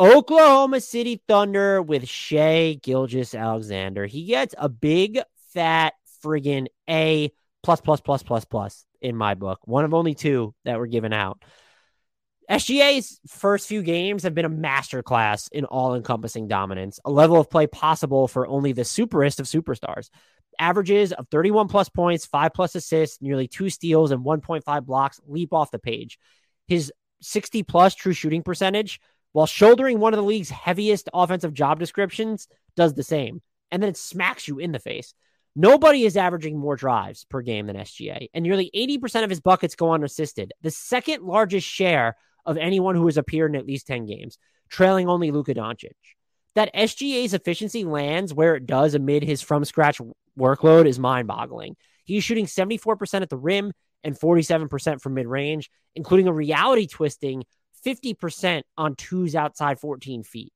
Oklahoma 0.00 0.80
City 0.80 1.20
Thunder 1.28 1.82
with 1.82 2.08
Shai 2.08 2.78
Gilgeous-Alexander. 2.82 4.06
He 4.06 4.24
gets 4.24 4.54
a 4.56 4.70
big 4.70 5.20
fat 5.52 5.92
friggin' 6.24 6.68
A 6.88 7.30
plus 7.62 7.82
plus 7.82 8.00
plus 8.00 8.22
plus 8.22 8.46
plus 8.46 8.86
in 9.02 9.16
my 9.16 9.34
book. 9.34 9.60
One 9.66 9.84
of 9.84 9.92
only 9.92 10.14
two 10.14 10.54
that 10.64 10.78
were 10.78 10.86
given 10.86 11.12
out. 11.12 11.44
SGA's 12.50 13.20
first 13.28 13.68
few 13.68 13.82
games 13.82 14.22
have 14.22 14.34
been 14.34 14.46
a 14.46 14.50
masterclass 14.50 15.50
in 15.52 15.66
all 15.66 15.94
encompassing 15.94 16.48
dominance, 16.48 17.00
a 17.04 17.10
level 17.10 17.38
of 17.38 17.50
play 17.50 17.66
possible 17.66 18.28
for 18.28 18.46
only 18.46 18.72
the 18.72 18.82
superest 18.82 19.40
of 19.40 19.46
superstars 19.46 20.08
averages 20.58 21.12
of 21.12 21.28
31 21.28 21.68
plus 21.68 21.88
points, 21.88 22.26
five 22.26 22.52
plus 22.54 22.74
assists, 22.74 23.20
nearly 23.20 23.48
two 23.48 23.70
steals, 23.70 24.10
and 24.10 24.24
1.5 24.24 24.84
blocks 24.84 25.20
leap 25.26 25.52
off 25.52 25.70
the 25.70 25.78
page. 25.78 26.18
His 26.66 26.92
60 27.22 27.62
plus 27.62 27.94
true 27.94 28.12
shooting 28.12 28.42
percentage, 28.42 29.00
while 29.32 29.46
shouldering 29.46 29.98
one 29.98 30.12
of 30.12 30.18
the 30.18 30.24
league's 30.24 30.50
heaviest 30.50 31.08
offensive 31.12 31.54
job 31.54 31.78
descriptions, 31.78 32.48
does 32.76 32.94
the 32.94 33.02
same. 33.02 33.42
And 33.70 33.82
then 33.82 33.90
it 33.90 33.96
smacks 33.96 34.46
you 34.46 34.58
in 34.58 34.72
the 34.72 34.78
face. 34.78 35.14
Nobody 35.56 36.04
is 36.04 36.16
averaging 36.16 36.58
more 36.58 36.74
drives 36.74 37.24
per 37.24 37.40
game 37.40 37.66
than 37.66 37.76
SGA, 37.76 38.28
and 38.34 38.42
nearly 38.42 38.70
80% 38.74 39.22
of 39.22 39.30
his 39.30 39.40
buckets 39.40 39.76
go 39.76 39.92
unassisted, 39.92 40.52
the 40.62 40.70
second 40.70 41.22
largest 41.22 41.66
share 41.66 42.16
of 42.44 42.56
anyone 42.56 42.96
who 42.96 43.06
has 43.06 43.16
appeared 43.16 43.52
in 43.52 43.60
at 43.60 43.66
least 43.66 43.86
10 43.86 44.06
games, 44.06 44.36
trailing 44.68 45.08
only 45.08 45.30
Luka 45.30 45.54
Doncic. 45.54 45.92
That 46.56 46.74
SGA's 46.74 47.34
efficiency 47.34 47.84
lands 47.84 48.34
where 48.34 48.56
it 48.56 48.66
does 48.66 48.94
amid 48.94 49.22
his 49.22 49.42
from 49.42 49.64
scratch 49.64 50.00
workload 50.38 50.86
is 50.86 50.98
mind 50.98 51.28
boggling. 51.28 51.76
He's 52.04 52.24
shooting 52.24 52.46
74% 52.46 53.22
at 53.22 53.30
the 53.30 53.36
rim 53.36 53.72
and 54.02 54.18
47% 54.18 55.00
from 55.00 55.14
mid 55.14 55.26
range, 55.26 55.70
including 55.94 56.28
a 56.28 56.32
reality 56.32 56.86
twisting 56.86 57.44
50% 57.84 58.62
on 58.76 58.94
twos 58.94 59.34
outside 59.34 59.78
14 59.78 60.22
feet. 60.22 60.52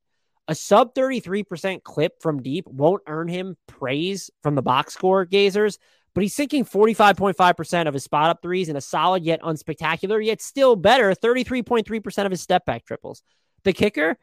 A 0.46 0.54
sub 0.54 0.94
33% 0.94 1.82
clip 1.82 2.22
from 2.22 2.42
deep 2.42 2.66
won't 2.66 3.02
earn 3.06 3.28
him 3.28 3.56
praise 3.66 4.30
from 4.42 4.54
the 4.54 4.62
box 4.62 4.94
score 4.94 5.26
gazers, 5.26 5.78
but 6.14 6.22
he's 6.22 6.34
sinking 6.34 6.64
45.5% 6.64 7.86
of 7.86 7.94
his 7.94 8.04
spot 8.04 8.30
up 8.30 8.40
threes 8.40 8.70
in 8.70 8.76
a 8.76 8.80
solid 8.80 9.24
yet 9.24 9.42
unspectacular, 9.42 10.24
yet 10.24 10.40
still 10.40 10.74
better 10.74 11.12
33.3% 11.12 12.24
of 12.24 12.30
his 12.30 12.40
step 12.40 12.64
back 12.64 12.86
triples. 12.86 13.22
The 13.64 13.74
kicker, 13.74 14.16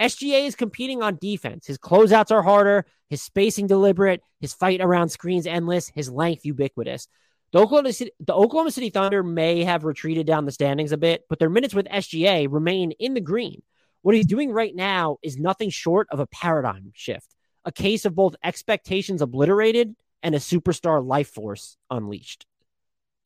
SGA 0.00 0.46
is 0.46 0.54
competing 0.54 1.02
on 1.02 1.18
defense. 1.20 1.66
His 1.66 1.78
closeouts 1.78 2.30
are 2.30 2.42
harder, 2.42 2.86
his 3.08 3.22
spacing 3.22 3.66
deliberate, 3.66 4.22
his 4.40 4.54
fight 4.54 4.80
around 4.80 5.10
screens 5.10 5.46
endless, 5.46 5.88
his 5.88 6.10
length 6.10 6.44
ubiquitous. 6.44 7.08
The 7.52 7.60
Oklahoma, 7.60 7.92
City, 7.92 8.12
the 8.18 8.34
Oklahoma 8.34 8.70
City 8.70 8.88
Thunder 8.88 9.22
may 9.22 9.64
have 9.64 9.84
retreated 9.84 10.26
down 10.26 10.46
the 10.46 10.52
standings 10.52 10.92
a 10.92 10.96
bit, 10.96 11.24
but 11.28 11.38
their 11.38 11.50
minutes 11.50 11.74
with 11.74 11.86
SGA 11.86 12.48
remain 12.50 12.92
in 12.92 13.14
the 13.14 13.20
green. 13.20 13.62
What 14.00 14.14
he's 14.14 14.26
doing 14.26 14.50
right 14.50 14.74
now 14.74 15.18
is 15.22 15.36
nothing 15.36 15.70
short 15.70 16.08
of 16.10 16.18
a 16.18 16.26
paradigm 16.26 16.92
shift, 16.94 17.36
a 17.64 17.70
case 17.70 18.04
of 18.04 18.14
both 18.14 18.34
expectations 18.42 19.20
obliterated 19.20 19.94
and 20.22 20.34
a 20.34 20.38
superstar 20.38 21.04
life 21.04 21.28
force 21.28 21.76
unleashed. 21.90 22.46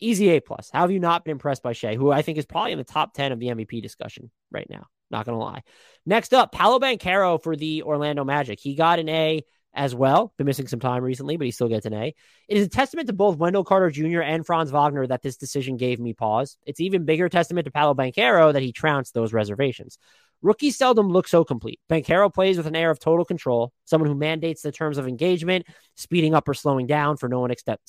Easy 0.01 0.29
A 0.31 0.41
plus. 0.41 0.71
How 0.73 0.83
have 0.83 0.91
you 0.91 1.01
not 1.01 1.25
been 1.25 1.33
impressed 1.33 1.63
by 1.63 1.73
Shai, 1.73 1.95
who 1.95 2.11
I 2.11 2.23
think 2.23 2.37
is 2.37 2.45
probably 2.45 2.73
in 2.73 2.79
the 2.79 2.85
top 2.85 3.15
10 3.15 3.33
of 3.33 3.39
the 3.39 3.47
MVP 3.47 3.81
discussion 3.81 4.31
right 4.51 4.69
now? 4.69 4.87
Not 5.11 5.27
going 5.27 5.39
to 5.39 5.45
lie. 5.45 5.63
Next 6.05 6.35
up, 6.35 6.53
Paolo 6.53 6.79
Banchero 6.79 7.43
for 7.43 7.57
the 7.57 7.83
Orlando 7.83 8.25
Magic. 8.25 8.59
He 8.61 8.75
got 8.75 8.99
an 8.99 9.09
A 9.09 9.45
as 9.75 9.95
well. 9.95 10.33
Been 10.39 10.47
missing 10.47 10.67
some 10.67 10.81
time 10.81 11.03
recently, 11.03 11.37
but 11.37 11.45
he 11.45 11.51
still 11.51 11.69
gets 11.69 11.87
an 11.87 11.93
A. 11.93 12.15
It 12.49 12.57
is 12.57 12.67
a 12.67 12.71
testament 12.71 13.07
to 13.09 13.13
both 13.13 13.37
Wendell 13.37 13.65
Carter 13.65 13.91
Jr. 13.91 14.23
and 14.23 14.45
Franz 14.45 14.71
Wagner 14.71 15.07
that 15.07 15.23
this 15.23 15.37
decision 15.37 15.77
gave 15.77 16.01
me 16.01 16.15
pause. 16.15 16.57
It's 16.65 16.81
even 16.81 17.05
bigger 17.05 17.29
testament 17.29 17.67
to 17.67 17.71
Paolo 17.71 17.95
Banchero 17.95 18.53
that 18.53 18.63
he 18.63 18.73
trounced 18.73 19.15
those 19.15 19.33
reservations. 19.33 19.99
Rookies 20.43 20.77
seldom 20.77 21.09
look 21.09 21.29
so 21.29 21.45
complete. 21.45 21.81
Banchero 21.91 22.33
plays 22.33 22.57
with 22.57 22.67
an 22.67 22.77
air 22.77 22.91
of 22.91 22.99
total 22.99 23.25
control, 23.25 23.73
someone 23.85 24.09
who 24.09 24.17
mandates 24.17 24.63
the 24.63 24.73
terms 24.73 24.99
of 24.99 25.09
engagement, 25.09 25.67
speeding 25.95 26.35
up 26.35 26.49
or 26.49 26.55
slowing 26.55 26.87
down 26.87 27.17
for 27.17 27.29
no 27.29 27.41
one 27.41 27.51
except, 27.51 27.83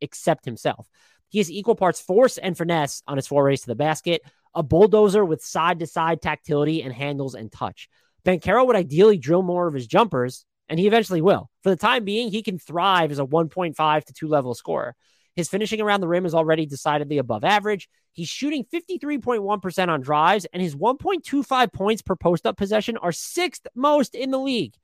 except 0.00 0.44
himself. 0.44 0.88
He 1.30 1.38
has 1.38 1.50
equal 1.50 1.76
parts 1.76 2.00
force 2.00 2.36
and 2.36 2.58
finesse 2.58 3.02
on 3.06 3.16
his 3.16 3.26
forays 3.26 3.62
to 3.62 3.68
the 3.68 3.74
basket, 3.74 4.22
a 4.54 4.62
bulldozer 4.62 5.24
with 5.24 5.42
side 5.42 5.78
to 5.78 5.86
side 5.86 6.20
tactility 6.20 6.82
and 6.82 6.92
handles 6.92 7.34
and 7.34 7.50
touch. 7.50 7.88
Banchero 8.24 8.66
would 8.66 8.76
ideally 8.76 9.16
drill 9.16 9.42
more 9.42 9.66
of 9.66 9.74
his 9.74 9.86
jumpers, 9.86 10.44
and 10.68 10.78
he 10.78 10.86
eventually 10.86 11.22
will. 11.22 11.48
For 11.62 11.70
the 11.70 11.76
time 11.76 12.04
being, 12.04 12.30
he 12.30 12.42
can 12.42 12.58
thrive 12.58 13.10
as 13.10 13.18
a 13.18 13.24
1.5 13.24 14.04
to 14.04 14.12
2 14.12 14.28
level 14.28 14.54
scorer. 14.54 14.94
His 15.36 15.48
finishing 15.48 15.80
around 15.80 16.00
the 16.00 16.08
rim 16.08 16.26
is 16.26 16.34
already 16.34 16.66
decidedly 16.66 17.18
above 17.18 17.44
average. 17.44 17.88
He's 18.12 18.28
shooting 18.28 18.64
53.1% 18.64 19.88
on 19.88 20.00
drives, 20.00 20.46
and 20.52 20.60
his 20.60 20.74
1.25 20.74 21.72
points 21.72 22.02
per 22.02 22.16
post 22.16 22.44
up 22.44 22.56
possession 22.56 22.96
are 22.96 23.12
sixth 23.12 23.66
most 23.74 24.14
in 24.14 24.32
the 24.32 24.38
league. 24.38 24.74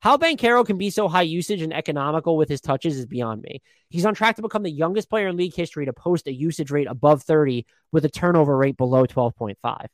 How 0.00 0.18
Banchero 0.18 0.66
can 0.66 0.76
be 0.76 0.90
so 0.90 1.08
high 1.08 1.22
usage 1.22 1.62
and 1.62 1.72
economical 1.72 2.36
with 2.36 2.48
his 2.48 2.60
touches 2.60 2.98
is 2.98 3.06
beyond 3.06 3.42
me. 3.42 3.62
He's 3.88 4.04
on 4.04 4.14
track 4.14 4.36
to 4.36 4.42
become 4.42 4.62
the 4.62 4.70
youngest 4.70 5.08
player 5.08 5.28
in 5.28 5.36
league 5.36 5.54
history 5.54 5.86
to 5.86 5.92
post 5.92 6.26
a 6.26 6.32
usage 6.32 6.70
rate 6.70 6.88
above 6.88 7.22
30 7.22 7.64
with 7.90 8.04
a 8.04 8.10
turnover 8.10 8.56
rate 8.56 8.76
below 8.76 9.06
12.5. 9.06 9.86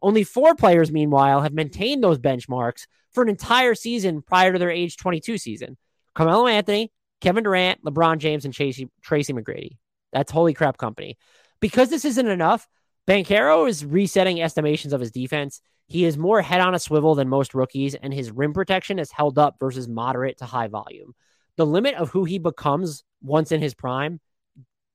Only 0.00 0.24
four 0.24 0.54
players, 0.54 0.92
meanwhile, 0.92 1.42
have 1.42 1.52
maintained 1.52 2.02
those 2.02 2.18
benchmarks 2.18 2.86
for 3.12 3.22
an 3.22 3.28
entire 3.28 3.74
season 3.74 4.22
prior 4.22 4.52
to 4.52 4.58
their 4.58 4.70
age 4.70 4.96
22 4.96 5.38
season. 5.38 5.76
Carmelo 6.14 6.46
Anthony, 6.46 6.92
Kevin 7.20 7.44
Durant, 7.44 7.84
LeBron 7.84 8.18
James, 8.18 8.44
and 8.44 8.54
Tracy, 8.54 8.88
Tracy 9.02 9.32
McGrady. 9.32 9.76
That's 10.12 10.30
holy 10.30 10.54
crap 10.54 10.78
company. 10.78 11.18
Because 11.60 11.90
this 11.90 12.04
isn't 12.04 12.26
enough, 12.26 12.68
Banchero 13.06 13.68
is 13.68 13.84
resetting 13.84 14.40
estimations 14.40 14.92
of 14.92 15.00
his 15.00 15.10
defense. 15.10 15.60
He 15.88 16.04
is 16.04 16.18
more 16.18 16.42
head 16.42 16.60
on 16.60 16.74
a 16.74 16.78
swivel 16.78 17.14
than 17.14 17.28
most 17.28 17.54
rookies, 17.54 17.94
and 17.94 18.12
his 18.12 18.30
rim 18.30 18.52
protection 18.52 18.98
is 18.98 19.10
held 19.10 19.38
up 19.38 19.56
versus 19.58 19.88
moderate 19.88 20.38
to 20.38 20.44
high 20.44 20.68
volume. 20.68 21.14
The 21.56 21.66
limit 21.66 21.94
of 21.94 22.10
who 22.10 22.24
he 22.24 22.38
becomes 22.38 23.04
once 23.22 23.50
in 23.50 23.60
his 23.60 23.74
prime 23.74 24.20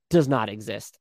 does 0.09 0.27
not 0.27 0.49
exist. 0.49 0.99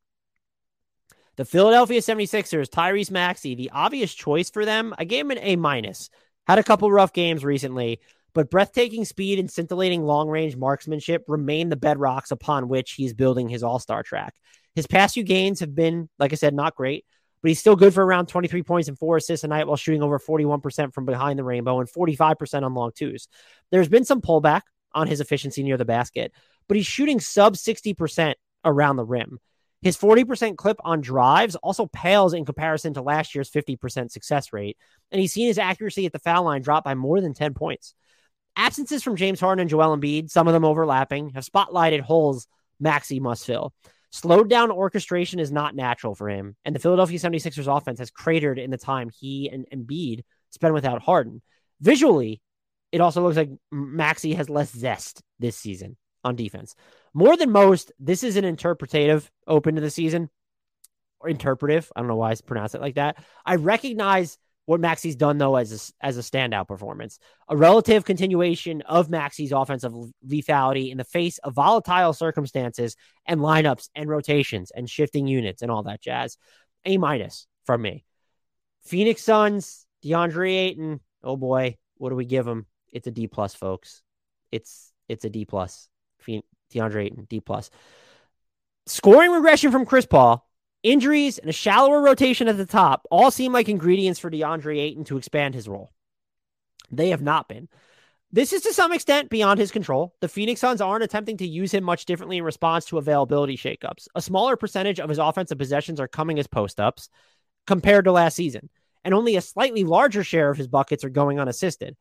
The 1.37 1.45
Philadelphia 1.45 2.01
76ers, 2.01 2.69
Tyrese 2.69 3.11
Maxey, 3.11 3.55
the 3.55 3.71
obvious 3.73 4.13
choice 4.13 4.51
for 4.51 4.65
them. 4.65 4.95
I 4.99 5.05
gave 5.05 5.25
him 5.27 5.31
an 5.31 5.39
A 5.41 5.57
minus. 5.57 6.11
Had 6.47 6.59
a 6.59 6.65
couple 6.65 6.91
rough 6.91 7.13
games 7.13 7.45
recently, 7.45 8.01
but 8.35 8.51
breathtaking 8.51 9.05
speed 9.05 9.39
and 9.39 9.51
scintillating 9.51 10.03
long 10.03 10.29
range 10.29 10.57
marksmanship 10.57 11.25
remain 11.29 11.69
the 11.69 11.77
bedrocks 11.77 12.33
upon 12.33 12.69
which 12.69 12.93
he's 12.93 13.15
building 13.15 13.49
his 13.49 13.63
all 13.63 13.79
star 13.79 14.03
track. 14.03 14.35
His 14.75 14.87
past 14.87 15.15
few 15.15 15.23
gains 15.23 15.61
have 15.61 15.75
been, 15.75 16.09
like 16.19 16.33
I 16.33 16.37
said, 16.37 16.55
not 16.55 16.75
great, 16.75 17.05
but 17.43 17.49
he's 17.49 17.59
still 17.59 17.77
good 17.77 17.93
for 17.93 18.05
around 18.05 18.27
23 18.27 18.63
points 18.63 18.89
and 18.89 18.99
four 18.99 19.17
assists 19.17 19.45
a 19.45 19.49
night 19.49 19.67
while 19.67 19.77
shooting 19.77 20.03
over 20.03 20.19
41% 20.19 20.95
from 20.95 21.05
behind 21.05 21.39
the 21.39 21.45
rainbow 21.45 21.81
and 21.81 21.91
45% 21.91 22.63
on 22.63 22.75
long 22.75 22.93
twos. 22.95 23.29
There's 23.71 23.89
been 23.89 24.05
some 24.05 24.21
pullback 24.21 24.63
on 24.95 25.09
his 25.09 25.21
efficiency 25.21 25.63
near 25.63 25.77
the 25.77 25.85
basket, 25.85 26.33
but 26.69 26.77
he's 26.77 26.87
shooting 26.87 27.21
sub 27.21 27.55
60% 27.55 28.35
around 28.65 28.97
the 28.97 29.05
rim. 29.05 29.39
His 29.83 29.99
40% 29.99 30.57
clip 30.57 30.77
on 30.85 31.01
drives 31.01 31.57
also 31.57 31.87
pales 31.87 32.35
in 32.35 32.45
comparison 32.45 32.95
to 32.95 33.03
last 33.03 33.35
year's 33.35 33.51
50% 33.51 34.13
success 34.13 34.53
rate, 34.53 34.79
and 35.11 35.21
he's 35.21 35.33
seen 35.33 35.49
his 35.49 35.59
accuracy 35.59 36.07
at 36.07 36.13
the 36.13 36.21
foul 36.21 36.45
line 36.45 36.63
drop 36.63 36.85
by 36.85 36.95
more 36.95 37.21
than 37.21 37.35
10 37.35 37.55
points. 37.55 37.95
Absences 38.55 39.03
from 39.03 39.17
James 39.17 39.41
Harden 39.41 39.63
and 39.63 39.71
Joel 39.71 39.97
Embiid, 39.97 40.31
some 40.31 40.47
of 40.47 40.53
them 40.53 40.65
overlapping, 40.65 41.31
have 41.31 41.45
spotlighted 41.45 42.01
holes 42.01 42.47
Maxey 42.79 43.19
must 43.19 43.47
fill. 43.47 43.73
Slowed 44.13 44.51
down 44.51 44.71
orchestration 44.71 45.41
is 45.41 45.51
not 45.51 45.75
natural 45.75 46.15
for 46.15 46.29
him, 46.29 46.55
and 46.67 46.75
the 46.75 46.79
Philadelphia 46.79 47.19
76ers 47.19 47.75
offense 47.75 47.99
has 47.99 48.11
cratered 48.11 48.59
in 48.59 48.71
the 48.71 48.77
time 48.77 49.09
he 49.09 49.49
and 49.49 49.67
Embiid 49.73 50.21
spent 50.51 50.75
without 50.75 51.03
Harden. 51.03 51.41
Visually, 51.81 52.43
it 52.93 53.01
also 53.01 53.23
looks 53.23 53.39
like 53.39 53.51
Maxey 53.71 54.35
has 54.35 54.51
less 54.51 54.71
zest 54.71 55.23
this 55.39 55.57
season 55.57 55.97
on 56.25 56.37
defense. 56.37 56.75
More 57.15 57.39
than 57.39 57.51
most, 57.51 57.91
this 57.99 58.23
is 58.23 58.37
an 58.37 58.45
interpretative 58.45 59.31
open 59.47 59.77
to 59.77 59.81
the 59.81 59.91
season 59.91 60.29
or 61.19 61.31
interpretive. 61.31 61.91
I 61.97 62.01
don't 62.01 62.09
know 62.09 62.17
why 62.17 62.33
I 62.33 62.37
pronounce 62.47 62.75
it 62.75 62.83
like 62.83 62.97
that. 62.97 63.17
I 63.47 63.57
recognize 63.57 64.37
what 64.67 64.81
Maxey's 64.81 65.17
done 65.17 65.39
though 65.39 65.57
as 65.57 65.93
a, 66.01 66.07
as 66.07 66.19
a 66.19 66.21
standout 66.21 66.69
performance, 66.69 67.19
a 67.49 67.57
relative 67.57 68.05
continuation 68.05 68.83
of 68.83 69.11
Maxey's 69.11 69.53
offensive 69.53 69.93
lethality 70.27 70.91
in 70.91 70.99
the 70.99 71.05
face 71.05 71.39
of 71.39 71.55
volatile 71.55 72.13
circumstances 72.13 72.97
and 73.27 73.41
lineups 73.41 73.89
and 73.95 74.09
rotations 74.09 74.71
and 74.71 74.89
shifting 74.89 75.27
units 75.27 75.63
and 75.63 75.71
all 75.71 75.83
that 75.85 76.01
jazz. 76.01 76.37
A 76.85 76.97
minus 76.97 77.47
from 77.65 77.83
me. 77.83 78.05
Phoenix 78.85 79.23
Suns, 79.23 79.87
DeAndre 80.05 80.53
Ayton. 80.53 81.01
Oh 81.23 81.37
boy, 81.37 81.77
what 81.97 82.11
do 82.11 82.17
we 82.17 82.25
give 82.25 82.47
him? 82.47 82.67
It's 82.93 83.07
a 83.07 83.13
D 83.13 83.27
plus, 83.27 83.55
folks. 83.55 84.03
It's 84.51 84.93
it's 85.09 85.25
a 85.25 85.31
D 85.31 85.45
plus. 85.45 85.89
DeAndre 86.27 87.07
Ayton, 87.07 87.27
D 87.29 87.41
plus. 87.41 87.71
Scoring 88.87 89.31
regression 89.31 89.71
from 89.71 89.87
Chris 89.87 90.07
Paul, 90.07 90.47
injuries, 90.83 91.39
and 91.39 91.49
a 91.49 91.53
shallower 91.53 92.01
rotation 92.01 92.49
at 92.49 92.57
the 92.57 92.67
top 92.67 93.07
all 93.11 93.31
seem 93.31 93.53
like 93.53 93.69
ingredients 93.69 94.21
for 94.21 94.31
DeAndre 94.31 94.79
Ayton 94.79 95.05
to 95.05 95.17
expand 95.17 95.55
his 95.55 95.69
role. 95.69 95.93
They 96.91 97.11
have 97.11 97.23
not 97.23 97.49
been. 97.49 97.69
This 98.35 98.55
is 98.55 98.63
to 98.63 98.73
some 98.73 98.93
extent 98.93 99.29
beyond 99.29 99.61
his 99.61 99.71
control. 99.71 100.15
The 100.21 100.29
Phoenix 100.29 100.61
Suns 100.61 100.81
aren't 100.81 101.05
attempting 101.05 101.37
to 101.39 101.47
use 101.47 101.73
him 101.73 101.85
much 101.85 102.07
differently 102.07 102.39
in 102.39 102.45
response 102.45 102.87
to 102.87 102.99
availability 102.99 103.59
shakeups. 103.59 104.09
A 104.15 104.23
smaller 104.23 104.57
percentage 104.57 105.01
of 105.01 105.11
his 105.11 105.19
offensive 105.19 105.59
possessions 105.59 106.01
are 106.01 106.09
coming 106.09 106.39
as 106.39 106.47
post 106.47 106.81
ups 106.81 107.11
compared 107.67 108.07
to 108.07 108.13
last 108.13 108.35
season, 108.35 108.71
and 109.05 109.13
only 109.13 109.37
a 109.37 109.43
slightly 109.43 109.85
larger 109.85 110.25
share 110.25 110.51
of 110.51 110.57
his 110.57 110.69
buckets 110.69 111.05
are 111.05 111.11
going 111.11 111.41
unassisted. 111.41 111.95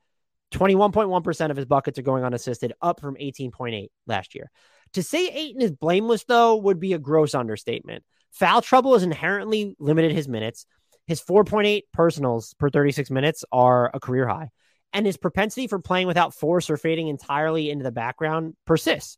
21.1% 0.52 1.50
of 1.50 1.58
his 1.58 1.66
buckets 1.66 2.00
are 2.00 2.04
going 2.04 2.24
unassisted, 2.24 2.74
up 2.82 3.00
from 3.00 3.16
18.8 3.16 3.90
last 4.08 4.36
year. 4.36 4.52
To 4.94 5.04
say 5.04 5.28
Ayton 5.28 5.62
is 5.62 5.72
blameless, 5.72 6.26
though, 6.26 6.58
would 6.58 6.80
be 6.80 6.94
a 6.94 7.00
gross 7.00 7.34
understatement. 7.34 8.04
Foul 8.32 8.62
trouble 8.62 8.94
has 8.94 9.04
inherently 9.04 9.76
limited 9.80 10.12
his 10.12 10.28
minutes. 10.28 10.66
His 11.08 11.22
4.8 11.22 11.84
personals 11.94 12.54
per 12.56 12.70
36 12.70 13.12
minutes 13.12 13.44
are 13.52 13.92
a 13.94 14.00
career 14.00 14.28
high, 14.28 14.50
and 14.94 15.06
his 15.06 15.18
propensity 15.18 15.68
for 15.68 15.80
playing 15.80 16.08
without 16.08 16.34
force 16.34 16.70
or 16.70 16.78
fading 16.78 17.08
entirely 17.08 17.70
into 17.70 17.84
the 17.84 17.92
background 17.92 18.56
persists. 18.66 19.18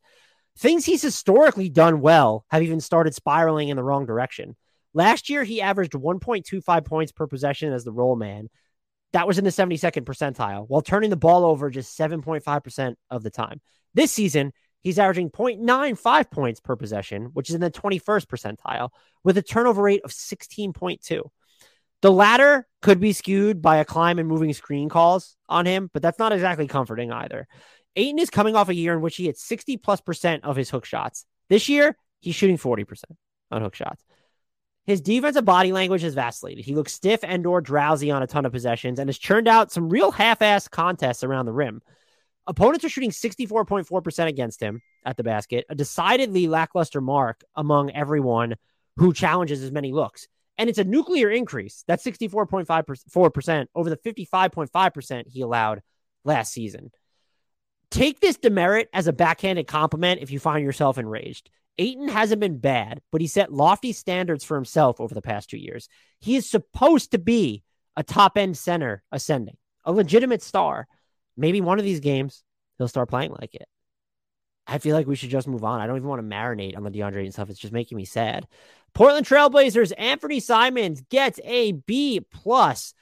Things 0.57 0.85
he's 0.85 1.01
historically 1.01 1.69
done 1.69 2.01
well 2.01 2.45
have 2.49 2.63
even 2.63 2.79
started 2.79 3.15
spiraling 3.15 3.69
in 3.69 3.77
the 3.77 3.83
wrong 3.83 4.05
direction. 4.05 4.55
Last 4.93 5.29
year, 5.29 5.43
he 5.43 5.61
averaged 5.61 5.93
1.25 5.93 6.85
points 6.85 7.11
per 7.11 7.27
possession 7.27 7.73
as 7.73 7.83
the 7.83 7.91
role 7.91 8.15
man, 8.15 8.49
that 9.13 9.27
was 9.27 9.37
in 9.37 9.43
the 9.43 9.51
72nd 9.51 10.05
percentile, 10.05 10.65
while 10.67 10.81
turning 10.81 11.11
the 11.11 11.15
ball 11.15 11.45
over 11.45 11.69
just 11.69 11.97
7.5% 11.97 12.95
of 13.09 13.23
the 13.23 13.29
time. 13.29 13.61
This 13.93 14.11
season, 14.11 14.53
he's 14.83 14.99
averaging 14.99 15.31
0.95 15.31 16.29
points 16.29 16.59
per 16.59 16.75
possession, 16.75 17.25
which 17.33 17.49
is 17.49 17.55
in 17.55 17.61
the 17.61 17.71
21st 17.71 18.27
percentile, 18.27 18.89
with 19.23 19.37
a 19.37 19.41
turnover 19.41 19.81
rate 19.81 20.01
of 20.03 20.11
16.2. 20.11 21.21
The 22.01 22.11
latter 22.11 22.67
could 22.81 22.99
be 22.99 23.13
skewed 23.13 23.61
by 23.61 23.77
a 23.77 23.85
climb 23.85 24.19
and 24.19 24.27
moving 24.27 24.53
screen 24.53 24.89
calls 24.89 25.37
on 25.47 25.65
him, 25.65 25.89
but 25.93 26.01
that's 26.01 26.19
not 26.19 26.33
exactly 26.33 26.67
comforting 26.67 27.11
either. 27.11 27.47
Ayton 27.95 28.19
is 28.19 28.29
coming 28.29 28.55
off 28.55 28.69
a 28.69 28.75
year 28.75 28.93
in 28.93 29.01
which 29.01 29.15
he 29.15 29.25
hit 29.25 29.37
60 29.37 29.77
plus 29.77 30.01
percent 30.01 30.43
of 30.43 30.55
his 30.55 30.69
hook 30.69 30.85
shots. 30.85 31.25
This 31.49 31.69
year, 31.69 31.95
he's 32.19 32.35
shooting 32.35 32.57
40% 32.57 33.03
on 33.51 33.61
hook 33.61 33.75
shots. 33.75 34.03
His 34.85 34.99
defensive 34.99 35.45
body 35.45 35.71
language 35.71 36.01
has 36.01 36.13
vacillated. 36.13 36.65
He 36.65 36.75
looks 36.75 36.91
stiff 36.91 37.21
and 37.23 37.45
or 37.45 37.61
drowsy 37.61 38.11
on 38.11 38.21
a 38.21 38.27
ton 38.27 38.45
of 38.45 38.51
possessions 38.51 38.99
and 38.99 39.07
has 39.07 39.17
churned 39.17 39.47
out 39.47 39.71
some 39.71 39.89
real 39.89 40.11
half-ass 40.11 40.67
contests 40.67 41.23
around 41.23 41.45
the 41.45 41.53
rim. 41.53 41.81
Opponents 42.45 42.83
are 42.83 42.89
shooting 42.89 43.11
64.4% 43.11 44.27
against 44.27 44.61
him 44.61 44.81
at 45.05 45.17
the 45.17 45.23
basket, 45.23 45.65
a 45.69 45.75
decidedly 45.75 46.47
lackluster 46.47 47.01
mark 47.01 47.43
among 47.55 47.91
everyone 47.91 48.55
who 48.97 49.13
challenges 49.13 49.63
as 49.63 49.71
many 49.71 49.91
looks. 49.91 50.27
And 50.57 50.69
it's 50.69 50.79
a 50.79 50.83
nuclear 50.83 51.29
increase. 51.29 51.83
That's 51.87 52.03
64.54% 52.03 53.67
over 53.73 53.89
the 53.89 53.97
55.5% 53.97 55.27
he 55.27 55.41
allowed 55.41 55.81
last 56.23 56.53
season. 56.53 56.91
Take 57.89 58.19
this 58.19 58.37
demerit 58.37 58.89
as 58.93 59.07
a 59.07 59.13
backhanded 59.13 59.67
compliment 59.67 60.21
if 60.21 60.31
you 60.31 60.39
find 60.39 60.63
yourself 60.63 60.97
enraged. 60.97 61.49
Ayton 61.77 62.07
hasn't 62.07 62.39
been 62.39 62.59
bad, 62.59 63.01
but 63.11 63.21
he 63.21 63.27
set 63.27 63.51
lofty 63.51 63.93
standards 63.93 64.43
for 64.43 64.55
himself 64.55 65.01
over 65.01 65.13
the 65.13 65.21
past 65.21 65.49
two 65.49 65.57
years. 65.57 65.89
He 66.19 66.35
is 66.35 66.49
supposed 66.49 67.11
to 67.11 67.19
be 67.19 67.63
a 67.95 68.03
top 68.03 68.37
end 68.37 68.57
center 68.57 69.03
ascending, 69.11 69.57
a 69.85 69.91
legitimate 69.91 70.41
star. 70.41 70.87
Maybe 71.37 71.61
one 71.61 71.79
of 71.79 71.85
these 71.85 71.99
games 71.99 72.43
he'll 72.77 72.87
start 72.87 73.09
playing 73.09 73.31
like 73.31 73.55
it. 73.55 73.67
I 74.65 74.77
feel 74.77 74.95
like 74.95 75.07
we 75.07 75.15
should 75.15 75.29
just 75.29 75.47
move 75.47 75.63
on. 75.63 75.81
I 75.81 75.87
don't 75.87 75.97
even 75.97 76.07
want 76.07 76.21
to 76.21 76.35
marinate 76.35 76.77
on 76.77 76.83
the 76.83 76.91
DeAndre 76.91 77.17
Ayton 77.17 77.31
stuff. 77.31 77.49
It's 77.49 77.59
just 77.59 77.73
making 77.73 77.97
me 77.97 78.05
sad. 78.05 78.47
Portland 78.93 79.25
Trailblazers, 79.25 79.91
Anthony 79.97 80.39
Simons 80.39 81.01
gets 81.09 81.39
a 81.43 81.73
B 81.73 82.21
plus. 82.31 82.93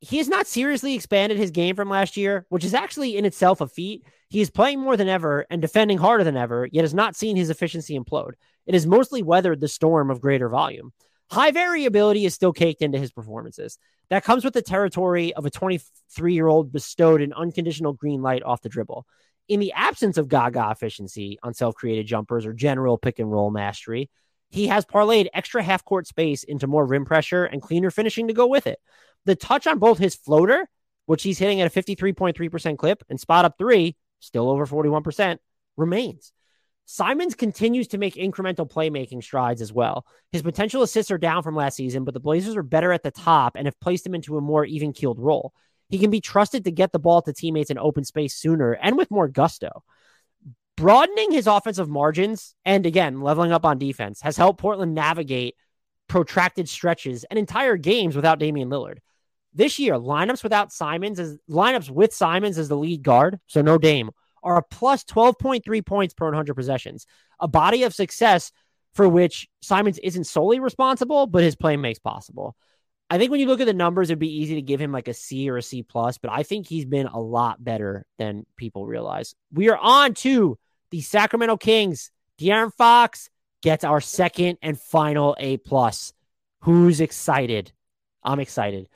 He 0.00 0.18
has 0.18 0.28
not 0.28 0.46
seriously 0.46 0.94
expanded 0.94 1.38
his 1.38 1.50
game 1.50 1.76
from 1.76 1.88
last 1.88 2.16
year, 2.16 2.44
which 2.48 2.64
is 2.64 2.74
actually 2.74 3.16
in 3.16 3.24
itself 3.24 3.60
a 3.60 3.68
feat. 3.68 4.04
He 4.28 4.40
is 4.40 4.50
playing 4.50 4.80
more 4.80 4.96
than 4.96 5.08
ever 5.08 5.46
and 5.48 5.62
defending 5.62 5.98
harder 5.98 6.24
than 6.24 6.36
ever, 6.36 6.68
yet 6.70 6.82
has 6.82 6.92
not 6.92 7.16
seen 7.16 7.36
his 7.36 7.50
efficiency 7.50 7.98
implode. 7.98 8.32
It 8.66 8.74
has 8.74 8.86
mostly 8.86 9.22
weathered 9.22 9.60
the 9.60 9.68
storm 9.68 10.10
of 10.10 10.20
greater 10.20 10.48
volume. 10.48 10.92
High 11.30 11.50
variability 11.50 12.24
is 12.26 12.34
still 12.34 12.52
caked 12.52 12.82
into 12.82 12.98
his 12.98 13.12
performances. 13.12 13.78
That 14.10 14.24
comes 14.24 14.44
with 14.44 14.54
the 14.54 14.62
territory 14.62 15.34
of 15.34 15.46
a 15.46 15.50
23 15.50 16.34
year 16.34 16.46
old 16.46 16.72
bestowed 16.72 17.22
an 17.22 17.32
unconditional 17.32 17.94
green 17.94 18.22
light 18.22 18.42
off 18.42 18.62
the 18.62 18.68
dribble. 18.68 19.06
In 19.48 19.60
the 19.60 19.72
absence 19.72 20.16
of 20.16 20.28
gaga 20.28 20.70
efficiency 20.70 21.38
on 21.42 21.54
self 21.54 21.74
created 21.74 22.06
jumpers 22.06 22.46
or 22.46 22.52
general 22.52 22.98
pick 22.98 23.18
and 23.18 23.30
roll 23.30 23.50
mastery, 23.50 24.10
he 24.50 24.68
has 24.68 24.84
parlayed 24.84 25.28
extra 25.34 25.62
half 25.62 25.84
court 25.84 26.06
space 26.06 26.44
into 26.44 26.66
more 26.66 26.86
rim 26.86 27.04
pressure 27.04 27.44
and 27.44 27.60
cleaner 27.60 27.90
finishing 27.90 28.28
to 28.28 28.34
go 28.34 28.46
with 28.46 28.66
it. 28.66 28.78
The 29.24 29.34
touch 29.34 29.66
on 29.66 29.78
both 29.78 29.98
his 29.98 30.14
floater, 30.14 30.68
which 31.06 31.22
he's 31.22 31.38
hitting 31.38 31.60
at 31.60 31.74
a 31.74 31.82
53.3% 31.82 32.78
clip, 32.78 33.02
and 33.08 33.18
spot 33.18 33.44
up 33.44 33.58
three, 33.58 33.96
still 34.20 34.48
over 34.48 34.66
41%, 34.66 35.38
remains. 35.76 36.32
Simons 36.86 37.34
continues 37.34 37.88
to 37.88 37.98
make 37.98 38.14
incremental 38.14 38.70
playmaking 38.70 39.22
strides 39.22 39.62
as 39.62 39.72
well. 39.72 40.04
His 40.32 40.42
potential 40.42 40.82
assists 40.82 41.10
are 41.10 41.18
down 41.18 41.42
from 41.42 41.56
last 41.56 41.76
season, 41.76 42.04
but 42.04 42.12
the 42.12 42.20
Blazers 42.20 42.56
are 42.56 42.62
better 42.62 42.92
at 42.92 43.02
the 43.02 43.10
top 43.10 43.56
and 43.56 43.66
have 43.66 43.80
placed 43.80 44.06
him 44.06 44.14
into 44.14 44.36
a 44.36 44.42
more 44.42 44.64
even 44.64 44.92
keeled 44.92 45.18
role. 45.18 45.52
He 45.88 45.98
can 45.98 46.10
be 46.10 46.20
trusted 46.20 46.64
to 46.64 46.70
get 46.70 46.92
the 46.92 46.98
ball 46.98 47.22
to 47.22 47.32
teammates 47.32 47.70
in 47.70 47.78
open 47.78 48.04
space 48.04 48.34
sooner 48.34 48.72
and 48.72 48.96
with 48.96 49.10
more 49.10 49.28
gusto. 49.28 49.82
Broadening 50.76 51.30
his 51.30 51.46
offensive 51.46 51.88
margins 51.88 52.54
and 52.64 52.84
again, 52.84 53.20
leveling 53.20 53.52
up 53.52 53.64
on 53.64 53.78
defense 53.78 54.20
has 54.22 54.36
helped 54.36 54.60
Portland 54.60 54.94
navigate 54.94 55.54
protracted 56.08 56.68
stretches 56.68 57.24
and 57.24 57.38
entire 57.38 57.76
games 57.76 58.16
without 58.16 58.38
Damian 58.38 58.68
Lillard. 58.68 58.98
This 59.54 59.78
year, 59.78 59.94
lineups 59.94 60.42
without 60.42 60.72
Simons 60.72 61.20
as 61.20 61.38
lineups 61.48 61.88
with 61.88 62.12
Simons 62.12 62.58
as 62.58 62.68
the 62.68 62.76
lead 62.76 63.02
guard, 63.02 63.38
so 63.46 63.62
no 63.62 63.78
Dame, 63.78 64.10
are 64.44 64.58
a 64.58 64.62
plus 64.62 65.02
12.3 65.04 65.84
points 65.84 66.14
per 66.14 66.26
100 66.26 66.54
possessions. 66.54 67.06
A 67.40 67.48
body 67.48 67.82
of 67.82 67.94
success 67.94 68.52
for 68.92 69.08
which 69.08 69.48
Simons 69.60 69.98
isn't 69.98 70.24
solely 70.24 70.60
responsible, 70.60 71.26
but 71.26 71.42
his 71.42 71.56
play 71.56 71.76
makes 71.76 71.98
possible. 71.98 72.54
I 73.10 73.18
think 73.18 73.30
when 73.30 73.40
you 73.40 73.46
look 73.46 73.60
at 73.60 73.66
the 73.66 73.74
numbers, 73.74 74.08
it'd 74.08 74.18
be 74.18 74.40
easy 74.40 74.54
to 74.54 74.62
give 74.62 74.80
him 74.80 74.92
like 74.92 75.08
a 75.08 75.14
C 75.14 75.50
or 75.50 75.56
a 75.56 75.62
C 75.62 75.82
plus, 75.82 76.18
but 76.18 76.30
I 76.30 76.42
think 76.42 76.66
he's 76.66 76.86
been 76.86 77.06
a 77.06 77.20
lot 77.20 77.62
better 77.62 78.06
than 78.18 78.46
people 78.56 78.86
realize. 78.86 79.34
We 79.52 79.68
are 79.68 79.76
on 79.76 80.14
to 80.14 80.58
the 80.90 81.00
Sacramento 81.00 81.56
Kings. 81.56 82.10
De'Aaron 82.38 82.72
Fox 82.72 83.30
gets 83.62 83.84
our 83.84 84.00
second 84.00 84.58
and 84.62 84.80
final 84.80 85.36
A 85.38 85.58
plus. 85.58 86.12
Who's 86.60 87.00
excited? 87.00 87.72
I'm 88.22 88.40
excited. 88.40 88.88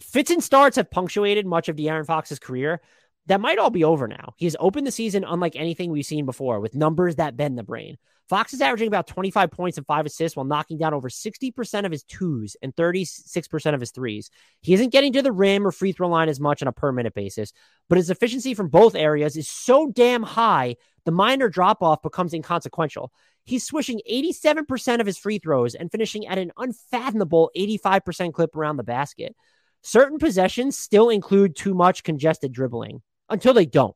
Fits 0.00 0.30
and 0.30 0.42
starts 0.42 0.76
have 0.76 0.90
punctuated 0.90 1.44
much 1.44 1.68
of 1.68 1.76
De'Aaron 1.76 2.06
Fox's 2.06 2.38
career. 2.38 2.80
That 3.28 3.42
might 3.42 3.58
all 3.58 3.68
be 3.68 3.84
over 3.84 4.08
now. 4.08 4.32
He 4.38 4.46
has 4.46 4.56
opened 4.58 4.86
the 4.86 4.90
season 4.90 5.22
unlike 5.22 5.54
anything 5.54 5.90
we've 5.90 6.06
seen 6.06 6.24
before 6.24 6.60
with 6.60 6.74
numbers 6.74 7.16
that 7.16 7.36
bend 7.36 7.58
the 7.58 7.62
brain. 7.62 7.98
Fox 8.26 8.54
is 8.54 8.62
averaging 8.62 8.88
about 8.88 9.06
25 9.06 9.50
points 9.50 9.76
and 9.76 9.86
five 9.86 10.06
assists 10.06 10.34
while 10.34 10.46
knocking 10.46 10.78
down 10.78 10.94
over 10.94 11.10
60% 11.10 11.84
of 11.84 11.92
his 11.92 12.04
twos 12.04 12.56
and 12.62 12.74
36% 12.74 13.74
of 13.74 13.80
his 13.80 13.90
threes. 13.90 14.30
He 14.62 14.72
isn't 14.72 14.92
getting 14.92 15.12
to 15.12 15.20
the 15.20 15.32
rim 15.32 15.66
or 15.66 15.72
free 15.72 15.92
throw 15.92 16.08
line 16.08 16.30
as 16.30 16.40
much 16.40 16.62
on 16.62 16.68
a 16.68 16.72
per 16.72 16.90
minute 16.90 17.12
basis, 17.12 17.52
but 17.90 17.98
his 17.98 18.08
efficiency 18.08 18.54
from 18.54 18.68
both 18.68 18.94
areas 18.94 19.36
is 19.36 19.48
so 19.48 19.90
damn 19.90 20.22
high, 20.22 20.76
the 21.04 21.12
minor 21.12 21.50
drop 21.50 21.82
off 21.82 22.00
becomes 22.00 22.32
inconsequential. 22.32 23.12
He's 23.44 23.66
swishing 23.66 24.00
87% 24.10 25.00
of 25.00 25.06
his 25.06 25.18
free 25.18 25.38
throws 25.38 25.74
and 25.74 25.90
finishing 25.90 26.26
at 26.26 26.38
an 26.38 26.52
unfathomable 26.56 27.50
85% 27.54 28.32
clip 28.32 28.56
around 28.56 28.78
the 28.78 28.84
basket. 28.84 29.36
Certain 29.82 30.18
possessions 30.18 30.78
still 30.78 31.10
include 31.10 31.56
too 31.56 31.74
much 31.74 32.02
congested 32.02 32.52
dribbling 32.52 33.02
until 33.28 33.54
they 33.54 33.66
don't. 33.66 33.94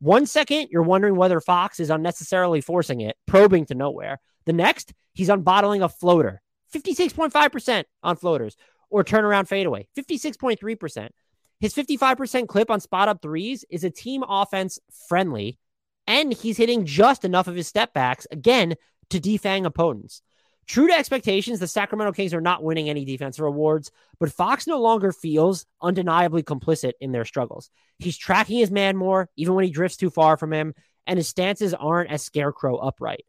One 0.00 0.26
second, 0.26 0.68
you're 0.70 0.82
wondering 0.82 1.14
whether 1.16 1.40
Fox 1.40 1.78
is 1.78 1.90
unnecessarily 1.90 2.60
forcing 2.60 3.00
it, 3.02 3.16
probing 3.26 3.66
to 3.66 3.74
nowhere. 3.74 4.18
The 4.46 4.52
next, 4.52 4.92
he's 5.12 5.28
unbottling 5.28 5.82
a 5.82 5.88
floater, 5.88 6.42
56.5% 6.74 7.84
on 8.02 8.16
floaters, 8.16 8.56
or 8.90 9.04
turnaround 9.04 9.46
fadeaway, 9.46 9.86
56.3%. 9.96 11.08
His 11.60 11.74
55% 11.74 12.48
clip 12.48 12.70
on 12.70 12.80
spot 12.80 13.08
up 13.08 13.22
threes 13.22 13.64
is 13.70 13.84
a 13.84 13.90
team 13.90 14.24
offense 14.28 14.80
friendly, 15.08 15.58
and 16.08 16.32
he's 16.32 16.56
hitting 16.56 16.84
just 16.84 17.24
enough 17.24 17.46
of 17.46 17.54
his 17.54 17.68
step 17.68 17.94
backs, 17.94 18.26
again, 18.32 18.74
to 19.10 19.20
defang 19.20 19.64
opponents. 19.64 20.22
True 20.68 20.86
to 20.86 20.94
expectations, 20.94 21.58
the 21.58 21.66
Sacramento 21.66 22.12
Kings 22.12 22.32
are 22.32 22.40
not 22.40 22.62
winning 22.62 22.88
any 22.88 23.04
defensive 23.04 23.44
awards, 23.44 23.90
but 24.20 24.32
Fox 24.32 24.66
no 24.66 24.80
longer 24.80 25.12
feels 25.12 25.66
undeniably 25.80 26.42
complicit 26.42 26.92
in 27.00 27.12
their 27.12 27.24
struggles. 27.24 27.70
He's 27.98 28.16
tracking 28.16 28.58
his 28.58 28.70
man 28.70 28.96
more, 28.96 29.28
even 29.36 29.54
when 29.54 29.64
he 29.64 29.70
drifts 29.70 29.96
too 29.96 30.10
far 30.10 30.36
from 30.36 30.52
him, 30.52 30.74
and 31.06 31.16
his 31.16 31.28
stances 31.28 31.74
aren't 31.74 32.10
as 32.10 32.22
scarecrow 32.22 32.76
upright. 32.76 33.24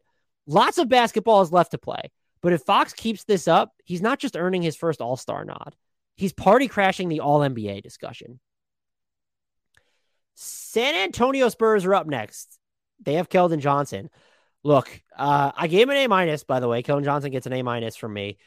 Lots 0.46 0.78
of 0.78 0.88
basketball 0.88 1.42
is 1.42 1.52
left 1.52 1.72
to 1.72 1.78
play, 1.78 2.12
but 2.40 2.52
if 2.52 2.62
Fox 2.62 2.92
keeps 2.92 3.24
this 3.24 3.48
up, 3.48 3.72
he's 3.84 4.02
not 4.02 4.20
just 4.20 4.36
earning 4.36 4.62
his 4.62 4.76
first 4.76 5.00
All 5.00 5.16
Star 5.16 5.44
nod, 5.44 5.74
he's 6.16 6.32
party 6.32 6.68
crashing 6.68 7.08
the 7.08 7.20
All 7.20 7.40
NBA 7.40 7.82
discussion. 7.82 8.38
San 10.36 10.94
Antonio 10.94 11.48
Spurs 11.48 11.84
are 11.84 11.94
up 11.94 12.06
next. 12.06 12.58
They 13.04 13.14
have 13.14 13.28
Keldon 13.28 13.60
Johnson. 13.60 14.10
Look, 14.64 15.02
uh, 15.16 15.52
I 15.54 15.66
gave 15.66 15.82
him 15.82 15.90
an 15.90 15.96
A 15.98 16.06
minus, 16.08 16.42
by 16.42 16.58
the 16.58 16.68
way. 16.68 16.82
Keldon 16.82 17.04
Johnson 17.04 17.30
gets 17.30 17.46
an 17.46 17.52
A 17.52 17.62
minus 17.62 17.96
from 17.96 18.14
me. 18.14 18.38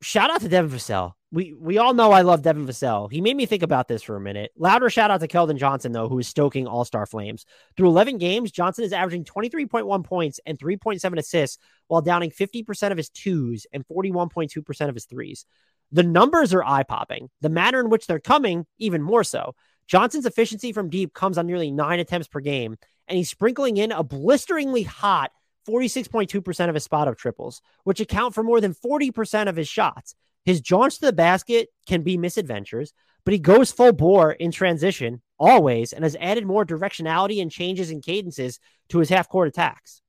Shout 0.00 0.30
out 0.30 0.40
to 0.40 0.48
Devin 0.48 0.70
Vassell. 0.70 1.12
We 1.30 1.52
we 1.52 1.76
all 1.76 1.92
know 1.92 2.10
I 2.10 2.22
love 2.22 2.40
Devin 2.40 2.66
Vassell. 2.66 3.12
He 3.12 3.20
made 3.20 3.36
me 3.36 3.44
think 3.44 3.62
about 3.62 3.86
this 3.86 4.02
for 4.02 4.16
a 4.16 4.20
minute. 4.20 4.50
Louder 4.56 4.88
shout 4.88 5.10
out 5.10 5.20
to 5.20 5.28
Keldon 5.28 5.58
Johnson, 5.58 5.92
though, 5.92 6.08
who 6.08 6.18
is 6.18 6.26
stoking 6.26 6.66
all 6.66 6.86
star 6.86 7.04
flames. 7.04 7.44
Through 7.76 7.88
11 7.88 8.16
games, 8.16 8.50
Johnson 8.50 8.84
is 8.84 8.94
averaging 8.94 9.24
23.1 9.24 10.02
points 10.02 10.40
and 10.46 10.58
3.7 10.58 11.18
assists 11.18 11.58
while 11.88 12.00
downing 12.00 12.30
50% 12.30 12.90
of 12.90 12.96
his 12.96 13.10
twos 13.10 13.66
and 13.70 13.86
41.2% 13.86 14.88
of 14.88 14.94
his 14.94 15.04
threes. 15.04 15.44
The 15.92 16.02
numbers 16.02 16.54
are 16.54 16.64
eye 16.64 16.84
popping. 16.84 17.28
The 17.42 17.50
manner 17.50 17.80
in 17.80 17.90
which 17.90 18.06
they're 18.06 18.18
coming, 18.18 18.64
even 18.78 19.02
more 19.02 19.24
so. 19.24 19.54
Johnson's 19.86 20.26
efficiency 20.26 20.72
from 20.72 20.88
deep 20.88 21.12
comes 21.12 21.36
on 21.36 21.46
nearly 21.46 21.70
nine 21.70 22.00
attempts 22.00 22.28
per 22.28 22.40
game, 22.40 22.76
and 23.06 23.18
he's 23.18 23.28
sprinkling 23.28 23.76
in 23.76 23.92
a 23.92 24.02
blisteringly 24.02 24.84
hot 24.84 25.30
46.2% 25.68 26.68
of 26.68 26.74
his 26.74 26.84
spot 26.84 27.08
up 27.08 27.16
triples, 27.16 27.60
which 27.84 28.00
account 28.00 28.34
for 28.34 28.42
more 28.42 28.60
than 28.60 28.74
40% 28.74 29.48
of 29.48 29.56
his 29.56 29.68
shots. 29.68 30.14
His 30.44 30.60
jaunts 30.60 30.98
to 30.98 31.06
the 31.06 31.12
basket 31.12 31.68
can 31.86 32.02
be 32.02 32.16
misadventures, 32.16 32.92
but 33.24 33.32
he 33.32 33.38
goes 33.38 33.70
full 33.70 33.92
bore 33.92 34.32
in 34.32 34.50
transition 34.50 35.22
always 35.38 35.92
and 35.92 36.04
has 36.04 36.16
added 36.20 36.46
more 36.46 36.64
directionality 36.64 37.40
and 37.40 37.50
changes 37.50 37.90
in 37.90 38.00
cadences 38.00 38.58
to 38.88 38.98
his 38.98 39.08
half 39.08 39.28
court 39.28 39.48
attacks. 39.48 40.02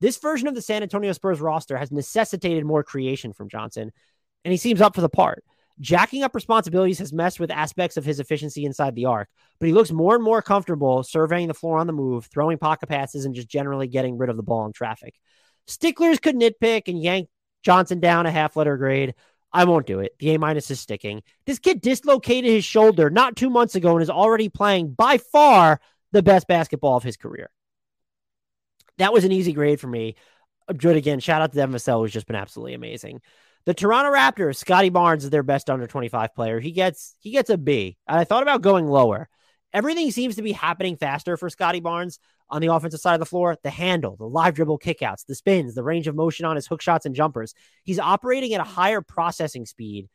This 0.00 0.18
version 0.18 0.46
of 0.48 0.54
the 0.54 0.62
San 0.62 0.82
Antonio 0.82 1.12
Spurs 1.12 1.40
roster 1.40 1.76
has 1.76 1.90
necessitated 1.90 2.64
more 2.64 2.84
creation 2.84 3.32
from 3.32 3.48
Johnson, 3.48 3.90
and 4.44 4.52
he 4.52 4.58
seems 4.58 4.80
up 4.80 4.94
for 4.94 5.00
the 5.00 5.08
part. 5.08 5.42
Jacking 5.80 6.24
up 6.24 6.34
responsibilities 6.34 6.98
has 6.98 7.12
messed 7.12 7.38
with 7.38 7.50
aspects 7.50 7.96
of 7.96 8.04
his 8.04 8.18
efficiency 8.18 8.64
inside 8.64 8.94
the 8.94 9.04
arc, 9.04 9.28
but 9.60 9.66
he 9.66 9.72
looks 9.72 9.92
more 9.92 10.14
and 10.14 10.24
more 10.24 10.42
comfortable 10.42 11.02
surveying 11.02 11.48
the 11.48 11.54
floor 11.54 11.78
on 11.78 11.86
the 11.86 11.92
move, 11.92 12.26
throwing 12.26 12.58
pocket 12.58 12.88
passes, 12.88 13.24
and 13.24 13.34
just 13.34 13.48
generally 13.48 13.86
getting 13.86 14.18
rid 14.18 14.30
of 14.30 14.36
the 14.36 14.42
ball 14.42 14.66
in 14.66 14.72
traffic. 14.72 15.14
Sticklers 15.66 16.18
could 16.18 16.34
nitpick 16.34 16.88
and 16.88 17.00
yank 17.00 17.28
Johnson 17.62 18.00
down 18.00 18.26
a 18.26 18.30
half 18.30 18.56
letter 18.56 18.76
grade. 18.76 19.14
I 19.52 19.64
won't 19.64 19.86
do 19.86 20.00
it. 20.00 20.14
The 20.18 20.34
A 20.34 20.38
minus 20.38 20.70
is 20.70 20.80
sticking. 20.80 21.22
This 21.46 21.58
kid 21.58 21.80
dislocated 21.80 22.50
his 22.50 22.64
shoulder 22.64 23.08
not 23.08 23.36
two 23.36 23.50
months 23.50 23.74
ago 23.74 23.92
and 23.92 24.02
is 24.02 24.10
already 24.10 24.48
playing 24.48 24.92
by 24.92 25.18
far 25.18 25.80
the 26.12 26.22
best 26.22 26.46
basketball 26.48 26.96
of 26.96 27.02
his 27.02 27.16
career. 27.16 27.50
That 28.98 29.12
was 29.12 29.24
an 29.24 29.32
easy 29.32 29.52
grade 29.52 29.80
for 29.80 29.86
me. 29.86 30.16
Good 30.76 30.96
again. 30.96 31.20
Shout 31.20 31.40
out 31.40 31.52
to 31.52 31.56
Devin 31.56 31.74
Vassell, 31.74 32.00
who's 32.00 32.12
just 32.12 32.26
been 32.26 32.36
absolutely 32.36 32.74
amazing. 32.74 33.20
The 33.68 33.74
Toronto 33.74 34.10
Raptors, 34.10 34.56
Scottie 34.56 34.88
Barnes 34.88 35.24
is 35.24 35.30
their 35.30 35.42
best 35.42 35.68
under 35.68 35.86
25 35.86 36.34
player. 36.34 36.58
He 36.58 36.72
gets 36.72 37.14
he 37.20 37.32
gets 37.32 37.50
a 37.50 37.58
B. 37.58 37.98
I 38.06 38.24
thought 38.24 38.42
about 38.42 38.62
going 38.62 38.86
lower. 38.86 39.28
Everything 39.74 40.10
seems 40.10 40.36
to 40.36 40.42
be 40.42 40.52
happening 40.52 40.96
faster 40.96 41.36
for 41.36 41.50
Scottie 41.50 41.80
Barnes 41.80 42.18
on 42.48 42.62
the 42.62 42.72
offensive 42.72 43.00
side 43.00 43.12
of 43.12 43.20
the 43.20 43.26
floor. 43.26 43.58
The 43.62 43.68
handle, 43.68 44.16
the 44.16 44.24
live 44.24 44.54
dribble 44.54 44.78
kickouts, 44.78 45.26
the 45.26 45.34
spins, 45.34 45.74
the 45.74 45.82
range 45.82 46.08
of 46.08 46.14
motion 46.14 46.46
on 46.46 46.56
his 46.56 46.66
hook 46.66 46.80
shots 46.80 47.04
and 47.04 47.14
jumpers. 47.14 47.52
He's 47.84 47.98
operating 47.98 48.54
at 48.54 48.62
a 48.62 48.64
higher 48.64 49.02
processing 49.02 49.66
speed 49.66 50.08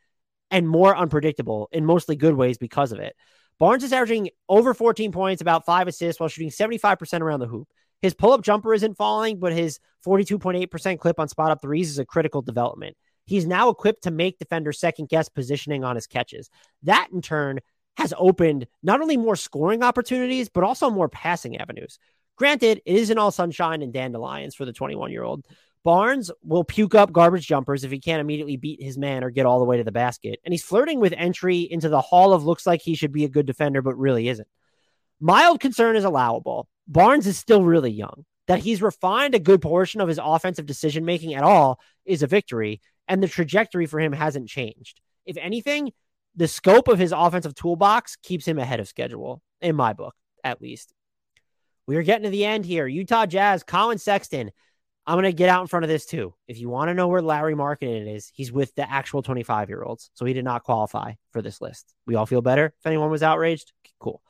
and 0.49 0.67
more 0.67 0.97
unpredictable 0.97 1.69
in 1.71 1.85
mostly 1.85 2.15
good 2.15 2.33
ways 2.33 2.57
because 2.57 2.91
of 2.91 2.97
it. 2.97 3.15
Barnes 3.59 3.83
is 3.83 3.93
averaging 3.93 4.31
over 4.49 4.73
14 4.73 5.11
points, 5.11 5.43
about 5.43 5.63
five 5.63 5.87
assists, 5.87 6.19
while 6.19 6.27
shooting 6.27 6.49
75% 6.49 7.21
around 7.21 7.39
the 7.39 7.45
hoop. 7.45 7.67
His 8.01 8.15
pull 8.15 8.33
up 8.33 8.41
jumper 8.41 8.73
isn't 8.73 8.97
falling, 8.97 9.37
but 9.37 9.53
his 9.53 9.77
42.8% 10.07 10.97
clip 10.97 11.19
on 11.19 11.27
spot 11.27 11.51
up 11.51 11.61
threes 11.61 11.91
is 11.91 11.99
a 11.99 12.05
critical 12.05 12.41
development. 12.41 12.97
He's 13.25 13.45
now 13.45 13.69
equipped 13.69 14.03
to 14.03 14.11
make 14.11 14.39
defenders 14.39 14.79
second 14.79 15.09
guess 15.09 15.29
positioning 15.29 15.83
on 15.83 15.95
his 15.95 16.07
catches. 16.07 16.49
That 16.83 17.09
in 17.11 17.21
turn 17.21 17.59
has 17.97 18.13
opened 18.17 18.67
not 18.81 19.01
only 19.01 19.17
more 19.17 19.35
scoring 19.35 19.83
opportunities, 19.83 20.49
but 20.49 20.63
also 20.63 20.89
more 20.89 21.09
passing 21.09 21.57
avenues. 21.57 21.99
Granted, 22.35 22.81
it 22.85 22.95
isn't 22.95 23.17
all 23.17 23.31
sunshine 23.31 23.81
and 23.81 23.93
dandelions 23.93 24.55
for 24.55 24.65
the 24.65 24.73
21 24.73 25.11
year 25.11 25.23
old. 25.23 25.45
Barnes 25.83 26.31
will 26.43 26.63
puke 26.63 26.95
up 26.95 27.11
garbage 27.11 27.45
jumpers 27.45 27.83
if 27.83 27.91
he 27.91 27.99
can't 27.99 28.21
immediately 28.21 28.55
beat 28.55 28.81
his 28.81 28.97
man 28.97 29.23
or 29.23 29.29
get 29.29 29.45
all 29.45 29.59
the 29.59 29.65
way 29.65 29.77
to 29.77 29.83
the 29.83 29.91
basket. 29.91 30.39
And 30.43 30.53
he's 30.53 30.63
flirting 30.63 30.99
with 30.99 31.13
entry 31.15 31.59
into 31.59 31.89
the 31.89 32.01
hall 32.01 32.33
of 32.33 32.45
looks 32.45 32.65
like 32.65 32.81
he 32.81 32.95
should 32.95 33.11
be 33.11 33.25
a 33.25 33.29
good 33.29 33.45
defender, 33.45 33.81
but 33.81 33.97
really 33.97 34.29
isn't. 34.29 34.47
Mild 35.19 35.59
concern 35.59 35.95
is 35.95 36.05
allowable. 36.05 36.67
Barnes 36.87 37.27
is 37.27 37.37
still 37.37 37.63
really 37.63 37.91
young. 37.91 38.25
That 38.47 38.59
he's 38.59 38.81
refined 38.81 39.35
a 39.35 39.39
good 39.39 39.61
portion 39.61 40.01
of 40.01 40.09
his 40.09 40.19
offensive 40.21 40.65
decision 40.65 41.05
making 41.05 41.33
at 41.33 41.43
all 41.43 41.79
is 42.05 42.23
a 42.23 42.27
victory, 42.27 42.81
and 43.07 43.21
the 43.21 43.27
trajectory 43.27 43.85
for 43.85 43.99
him 43.99 44.13
hasn't 44.13 44.49
changed. 44.49 45.01
If 45.25 45.37
anything, 45.37 45.91
the 46.35 46.47
scope 46.47 46.87
of 46.87 46.99
his 46.99 47.11
offensive 47.11 47.55
toolbox 47.55 48.15
keeps 48.17 48.47
him 48.47 48.59
ahead 48.59 48.79
of 48.79 48.87
schedule, 48.87 49.41
in 49.61 49.75
my 49.75 49.93
book, 49.93 50.15
at 50.43 50.61
least. 50.61 50.93
We 51.85 51.97
are 51.97 52.03
getting 52.03 52.23
to 52.23 52.29
the 52.29 52.45
end 52.45 52.65
here. 52.65 52.87
Utah 52.87 53.25
Jazz, 53.25 53.63
Collin 53.63 53.97
Sexton. 53.97 54.51
I'm 55.05 55.15
going 55.15 55.23
to 55.23 55.33
get 55.33 55.49
out 55.49 55.61
in 55.61 55.67
front 55.67 55.83
of 55.83 55.89
this 55.89 56.05
too. 56.05 56.33
If 56.47 56.59
you 56.59 56.69
want 56.69 56.87
to 56.87 56.93
know 56.93 57.09
where 57.09 57.21
Lauri 57.21 57.55
Markkanen 57.55 58.13
is, 58.15 58.31
he's 58.33 58.53
with 58.53 58.73
the 58.75 58.89
actual 58.89 59.21
25 59.21 59.69
year 59.69 59.83
olds. 59.83 60.09
So 60.13 60.25
he 60.25 60.33
did 60.33 60.45
not 60.45 60.63
qualify 60.63 61.13
for 61.31 61.41
this 61.41 61.59
list. 61.59 61.93
We 62.07 62.15
all 62.15 62.25
feel 62.25 62.41
better 62.41 62.73
if 62.79 62.85
anyone 62.85 63.11
was 63.11 63.21
outraged. 63.21 63.73
Cool. 63.99 64.21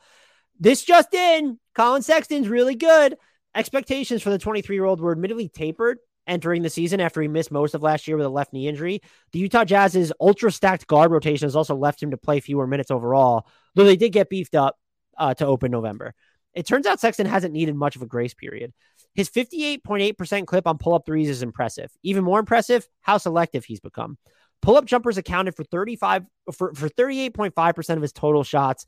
This 0.59 0.83
just 0.83 1.13
in 1.13 1.59
Collin 1.75 2.01
Sexton's 2.01 2.47
really 2.47 2.75
good. 2.75 3.17
Expectations 3.55 4.23
for 4.23 4.31
the 4.31 4.39
23 4.39 4.75
year 4.75 4.85
old 4.85 4.99
were 4.99 5.11
admittedly 5.11 5.47
tapered 5.47 5.99
entering 6.27 6.61
the 6.61 6.69
season 6.69 6.99
after 6.99 7.21
he 7.21 7.27
missed 7.27 7.51
most 7.51 7.73
of 7.73 7.83
last 7.83 8.07
year 8.07 8.17
with 8.17 8.25
a 8.25 8.29
left 8.29 8.53
knee 8.53 8.67
injury. 8.67 9.01
The 9.31 9.39
Utah 9.39 9.65
Jazz's 9.65 10.13
ultra 10.19 10.51
stacked 10.51 10.87
guard 10.87 11.11
rotation 11.11 11.45
has 11.45 11.55
also 11.55 11.75
left 11.75 12.01
him 12.01 12.11
to 12.11 12.17
play 12.17 12.39
fewer 12.39 12.67
minutes 12.67 12.91
overall, 12.91 13.47
though 13.75 13.83
they 13.83 13.95
did 13.95 14.11
get 14.11 14.29
beefed 14.29 14.55
up 14.55 14.77
uh, 15.17 15.33
to 15.35 15.45
open 15.45 15.71
November. 15.71 16.13
It 16.53 16.67
turns 16.67 16.85
out 16.85 16.99
Sexton 16.99 17.25
hasn't 17.25 17.53
needed 17.53 17.75
much 17.75 17.95
of 17.95 18.01
a 18.01 18.07
grace 18.07 18.33
period. 18.33 18.73
His 19.15 19.29
58.8% 19.29 20.47
clip 20.47 20.67
on 20.67 20.77
pull 20.77 20.93
up 20.93 21.05
threes 21.05 21.29
is 21.29 21.43
impressive. 21.43 21.91
Even 22.03 22.23
more 22.23 22.39
impressive, 22.39 22.87
how 23.01 23.17
selective 23.17 23.65
he's 23.65 23.79
become. 23.79 24.17
Pull 24.61 24.77
up 24.77 24.85
jumpers 24.85 25.17
accounted 25.17 25.55
for 25.55 25.63
35 25.63 26.25
for, 26.53 26.73
for 26.73 26.89
38.5% 26.89 27.95
of 27.95 28.01
his 28.01 28.13
total 28.13 28.43
shots 28.43 28.85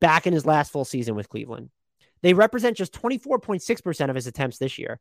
back 0.00 0.26
in 0.26 0.32
his 0.32 0.46
last 0.46 0.72
full 0.72 0.84
season 0.84 1.14
with 1.14 1.28
Cleveland. 1.28 1.70
They 2.22 2.34
represent 2.34 2.76
just 2.76 2.92
24.6% 2.92 4.08
of 4.08 4.16
his 4.16 4.26
attempts 4.26 4.58
this 4.58 4.78
year. 4.78 5.00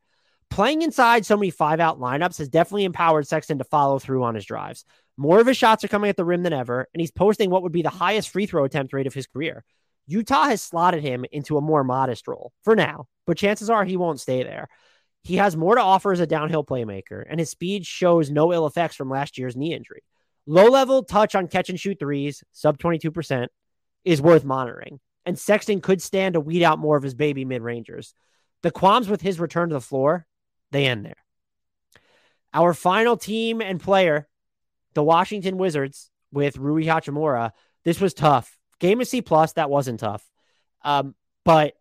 Playing 0.50 0.82
inside 0.82 1.26
so 1.26 1.38
many 1.38 1.52
five 1.52 1.80
out 1.80 2.00
lineups 2.00 2.39
has 2.39 2.50
definitely 2.50 2.86
empowered 2.86 3.28
Sexton 3.28 3.60
to 3.60 3.64
follow 3.64 4.00
through 4.00 4.24
on 4.24 4.36
his 4.36 4.45
drives. 4.45 4.86
More 5.16 5.39
of 5.39 5.48
his 5.48 5.58
shots 5.58 5.84
are 5.84 5.88
coming 5.88 6.10
at 6.10 6.18
the 6.18 6.26
rim 6.26 6.43
than 6.43 6.54
ever, 6.54 6.88
and 6.93 7.02
he's 7.02 7.12
posting 7.12 7.50
what 7.50 7.64
would 7.64 7.72
be 7.72 7.82
the 7.82 7.89
highest 7.89 8.30
free 8.30 8.45
throw 8.45 8.64
attempt 8.64 8.93
rate 8.93 9.08
of 9.08 9.14
his 9.14 9.28
career. 9.28 9.64
Utah 10.08 10.45
has 10.45 10.62
slotted 10.62 11.04
him 11.04 11.26
into 11.32 11.58
a 11.58 11.62
more 11.62 11.84
modest 11.84 12.28
role 12.28 12.54
for 12.64 12.76
now, 12.76 13.08
but 13.26 13.38
chances 13.38 13.70
are 13.70 13.84
he 13.84 13.98
won't 13.98 14.22
stay 14.22 14.41
there. 14.41 14.68
He 15.24 15.36
has 15.36 15.58
more 15.58 15.76
to 15.76 15.82
offer 15.82 16.14
as 16.14 16.22
a 16.22 16.28
downhill 16.28 16.64
playmaker, 16.64 17.24
and 17.30 17.39
his 17.39 17.50
speed 17.50 17.86
shows 17.86 18.32
no 18.32 18.54
ill 18.54 18.66
effects 18.66 18.95
from 18.95 19.10
last 19.10 19.38
year's 19.38 19.58
knee 19.58 19.74
injury. 19.74 20.04
Low 20.45 20.68
level 20.68 21.04
touch 21.04 21.36
on 21.36 21.50
catch 21.50 21.70
and 21.70 21.80
shoot 21.80 22.00
threes, 22.00 22.43
sub 22.54 22.78
22%, 22.78 23.48
is 24.06 24.22
worth 24.22 24.45
monitoring, 24.45 25.02
and 25.26 25.38
Sexton 25.38 25.82
could 25.82 26.02
stand 26.02 26.34
to 26.34 26.39
weed 26.39 26.64
out 26.64 26.80
more 26.80 26.95
of 26.95 27.04
his 27.04 27.14
baby 27.14 27.43
mid 27.43 27.62
rangers. 27.62 28.14
The 28.64 28.72
qualms 28.72 29.10
with 29.10 29.22
his 29.22 29.41
return 29.41 29.70
to 29.70 29.74
the 29.74 29.82
floor, 29.82 30.26
they 30.72 30.86
end 30.86 31.05
there. 31.05 31.24
Our 32.53 32.74
final 32.74 33.18
team 33.18 33.61
and 33.61 33.80
player, 33.80 34.28
the 34.93 35.03
Washington 35.03 35.57
Wizards, 35.57 36.09
with 36.32 36.57
Rui 36.57 36.86
Hachimura. 36.86 37.51
This 37.84 38.01
was 38.01 38.13
tough 38.13 38.57
Game 38.80 39.01
of 39.01 39.07
C 39.07 39.22
plus, 39.22 39.53
that 39.53 39.70
wasn't 39.70 39.99
tough. 39.99 40.24
Um, 40.84 41.15
but 41.43 41.74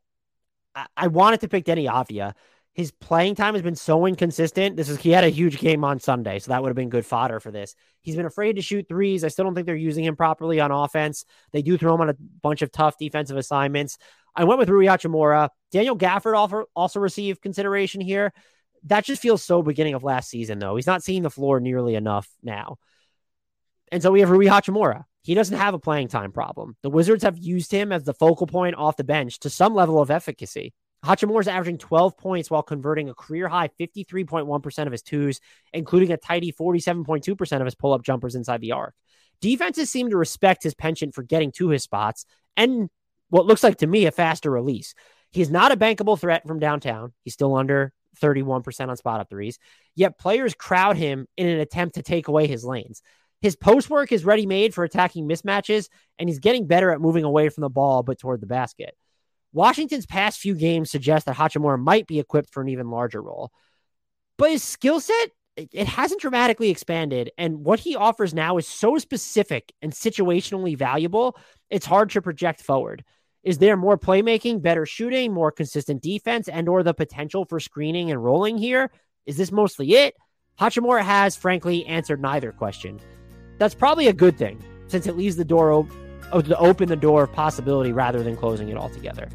I-, 0.75 0.87
I 0.97 1.07
wanted 1.09 1.41
to 1.41 1.49
pick 1.49 1.65
Deni 1.65 1.91
Avdija. 1.91 2.35
His 2.73 2.91
playing 2.91 3.37
time 3.37 3.55
has 3.55 3.63
been 3.63 3.75
so 3.75 4.05
inconsistent. 4.05 4.77
This 4.77 4.91
is 4.91 4.99
he 4.99 5.11
had 5.11 5.25
a 5.25 5.31
huge 5.31 5.59
game 5.59 5.83
on 5.83 5.99
Sunday, 5.99 6.39
so 6.39 6.51
that 6.51 6.61
would 6.61 6.69
have 6.69 6.77
been 6.77 6.91
good 6.91 7.07
fodder 7.07 7.41
for 7.41 7.51
this. 7.51 7.75
He's 8.03 8.17
been 8.17 8.27
afraid 8.27 8.57
to 8.57 8.63
shoot 8.63 8.87
threes. 8.87 9.25
I 9.25 9.29
still 9.29 9.47
don't 9.47 9.55
think 9.55 9.67
they're 9.67 9.77
using 9.77 10.05
him 10.05 10.15
properly 10.15 10.61
on 10.61 10.71
offense. 10.71 11.25
They 11.53 11.63
do 11.63 11.79
throw 11.79 11.95
him 11.95 12.03
on 12.03 12.11
a 12.11 12.17
bunch 12.43 12.61
of 12.61 12.71
tough 12.71 12.99
defensive 12.99 13.39
assignments. 13.39 13.97
I 14.35 14.45
went 14.45 14.59
with 14.59 14.69
Rui 14.69 14.85
Hachimura. 14.85 15.49
Daniel 15.73 15.97
Gafford 15.97 16.67
also 16.77 17.01
received 17.01 17.41
consideration 17.41 18.03
here. 18.03 18.35
That 18.87 19.05
just 19.05 19.23
feels 19.23 19.43
so 19.43 19.63
beginning 19.63 19.95
of 19.95 20.05
last 20.05 20.31
season, 20.31 20.59
though. 20.59 20.77
He's 20.77 20.87
not 20.87 21.03
seeing 21.03 21.23
the 21.23 21.31
floor 21.31 21.61
nearly 21.61 21.95
enough 21.95 22.29
now. 22.43 22.79
And 23.91 24.03
so 24.03 24.11
we 24.11 24.21
have 24.21 24.31
Rui 24.31 24.47
Hachimura. 24.47 25.05
He 25.23 25.35
doesn't 25.35 25.59
have 25.59 25.75
a 25.75 25.79
playing 25.79 26.09
time 26.09 26.31
problem. 26.31 26.77
The 26.83 26.91
Wizards 26.91 27.25
have 27.25 27.37
used 27.37 27.73
him 27.73 27.91
as 27.91 28.05
the 28.05 28.15
focal 28.15 28.47
point 28.47 28.77
off 28.77 28.97
the 28.97 29.05
bench 29.05 29.41
to 29.41 29.51
some 29.51 29.75
level 29.75 30.01
of 30.01 30.11
efficacy. 30.11 30.73
Hachimura 31.05 31.41
is 31.41 31.49
averaging 31.49 31.79
12 31.79 32.17
points 32.17 32.51
while 32.51 32.63
converting 32.63 33.09
a 33.09 33.15
career 33.15 33.49
high 33.49 33.71
53.1% 33.81 34.87
of 34.87 34.93
his 34.93 35.03
twos, 35.03 35.41
including 35.73 36.13
a 36.13 36.17
tidy 36.17 36.53
47.2% 36.53 37.61
of 37.61 37.65
his 37.65 37.75
pull 37.75 37.93
up 37.93 38.03
jumpers 38.03 38.35
inside 38.35 38.61
the 38.61 38.73
arc. 38.73 38.95
Defenses 39.41 39.91
seem 39.91 40.11
to 40.11 40.17
respect 40.17 40.63
his 40.63 40.75
penchant 40.75 41.15
for 41.15 41.23
getting 41.23 41.53
to 41.53 41.69
his 41.69 41.83
spots 41.83 42.25
and 42.57 42.89
what 43.29 43.47
looks 43.47 43.63
like 43.63 43.79
to 43.79 43.87
me 43.87 44.07
a 44.07 44.11
faster 44.11 44.51
release. 44.51 44.95
He's 45.31 45.51
not 45.51 45.73
a 45.73 45.77
bankable 45.77 46.19
threat 46.19 46.47
from 46.47 46.59
downtown. 46.59 47.13
He's 47.25 47.35
still 47.35 47.55
under 47.55 47.93
31% 48.19 48.89
on 48.89 48.97
spot 48.97 49.21
up 49.21 49.31
threes, 49.31 49.59
yet 49.95 50.19
players 50.19 50.55
crowd 50.55 50.97
him 50.97 51.27
in 51.37 51.47
an 51.47 51.61
attempt 51.61 51.97
to 51.97 52.03
take 52.03 52.29
away 52.29 52.47
his 52.47 52.65
lanes. 52.65 53.03
His 53.43 53.57
post 53.57 53.91
work 53.91 54.13
is 54.13 54.25
ready 54.25 54.47
made 54.47 54.75
for 54.75 54.85
attacking 54.85 55.29
mismatches, 55.29 55.89
and 56.19 56.29
he's 56.29 56.39
getting 56.39 56.67
better 56.67 56.91
at 56.91 57.01
moving 57.01 57.25
away 57.25 57.49
from 57.49 57.63
the 57.63 57.71
ball 57.71 58.03
but 58.03 58.19
toward 58.19 58.41
the 58.41 58.47
basket. 58.47 58.97
Washington's 59.53 60.07
past 60.07 60.39
few 60.39 60.55
games 60.55 60.91
suggest 60.91 61.27
that 61.27 61.37
Hachimura 61.37 61.79
might 61.79 62.07
be 62.07 62.19
equipped 62.19 62.53
for 62.53 62.63
an 62.63 62.69
even 62.69 62.91
larger 62.91 63.23
role. 63.23 63.53
But 64.39 64.51
his 64.51 64.63
skill 64.63 65.01
set, 65.01 65.31
it 65.57 65.87
hasn't 65.87 66.21
dramatically 66.21 66.69
expanded. 66.71 67.31
And 67.39 67.65
what 67.65 67.81
he 67.81 67.97
offers 67.97 68.35
now 68.35 68.59
is 68.59 68.69
so 68.69 68.99
specific 68.99 69.73
and 69.81 69.93
situationally 69.93 70.77
valuable, 70.77 71.39
it's 71.71 71.87
hard 71.87 72.11
to 72.11 72.23
project 72.23 72.63
forward. 72.63 73.05
Is 73.47 73.57
there 73.57 73.79
more 73.79 73.97
playmaking, 73.97 74.61
better 74.61 74.85
shooting, 74.85 75.33
more 75.33 75.51
consistent 75.51 76.03
defense, 76.03 76.49
and 76.49 76.69
or 76.69 76.83
the 76.83 76.93
potential 76.93 77.47
for 77.47 77.61
screening 77.61 78.11
and 78.11 78.23
rolling 78.23 78.59
here? 78.59 78.91
Is 79.25 79.39
this 79.39 79.51
mostly 79.51 79.93
it? 79.95 80.15
Hachimura 80.61 81.03
has, 81.03 81.37
frankly, 81.37 81.87
answered 81.87 82.21
neither 82.21 82.53
question 82.53 83.01
that's 83.59 83.75
probably 83.75 84.09
a 84.09 84.13
good 84.13 84.37
thing 84.37 84.63
since 84.89 85.07
it 85.07 85.17
leaves 85.17 85.37
the 85.37 85.45
door 85.45 85.71
open 85.71 85.95
to 86.45 86.59
open 86.59 86.89
the 86.89 86.97
door 86.97 87.25
of 87.25 87.33
possibility 87.33 87.93
rather 87.93 88.23
than 88.23 88.37
closing 88.37 88.69
it 88.69 88.77
altogether. 88.77 89.29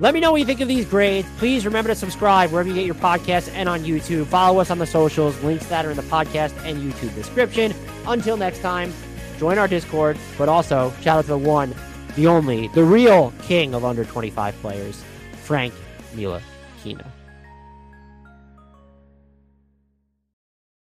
Let 0.00 0.14
me 0.14 0.20
know 0.20 0.32
what 0.32 0.40
you 0.40 0.46
think 0.46 0.60
of 0.60 0.68
these 0.68 0.86
grades. 0.86 1.28
Please 1.36 1.64
remember 1.66 1.90
to 1.90 1.94
subscribe 1.94 2.50
wherever 2.50 2.68
you 2.68 2.74
get 2.74 2.86
your 2.86 2.94
podcasts 2.94 3.52
and 3.52 3.68
on 3.68 3.84
YouTube. 3.84 4.26
Follow 4.26 4.58
us 4.58 4.70
on 4.70 4.78
the 4.78 4.86
socials, 4.86 5.40
links 5.42 5.66
that 5.66 5.84
are 5.84 5.90
in 5.90 5.96
the 5.96 6.02
podcast 6.04 6.52
and 6.64 6.78
YouTube 6.78 7.14
description. 7.14 7.74
Until 8.06 8.36
next 8.36 8.60
time, 8.60 8.92
join 9.38 9.58
our 9.58 9.68
Discord, 9.68 10.18
but 10.36 10.48
also 10.48 10.92
shout 11.02 11.18
out 11.18 11.22
to 11.22 11.28
the 11.28 11.38
one, 11.38 11.74
the 12.16 12.26
only, 12.26 12.68
the 12.68 12.84
real 12.84 13.32
king 13.42 13.74
of 13.74 13.84
under 13.84 14.04
25 14.04 14.54
players, 14.60 15.02
Frank 15.42 15.74
Mila 16.14 16.40
Kina. 16.82 17.13